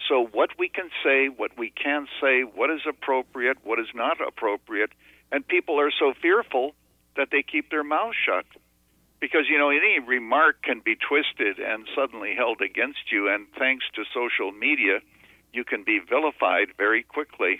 So 0.07 0.27
what 0.31 0.49
we 0.59 0.69
can 0.69 0.89
say, 1.03 1.27
what 1.27 1.57
we 1.57 1.71
can 1.71 2.07
say, 2.21 2.41
what 2.41 2.69
is 2.69 2.81
appropriate, 2.87 3.57
what 3.63 3.79
is 3.79 3.87
not 3.95 4.17
appropriate, 4.25 4.91
and 5.31 5.47
people 5.47 5.79
are 5.79 5.91
so 5.91 6.13
fearful 6.21 6.75
that 7.15 7.29
they 7.31 7.43
keep 7.43 7.69
their 7.69 7.83
mouth 7.83 8.13
shut 8.25 8.45
because 9.23 9.45
you 9.49 9.57
know 9.57 9.69
any 9.69 9.99
remark 10.05 10.61
can 10.63 10.81
be 10.83 10.95
twisted 10.97 11.57
and 11.57 11.87
suddenly 11.95 12.33
held 12.35 12.59
against 12.61 13.09
you 13.09 13.33
and 13.33 13.47
thanks 13.57 13.85
to 13.95 14.03
social 14.13 14.51
media 14.51 14.99
you 15.53 15.63
can 15.63 15.81
be 15.83 15.97
vilified 15.99 16.67
very 16.77 17.03
quickly 17.03 17.57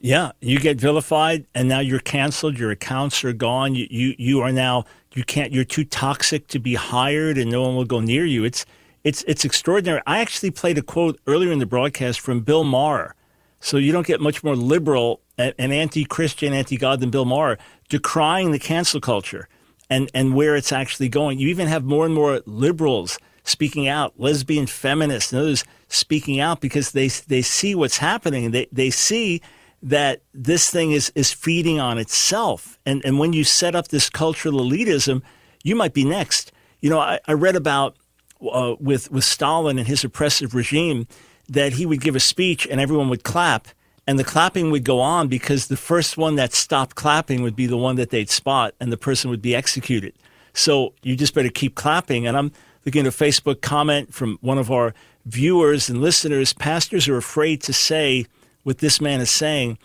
Yeah, 0.00 0.30
you 0.40 0.60
get 0.60 0.80
vilified, 0.80 1.46
and 1.56 1.68
now 1.68 1.80
you're 1.80 1.98
canceled. 1.98 2.56
Your 2.56 2.70
accounts 2.70 3.24
are 3.24 3.32
gone. 3.32 3.74
You, 3.74 3.88
you 3.90 4.14
you 4.16 4.40
are 4.40 4.52
now 4.52 4.84
you 5.14 5.24
can't. 5.24 5.52
You're 5.52 5.64
too 5.64 5.84
toxic 5.84 6.46
to 6.48 6.60
be 6.60 6.74
hired, 6.74 7.36
and 7.36 7.50
no 7.50 7.62
one 7.62 7.74
will 7.74 7.84
go 7.96 7.98
near 7.98 8.24
you. 8.24 8.44
It's 8.44 8.64
it's 9.04 9.24
it's 9.26 9.44
extraordinary. 9.44 10.02
I 10.06 10.20
actually 10.20 10.50
played 10.50 10.78
a 10.78 10.82
quote 10.82 11.20
earlier 11.26 11.52
in 11.52 11.58
the 11.58 11.66
broadcast 11.66 12.20
from 12.20 12.40
Bill 12.40 12.64
Maher, 12.64 13.14
so 13.60 13.76
you 13.76 13.92
don't 13.92 14.06
get 14.06 14.20
much 14.20 14.44
more 14.44 14.56
liberal 14.56 15.20
and 15.36 15.72
anti-Christian, 15.72 16.52
anti-God 16.52 16.98
than 16.98 17.10
Bill 17.10 17.24
Maher, 17.24 17.58
decrying 17.88 18.50
the 18.50 18.58
cancel 18.58 19.00
culture 19.00 19.48
and 19.88 20.10
and 20.14 20.34
where 20.34 20.56
it's 20.56 20.72
actually 20.72 21.08
going. 21.08 21.38
You 21.38 21.48
even 21.48 21.68
have 21.68 21.84
more 21.84 22.04
and 22.04 22.14
more 22.14 22.40
liberals 22.46 23.18
speaking 23.44 23.88
out, 23.88 24.18
lesbian 24.18 24.66
feminists 24.66 25.32
and 25.32 25.40
others 25.40 25.64
speaking 25.88 26.40
out 26.40 26.60
because 26.60 26.92
they 26.92 27.08
they 27.08 27.42
see 27.42 27.74
what's 27.74 27.98
happening. 27.98 28.50
They 28.50 28.66
they 28.72 28.90
see 28.90 29.40
that 29.82 30.22
this 30.34 30.70
thing 30.70 30.92
is 30.92 31.10
is 31.14 31.32
feeding 31.32 31.80
on 31.80 31.98
itself. 31.98 32.78
And 32.84 33.04
and 33.04 33.18
when 33.18 33.32
you 33.32 33.44
set 33.44 33.74
up 33.74 33.88
this 33.88 34.10
cultural 34.10 34.60
elitism, 34.60 35.22
you 35.62 35.74
might 35.74 35.94
be 35.94 36.04
next. 36.04 36.52
You 36.80 36.90
know, 36.90 37.00
I, 37.00 37.20
I 37.26 37.32
read 37.32 37.56
about 37.56 37.96
uh, 38.40 38.76
with 38.78 39.10
with 39.10 39.24
Stalin 39.24 39.78
and 39.78 39.88
his 39.88 40.04
oppressive 40.04 40.54
regime 40.54 41.06
that 41.48 41.74
he 41.74 41.86
would 41.86 42.00
give 42.00 42.14
a 42.16 42.20
speech 42.20 42.66
and 42.66 42.80
everyone 42.80 43.08
would 43.08 43.24
clap. 43.24 43.68
And 44.06 44.18
the 44.18 44.24
clapping 44.24 44.70
would 44.70 44.84
go 44.84 45.00
on 45.00 45.28
because 45.28 45.68
the 45.68 45.76
first 45.76 46.16
one 46.16 46.36
that 46.36 46.54
stopped 46.54 46.96
clapping 46.96 47.42
would 47.42 47.54
be 47.54 47.66
the 47.66 47.76
one 47.76 47.96
that 47.96 48.08
they'd 48.08 48.30
spot, 48.30 48.74
and 48.80 48.90
the 48.90 48.96
person 48.96 49.28
would 49.28 49.42
be 49.42 49.54
executed. 49.54 50.14
So 50.54 50.94
you 51.02 51.14
just 51.14 51.34
better 51.34 51.50
keep 51.50 51.74
clapping. 51.74 52.26
And 52.26 52.36
I'm 52.36 52.52
looking 52.86 53.06
at 53.06 53.12
a 53.12 53.16
Facebook 53.16 53.60
comment 53.60 54.14
from 54.14 54.38
one 54.40 54.56
of 54.56 54.70
our 54.70 54.94
viewers 55.26 55.90
and 55.90 56.00
listeners. 56.00 56.54
Pastors 56.54 57.06
are 57.06 57.18
afraid 57.18 57.62
to 57.64 57.72
say 57.74 58.24
what 58.62 58.78
this 58.78 59.00
man 59.00 59.20
is 59.20 59.30
saying. 59.30 59.78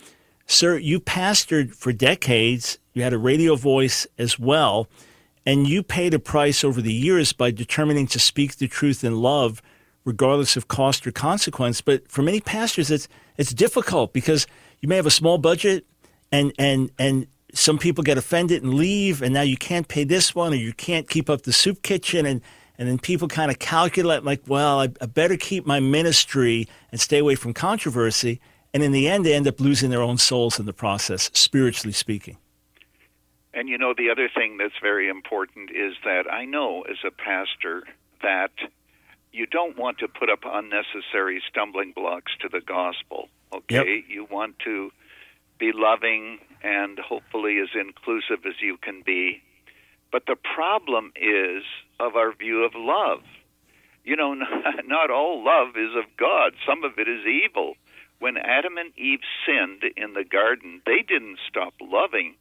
Sir, 0.48 0.78
you 0.78 1.00
pastored 1.00 1.76
for 1.76 1.92
decades. 1.92 2.80
You 2.94 3.04
had 3.04 3.14
a 3.14 3.18
radio 3.18 3.56
voice 3.56 4.08
as 4.18 4.40
well, 4.40 4.88
and 5.46 5.68
you 5.68 5.84
paid 5.84 6.14
a 6.14 6.20
price 6.20 6.64
over 6.64 6.82
the 6.82 6.94
years 6.94 7.34
by 7.34 7.52
determining 7.52 8.08
to 8.08 8.20
speak 8.20 8.58
the 8.58 8.68
truth 8.68 9.04
in 9.04 9.22
love, 9.22 9.62
regardless 10.06 10.56
of 10.56 10.68
cost 10.68 11.06
or 11.06 11.12
consequence. 11.12 11.82
But 11.82 12.10
for 12.10 12.22
many 12.22 12.40
pastors, 12.40 12.90
it's 12.90 13.08
it's 13.38 13.54
difficult 13.54 14.14
because 14.14 14.48
you 14.80 14.90
may 14.90 14.96
have 14.96 15.06
a 15.06 15.12
small 15.12 15.38
budget, 15.38 15.86
and 16.32 16.54
and 16.58 16.92
and 16.98 17.28
some 17.54 17.78
people 17.78 18.04
get 18.04 18.18
offended 18.18 18.64
and 18.64 18.74
leave, 18.74 19.22
and 19.22 19.34
now 19.34 19.42
you 19.42 19.58
can't 19.58 19.88
pay 19.88 20.04
this 20.04 20.34
one, 20.34 20.54
or 20.54 20.58
you 20.58 20.74
can't 20.74 21.10
keep 21.10 21.30
up 21.30 21.44
the 21.44 21.54
soup 21.54 21.82
kitchen, 21.82 22.26
and 22.26 22.42
and 22.78 22.88
then 22.88 22.98
people 22.98 23.28
kind 23.28 23.52
of 23.52 23.60
calculate 23.60 24.24
like, 24.24 24.42
well, 24.48 24.80
I, 24.80 24.90
I 25.00 25.06
better 25.06 25.38
keep 25.38 25.66
my 25.66 25.80
ministry 25.80 26.68
and 26.92 27.00
stay 27.00 27.20
away 27.20 27.36
from 27.36 27.54
controversy. 27.54 28.42
And 28.74 28.82
in 28.82 28.92
the 28.92 29.08
end, 29.08 29.24
they 29.24 29.36
end 29.36 29.48
up 29.48 29.60
losing 29.60 29.92
their 29.92 30.02
own 30.02 30.18
souls 30.18 30.60
in 30.60 30.66
the 30.66 30.74
process, 30.74 31.30
spiritually 31.34 31.94
speaking. 31.94 32.38
And 33.54 33.70
you 33.70 33.78
know, 33.78 33.94
the 33.96 34.10
other 34.10 34.30
thing 34.34 34.58
that's 34.58 34.74
very 34.82 35.10
important 35.10 35.70
is 35.72 35.94
that 36.04 36.32
I 36.32 36.46
know 36.46 36.82
as 36.84 36.98
a 37.06 37.12
pastor 37.12 37.84
that 38.22 38.52
you 39.32 39.46
don't 39.46 39.78
want 39.78 40.00
to 40.00 40.08
put 40.08 40.30
up 40.30 40.40
unnecessary 40.46 41.42
stumbling 41.50 41.92
blocks 41.96 42.32
to 42.42 42.50
the 42.50 42.62
gospel. 42.62 43.30
Okay? 43.54 44.04
You 44.08 44.26
want 44.30 44.60
to 44.66 44.92
be 45.60 45.72
loving 45.74 46.40
and 46.64 46.98
hopefully 47.00 47.60
as 47.60 47.70
inclusive 47.80 48.46
as 48.46 48.56
you 48.62 48.78
can 48.78 49.04
be. 49.06 49.42
But 50.12 50.26
the 50.28 50.36
problem 50.36 51.12
is 51.16 51.64
of 52.00 52.16
our 52.16 52.34
view 52.34 52.64
of 52.64 52.74
love. 52.76 53.22
You 54.04 54.16
know, 54.16 54.34
not 54.86 55.12
all 55.12 55.44
love 55.44 55.76
is 55.76 55.96
of 55.96 56.06
God, 56.18 56.54
some 56.68 56.84
of 56.84 56.98
it 56.98 57.08
is 57.08 57.26
evil. 57.26 57.76
When 58.20 58.38
Adam 58.38 58.78
and 58.78 58.98
Eve 58.98 59.20
sinned 59.46 59.84
in 59.98 60.14
the 60.14 60.24
garden, 60.24 60.82
they 60.86 61.02
didn't 61.02 61.40
stop 61.50 61.74
loving. 61.82 62.36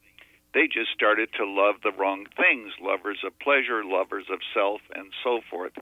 They 0.53 0.67
just 0.67 0.91
started 0.93 1.29
to 1.37 1.45
love 1.45 1.75
the 1.83 1.91
wrong 1.91 2.25
things 2.37 2.73
lovers 2.81 3.19
of 3.25 3.37
pleasure, 3.39 3.83
lovers 3.83 4.25
of 4.31 4.39
self, 4.53 4.81
and 4.93 5.11
so 5.23 5.41
forth. 5.49 5.73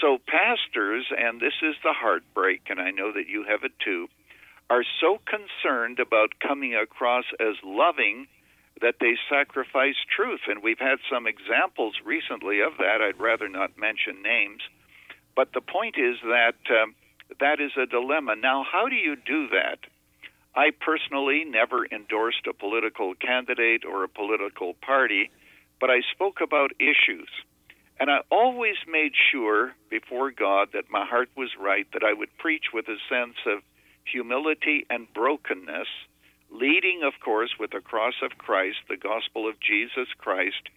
So, 0.00 0.18
pastors, 0.26 1.06
and 1.16 1.40
this 1.40 1.54
is 1.62 1.76
the 1.82 1.92
heartbreak, 1.92 2.62
and 2.68 2.80
I 2.80 2.90
know 2.90 3.12
that 3.12 3.28
you 3.28 3.44
have 3.48 3.64
it 3.64 3.72
too, 3.84 4.08
are 4.70 4.84
so 5.00 5.18
concerned 5.26 5.98
about 6.00 6.40
coming 6.40 6.74
across 6.74 7.24
as 7.40 7.56
loving 7.64 8.26
that 8.80 8.96
they 9.00 9.14
sacrifice 9.28 9.96
truth. 10.14 10.40
And 10.48 10.62
we've 10.62 10.78
had 10.78 10.98
some 11.10 11.26
examples 11.26 11.94
recently 12.04 12.60
of 12.60 12.78
that. 12.78 13.00
I'd 13.00 13.20
rather 13.20 13.48
not 13.48 13.78
mention 13.78 14.22
names. 14.22 14.62
But 15.36 15.52
the 15.52 15.60
point 15.60 15.96
is 15.98 16.16
that 16.24 16.56
um, 16.70 16.94
that 17.40 17.60
is 17.60 17.72
a 17.76 17.86
dilemma. 17.86 18.36
Now, 18.36 18.64
how 18.70 18.88
do 18.88 18.96
you 18.96 19.16
do 19.16 19.48
that? 19.48 19.78
I 20.54 20.70
personally 20.70 21.44
never 21.46 21.86
endorsed 21.86 22.46
a 22.46 22.52
political 22.52 23.14
candidate 23.14 23.84
or 23.84 24.04
a 24.04 24.08
political 24.08 24.74
party, 24.74 25.30
but 25.80 25.90
I 25.90 26.02
spoke 26.12 26.40
about 26.42 26.72
issues. 26.78 27.28
And 27.98 28.10
I 28.10 28.20
always 28.30 28.76
made 28.86 29.12
sure 29.30 29.72
before 29.88 30.30
God 30.30 30.68
that 30.74 30.90
my 30.90 31.06
heart 31.06 31.30
was 31.36 31.50
right, 31.58 31.86
that 31.92 32.04
I 32.04 32.12
would 32.12 32.36
preach 32.38 32.66
with 32.72 32.86
a 32.88 32.98
sense 33.08 33.36
of 33.46 33.62
humility 34.04 34.84
and 34.90 35.06
brokenness, 35.14 35.88
leading, 36.50 37.02
of 37.02 37.14
course, 37.24 37.50
with 37.58 37.70
the 37.70 37.80
cross 37.80 38.14
of 38.22 38.36
Christ, 38.36 38.78
the 38.88 38.96
gospel 38.96 39.48
of 39.48 39.60
Jesus 39.60 40.08
Christ. 40.18 40.68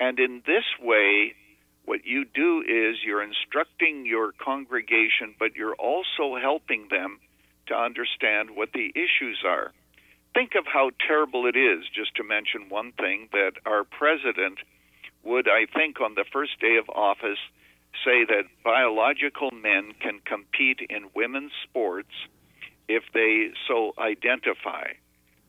And 0.00 0.18
in 0.18 0.42
this 0.46 0.64
way, 0.80 1.34
what 1.84 2.04
you 2.04 2.24
do 2.24 2.62
is 2.62 2.96
you're 3.04 3.22
instructing 3.22 4.04
your 4.04 4.32
congregation, 4.32 5.34
but 5.38 5.54
you're 5.54 5.76
also 5.76 6.36
helping 6.40 6.88
them 6.90 7.20
to 7.66 7.74
understand 7.74 8.50
what 8.54 8.72
the 8.72 8.92
issues 8.94 9.42
are. 9.44 9.72
Think 10.34 10.52
of 10.58 10.66
how 10.66 10.90
terrible 11.06 11.46
it 11.46 11.56
is, 11.56 11.84
just 11.94 12.14
to 12.16 12.24
mention 12.24 12.68
one 12.68 12.92
thing, 12.92 13.28
that 13.32 13.52
our 13.64 13.84
president 13.84 14.58
would, 15.22 15.48
I 15.48 15.66
think, 15.72 16.00
on 16.00 16.14
the 16.14 16.24
first 16.32 16.60
day 16.60 16.76
of 16.76 16.88
office, 16.90 17.38
say 18.04 18.24
that 18.24 18.50
biological 18.64 19.50
men 19.52 19.94
can 20.00 20.20
compete 20.24 20.80
in 20.90 21.10
women's 21.14 21.52
sports 21.62 22.10
if 22.88 23.04
they 23.14 23.50
so 23.68 23.92
identify. 23.98 24.88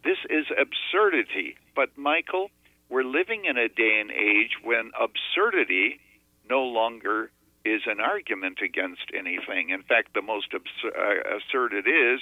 This 0.03 0.17
is 0.29 0.45
absurdity. 0.51 1.57
But, 1.75 1.97
Michael, 1.97 2.51
we're 2.89 3.03
living 3.03 3.45
in 3.45 3.57
a 3.57 3.67
day 3.67 3.99
and 3.99 4.11
age 4.11 4.51
when 4.63 4.91
absurdity 4.99 5.99
no 6.47 6.61
longer 6.61 7.31
is 7.65 7.81
an 7.87 7.99
argument 7.99 8.59
against 8.63 9.11
anything. 9.13 9.69
In 9.69 9.81
fact, 9.81 10.13
the 10.13 10.21
most 10.21 10.53
uh, 10.53 10.59
it 10.61 11.87
is, 11.87 12.21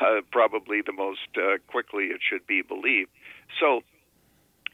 uh, 0.00 0.20
probably 0.30 0.82
the 0.84 0.92
most 0.92 1.28
uh, 1.36 1.56
quickly 1.68 2.04
it 2.04 2.20
should 2.20 2.46
be 2.46 2.62
believed. 2.62 3.10
So, 3.58 3.80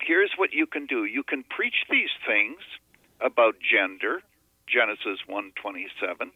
here's 0.00 0.32
what 0.36 0.52
you 0.52 0.66
can 0.66 0.86
do. 0.86 1.04
You 1.04 1.22
can 1.22 1.44
preach 1.44 1.86
these 1.88 2.10
things 2.26 2.58
about 3.20 3.54
gender, 3.60 4.22
Genesis 4.66 5.20
1:27. 5.28 6.30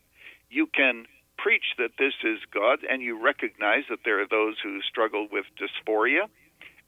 You 0.50 0.66
can 0.66 1.06
preach 1.36 1.74
that 1.78 1.96
this 1.98 2.14
is 2.22 2.38
God, 2.52 2.84
and 2.88 3.02
you 3.02 3.20
recognize 3.20 3.84
that 3.90 4.04
there 4.04 4.20
are 4.20 4.28
those 4.28 4.56
who 4.62 4.80
struggle 4.82 5.26
with 5.30 5.46
dysphoria, 5.58 6.28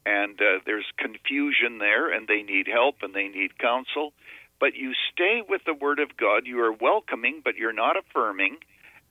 and 0.05 0.41
uh, 0.41 0.61
there's 0.65 0.87
confusion 0.99 1.79
there, 1.79 2.13
and 2.13 2.29
they 2.29 2.43
need 2.43 2.69
help 2.69 3.03
and 3.03 3.13
they 3.13 3.29
need 3.29 3.59
counsel. 3.59 4.13
But 4.59 4.75
you 4.75 4.93
stay 5.13 5.43
with 5.47 5.63
the 5.67 5.75
Word 5.75 5.99
of 5.99 6.17
God. 6.17 6.47
You 6.47 6.61
are 6.61 6.73
welcoming, 6.73 7.43
but 7.45 7.57
you're 7.57 7.73
not 7.73 7.97
affirming, 7.97 8.57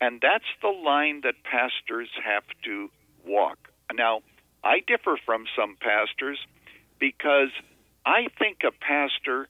and 0.01 0.19
that's 0.21 0.49
the 0.61 0.69
line 0.69 1.21
that 1.21 1.35
pastors 1.43 2.09
have 2.23 2.43
to 2.63 2.89
walk. 3.25 3.57
Now, 3.93 4.21
I 4.63 4.79
differ 4.85 5.17
from 5.25 5.45
some 5.55 5.77
pastors 5.79 6.39
because 6.99 7.49
I 8.05 8.27
think 8.39 8.59
a 8.65 8.71
pastor 8.71 9.47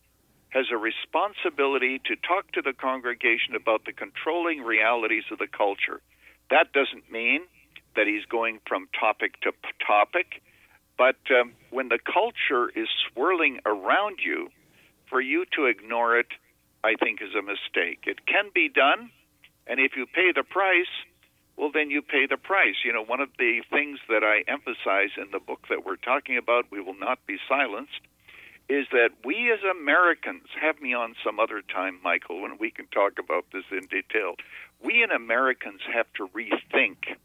has 0.49 0.65
a 0.71 0.77
responsibility 0.77 1.99
to 2.05 2.15
talk 2.15 2.51
to 2.53 2.61
the 2.61 2.73
congregation 2.73 3.55
about 3.55 3.85
the 3.85 3.91
controlling 3.91 4.61
realities 4.61 5.23
of 5.31 5.37
the 5.37 5.47
culture. 5.47 6.01
That 6.49 6.71
doesn't 6.71 7.11
mean 7.11 7.41
that 7.95 8.07
he's 8.07 8.25
going 8.25 8.59
from 8.67 8.87
topic 8.97 9.39
to 9.41 9.51
topic, 9.85 10.41
but 10.97 11.17
um, 11.29 11.53
when 11.71 11.89
the 11.89 11.99
culture 11.99 12.69
is 12.69 12.87
swirling 13.11 13.59
around 13.65 14.19
you, 14.23 14.49
for 15.10 15.22
you 15.22 15.45
to 15.56 15.66
ignore 15.66 16.18
it, 16.18 16.28
I 16.84 16.95
think, 16.95 17.22
is 17.22 17.34
a 17.38 17.41
mistake. 17.41 18.03
It 18.06 18.26
can 18.26 18.51
be 18.53 18.70
done, 18.70 19.12
and 19.68 19.80
if 19.80 19.95
you 19.95 20.06
pay 20.06 20.32
the 20.36 20.43
price, 20.43 20.91
well, 21.58 21.72
then 21.74 21.89
you 21.89 22.01
pay 22.01 22.26
the 22.30 22.38
price. 22.38 22.76
You 22.84 22.93
know, 22.93 23.03
one 23.03 23.22
of 23.22 23.30
the 23.39 23.62
things 23.72 23.99
that 24.10 24.24
I 24.24 24.43
emphasize 24.51 25.12
in 25.18 25.32
the 25.32 25.39
book 25.39 25.68
that 25.70 25.86
we're 25.86 25.95
talking 25.95 26.38
about, 26.38 26.66
We 26.70 26.82
Will 26.82 26.99
Not 26.99 27.26
Be 27.26 27.38
Silenced, 27.47 28.01
is 28.68 28.88
that 28.91 29.10
we 29.24 29.51
as 29.51 29.60
Americans, 29.64 30.47
have 30.60 30.82
me 30.82 30.93
on 30.93 31.16
some 31.24 31.39
other 31.39 31.62
time, 31.62 31.99
Michael, 32.03 32.41
when 32.41 32.58
we 32.60 32.72
can 32.72 32.88
talk 32.88 33.14
about 33.20 33.45
this 33.53 33.64
in 33.72 33.88
detail. 33.88 34.36
We 34.84 35.03
as 35.03 35.12
Americans 35.16 35.82
have 35.93 36.08
to 36.18 36.28
rethink, 36.28 37.16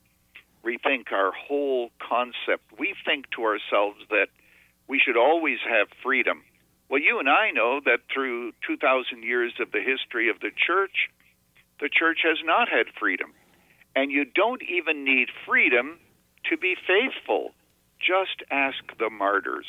rethink 0.65 1.13
our 1.13 1.33
whole 1.33 1.91
concept. 1.99 2.79
We 2.79 2.95
think 3.05 3.31
to 3.33 3.45
ourselves 3.45 3.99
that 4.11 4.29
we 4.87 4.99
should 4.99 5.17
always 5.17 5.59
have 5.69 5.89
freedom. 6.03 6.43
Well, 6.91 7.01
you 7.01 7.21
and 7.21 7.29
I 7.29 7.53
know 7.53 7.81
that 7.85 8.01
through 8.13 8.51
2,000 8.67 9.23
years 9.23 9.53
of 9.61 9.71
the 9.71 9.79
history 9.79 10.29
of 10.29 10.41
the 10.41 10.51
church, 10.51 11.09
the 11.81 11.89
church 11.89 12.19
has 12.25 12.39
not 12.45 12.69
had 12.69 12.87
freedom. 12.99 13.33
And 13.95 14.11
you 14.11 14.25
don't 14.25 14.61
even 14.63 15.05
need 15.05 15.29
freedom 15.47 16.01
to 16.51 16.57
be 16.57 16.75
faithful. 16.75 17.53
Just 18.01 18.43
ask 18.51 18.79
the 18.99 19.09
martyrs. 19.09 19.67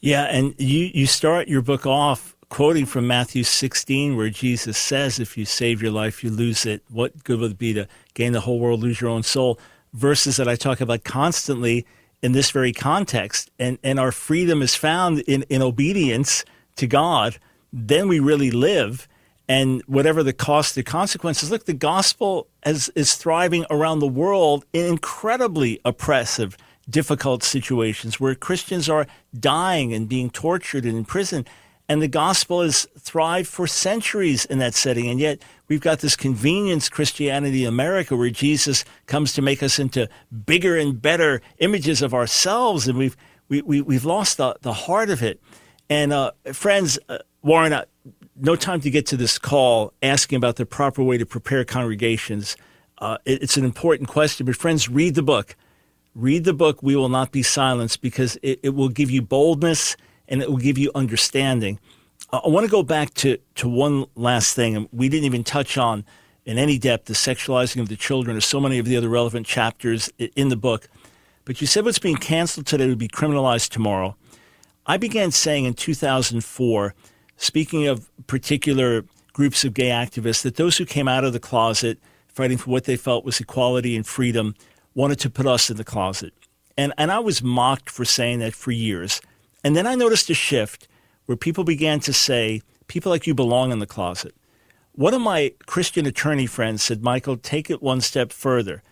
Yeah, 0.00 0.24
and 0.24 0.56
you, 0.58 0.90
you 0.92 1.06
start 1.06 1.46
your 1.46 1.62
book 1.62 1.86
off 1.86 2.34
quoting 2.48 2.84
from 2.84 3.06
Matthew 3.06 3.44
16, 3.44 4.16
where 4.16 4.28
Jesus 4.28 4.76
says, 4.76 5.20
If 5.20 5.38
you 5.38 5.44
save 5.44 5.80
your 5.80 5.92
life, 5.92 6.24
you 6.24 6.30
lose 6.30 6.66
it. 6.66 6.82
What 6.88 7.22
good 7.22 7.38
would 7.38 7.52
it 7.52 7.58
be 7.58 7.72
to 7.74 7.86
gain 8.14 8.32
the 8.32 8.40
whole 8.40 8.58
world, 8.58 8.80
lose 8.80 9.00
your 9.00 9.10
own 9.10 9.22
soul? 9.22 9.60
Verses 9.92 10.36
that 10.38 10.48
I 10.48 10.56
talk 10.56 10.80
about 10.80 11.04
constantly 11.04 11.86
in 12.22 12.32
this 12.32 12.50
very 12.50 12.72
context. 12.72 13.50
And, 13.58 13.78
and 13.82 13.98
our 13.98 14.12
freedom 14.12 14.62
is 14.62 14.74
found 14.74 15.20
in, 15.20 15.42
in 15.48 15.60
obedience 15.60 16.44
to 16.76 16.86
God. 16.86 17.38
Then 17.72 18.08
we 18.08 18.20
really 18.20 18.50
live. 18.50 19.08
And 19.48 19.82
whatever 19.82 20.22
the 20.22 20.32
cost, 20.32 20.74
the 20.74 20.82
consequences. 20.82 21.50
Look, 21.50 21.66
the 21.66 21.74
gospel 21.74 22.46
is, 22.64 22.90
is 22.94 23.14
thriving 23.14 23.66
around 23.70 23.98
the 23.98 24.06
world 24.06 24.64
in 24.72 24.86
incredibly 24.86 25.80
oppressive 25.84 26.56
difficult 26.88 27.42
situations 27.42 28.18
where 28.18 28.34
Christians 28.34 28.88
are 28.88 29.06
dying 29.38 29.92
and 29.92 30.08
being 30.08 30.30
tortured 30.30 30.84
and 30.84 30.96
in 30.96 31.04
prison. 31.04 31.46
And 31.88 32.00
the 32.00 32.08
gospel 32.08 32.62
has 32.62 32.86
thrived 32.98 33.48
for 33.48 33.66
centuries 33.66 34.44
in 34.44 34.58
that 34.58 34.74
setting. 34.74 35.08
And 35.10 35.20
yet 35.20 35.42
we've 35.72 35.80
got 35.80 36.00
this 36.00 36.16
convenience 36.16 36.90
Christianity 36.90 37.64
America 37.64 38.14
where 38.14 38.28
Jesus 38.28 38.84
comes 39.06 39.32
to 39.32 39.40
make 39.40 39.62
us 39.62 39.78
into 39.78 40.06
bigger 40.44 40.76
and 40.76 41.00
better 41.00 41.40
images 41.60 42.02
of 42.02 42.12
ourselves. 42.12 42.86
And 42.86 42.98
we've, 42.98 43.16
we, 43.48 43.62
we, 43.62 43.80
we've 43.80 44.04
lost 44.04 44.36
the, 44.36 44.54
the 44.60 44.74
heart 44.74 45.08
of 45.08 45.22
it. 45.22 45.40
And 45.88 46.12
uh, 46.12 46.32
friends, 46.52 46.98
uh, 47.08 47.20
Warren, 47.40 47.72
uh, 47.72 47.86
no 48.36 48.54
time 48.54 48.82
to 48.82 48.90
get 48.90 49.06
to 49.06 49.16
this 49.16 49.38
call 49.38 49.94
asking 50.02 50.36
about 50.36 50.56
the 50.56 50.66
proper 50.66 51.02
way 51.02 51.16
to 51.16 51.24
prepare 51.24 51.64
congregations. 51.64 52.54
Uh, 52.98 53.16
it, 53.24 53.42
it's 53.42 53.56
an 53.56 53.64
important 53.64 54.10
question, 54.10 54.44
but 54.44 54.56
friends, 54.56 54.90
read 54.90 55.14
the 55.14 55.22
book 55.22 55.56
read 56.14 56.44
the 56.44 56.52
book 56.52 56.82
we 56.82 56.94
will 56.94 57.08
not 57.08 57.32
be 57.32 57.42
silenced 57.42 58.02
because 58.02 58.36
it, 58.42 58.60
it 58.62 58.74
will 58.74 58.90
give 58.90 59.10
you 59.10 59.22
boldness 59.22 59.96
and 60.28 60.42
it 60.42 60.50
will 60.50 60.58
give 60.58 60.76
you 60.76 60.90
understanding 60.94 61.80
i 62.32 62.48
want 62.48 62.64
to 62.64 62.70
go 62.70 62.82
back 62.82 63.12
to, 63.14 63.38
to 63.54 63.68
one 63.68 64.06
last 64.14 64.54
thing 64.54 64.76
and 64.76 64.88
we 64.92 65.08
didn't 65.08 65.24
even 65.24 65.44
touch 65.44 65.76
on 65.76 66.04
in 66.44 66.58
any 66.58 66.78
depth 66.78 67.06
the 67.06 67.14
sexualizing 67.14 67.80
of 67.80 67.88
the 67.88 67.96
children 67.96 68.36
or 68.36 68.40
so 68.40 68.60
many 68.60 68.78
of 68.78 68.86
the 68.86 68.96
other 68.96 69.08
relevant 69.08 69.46
chapters 69.46 70.10
in 70.18 70.48
the 70.48 70.56
book 70.56 70.88
but 71.44 71.60
you 71.60 71.66
said 71.66 71.84
what's 71.84 71.98
being 71.98 72.16
canceled 72.16 72.66
today 72.66 72.88
would 72.88 72.98
be 72.98 73.08
criminalized 73.08 73.68
tomorrow 73.70 74.16
i 74.86 74.96
began 74.96 75.30
saying 75.30 75.64
in 75.64 75.74
2004 75.74 76.94
speaking 77.36 77.86
of 77.86 78.10
particular 78.26 79.04
groups 79.32 79.64
of 79.64 79.74
gay 79.74 79.88
activists 79.88 80.42
that 80.42 80.56
those 80.56 80.76
who 80.76 80.84
came 80.84 81.08
out 81.08 81.24
of 81.24 81.32
the 81.32 81.40
closet 81.40 81.98
fighting 82.28 82.58
for 82.58 82.70
what 82.70 82.84
they 82.84 82.96
felt 82.96 83.24
was 83.24 83.40
equality 83.40 83.96
and 83.96 84.06
freedom 84.06 84.54
wanted 84.94 85.18
to 85.20 85.30
put 85.30 85.46
us 85.46 85.70
in 85.70 85.76
the 85.76 85.84
closet. 85.84 86.32
And, 86.76 86.92
and 86.96 87.12
I 87.12 87.18
was 87.18 87.42
mocked 87.42 87.90
for 87.90 88.04
saying 88.04 88.40
that 88.40 88.54
for 88.54 88.70
years. 88.70 89.20
And 89.62 89.76
then 89.76 89.86
I 89.86 89.94
noticed 89.94 90.30
a 90.30 90.34
shift 90.34 90.88
where 91.32 91.36
people 91.38 91.64
began 91.64 91.98
to 91.98 92.12
say, 92.12 92.60
people 92.88 93.08
like 93.08 93.26
you 93.26 93.32
belong 93.32 93.72
in 93.72 93.78
the 93.78 93.86
closet. 93.86 94.34
One 94.92 95.14
of 95.14 95.22
my 95.22 95.54
Christian 95.64 96.04
attorney 96.04 96.44
friends 96.44 96.82
said, 96.82 97.02
Michael, 97.02 97.38
take 97.38 97.70
it 97.70 97.80
one 97.80 98.02
step 98.02 98.34
further. 98.34 98.82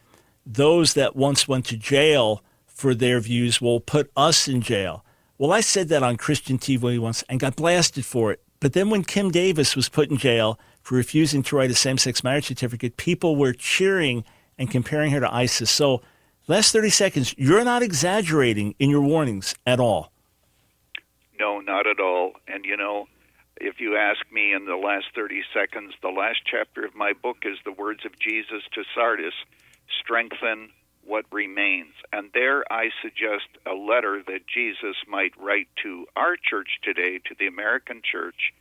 Those 0.46 0.94
that 0.94 1.14
once 1.14 1.46
went 1.46 1.66
to 1.66 1.76
jail 1.76 2.42
for 2.66 2.94
their 2.94 3.20
views 3.20 3.60
will 3.60 3.78
put 3.78 4.10
us 4.16 4.48
in 4.48 4.62
jail. 4.62 5.04
Well, 5.36 5.52
I 5.52 5.60
said 5.60 5.88
that 5.90 6.02
on 6.02 6.16
Christian 6.16 6.56
TV 6.56 6.98
once 6.98 7.22
and 7.28 7.38
got 7.38 7.56
blasted 7.56 8.06
for 8.06 8.32
it. 8.32 8.42
But 8.58 8.72
then 8.72 8.88
when 8.88 9.04
Kim 9.04 9.30
Davis 9.30 9.76
was 9.76 9.90
put 9.90 10.08
in 10.10 10.16
jail 10.16 10.58
for 10.80 10.94
refusing 10.94 11.42
to 11.42 11.56
write 11.56 11.70
a 11.70 11.74
same 11.74 11.98
sex 11.98 12.24
marriage 12.24 12.46
certificate, 12.46 12.96
people 12.96 13.36
were 13.36 13.52
cheering 13.52 14.24
and 14.56 14.70
comparing 14.70 15.10
her 15.10 15.20
to 15.20 15.34
ISIS. 15.34 15.70
So, 15.70 16.00
last 16.48 16.72
30 16.72 16.88
seconds, 16.88 17.34
you're 17.36 17.64
not 17.64 17.82
exaggerating 17.82 18.76
in 18.78 18.88
your 18.88 19.02
warnings 19.02 19.54
at 19.66 19.78
all. 19.78 20.10
No, 21.40 21.60
not 21.60 21.86
at 21.86 21.98
all. 21.98 22.34
And, 22.46 22.64
you 22.64 22.76
know, 22.76 23.06
if 23.56 23.80
you 23.80 23.96
ask 23.96 24.20
me 24.30 24.52
in 24.52 24.66
the 24.66 24.76
last 24.76 25.06
30 25.14 25.42
seconds, 25.52 25.94
the 26.02 26.10
last 26.10 26.40
chapter 26.44 26.84
of 26.84 26.94
my 26.94 27.14
book 27.14 27.38
is 27.44 27.58
the 27.64 27.72
words 27.72 28.04
of 28.04 28.12
Jesus 28.18 28.62
to 28.74 28.84
Sardis 28.94 29.34
strengthen 30.00 30.68
what 31.02 31.24
remains. 31.32 31.94
And 32.12 32.30
there 32.34 32.62
I 32.70 32.90
suggest 33.02 33.48
a 33.66 33.74
letter 33.74 34.22
that 34.26 34.46
Jesus 34.46 34.96
might 35.08 35.32
write 35.40 35.68
to 35.82 36.06
our 36.14 36.36
church 36.36 36.78
today, 36.84 37.18
to 37.26 37.34
the 37.38 37.46
American 37.46 38.02
church. 38.04 38.52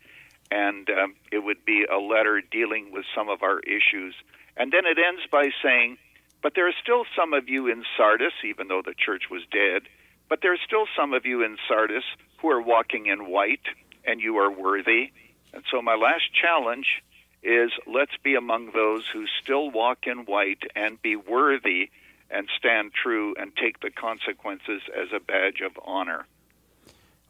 And 0.49 0.89
um, 0.89 1.15
it 1.31 1.43
would 1.43 1.65
be 1.65 1.83
a 1.85 1.99
letter 1.99 2.41
dealing 2.41 2.91
with 2.91 3.03
some 3.13 3.29
of 3.29 3.43
our 3.43 3.59
issues 3.59 4.15
and 4.59 4.73
then 4.73 4.85
it 4.85 4.99
ends 4.99 5.21
by 5.31 5.49
saying, 5.63 5.97
But 6.43 6.53
there 6.53 6.67
are 6.67 6.75
still 6.83 7.05
some 7.17 7.33
of 7.33 7.47
you 7.47 7.67
in 7.67 7.83
Sardis, 7.95 8.33
even 8.43 8.67
though 8.67 8.83
the 8.85 8.93
church 8.93 9.23
was 9.31 9.41
dead, 9.49 9.87
but 10.29 10.39
there 10.41 10.53
are 10.53 10.63
still 10.65 10.85
some 10.95 11.13
of 11.13 11.25
you 11.25 11.43
in 11.43 11.57
Sardis 11.67 12.03
who 12.37 12.49
are 12.49 12.61
walking 12.61 13.07
in 13.07 13.29
white, 13.29 13.65
and 14.05 14.21
you 14.21 14.37
are 14.37 14.51
worthy. 14.51 15.11
And 15.53 15.63
so 15.69 15.81
my 15.81 15.95
last 15.95 16.33
challenge 16.33 17.01
is 17.41 17.71
let's 17.87 18.15
be 18.23 18.35
among 18.35 18.71
those 18.71 19.07
who 19.07 19.25
still 19.41 19.71
walk 19.71 20.05
in 20.05 20.19
white 20.19 20.63
and 20.75 21.01
be 21.01 21.15
worthy 21.15 21.89
and 22.29 22.47
stand 22.57 22.91
true 22.93 23.33
and 23.39 23.55
take 23.55 23.79
the 23.79 23.89
consequences 23.89 24.81
as 24.95 25.07
a 25.13 25.19
badge 25.19 25.61
of 25.61 25.71
honor. 25.83 26.25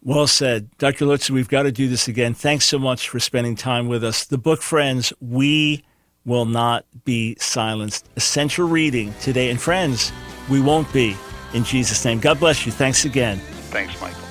Well 0.02 0.28
said. 0.28 0.70
Dr. 0.78 1.06
Lutz, 1.06 1.30
we've 1.30 1.50
got 1.50 1.64
to 1.64 1.72
do 1.72 1.88
this 1.88 2.08
again. 2.08 2.34
Thanks 2.34 2.66
so 2.66 2.80
much 2.80 3.10
for 3.10 3.20
spending 3.20 3.56
time 3.56 3.88
with 3.88 4.04
us. 4.04 4.26
The 4.26 4.38
book, 4.38 4.62
friends, 4.62 5.12
we 5.20 5.84
will 6.26 6.45
not 6.45 6.86
be 7.06 7.36
silenced. 7.39 8.10
Essential 8.16 8.68
reading 8.68 9.14
today. 9.22 9.50
And 9.50 9.62
friends, 9.62 10.12
we 10.50 10.62
won't 10.62 10.91
be 10.93 11.16
in 11.54 11.64
Jesus' 11.64 12.04
name. 12.06 12.20
God 12.20 12.39
bless 12.39 12.66
you. 12.66 12.72
Thanks 12.72 13.06
again. 13.06 13.38
Thanks, 13.72 14.00
Michael. 14.02 14.29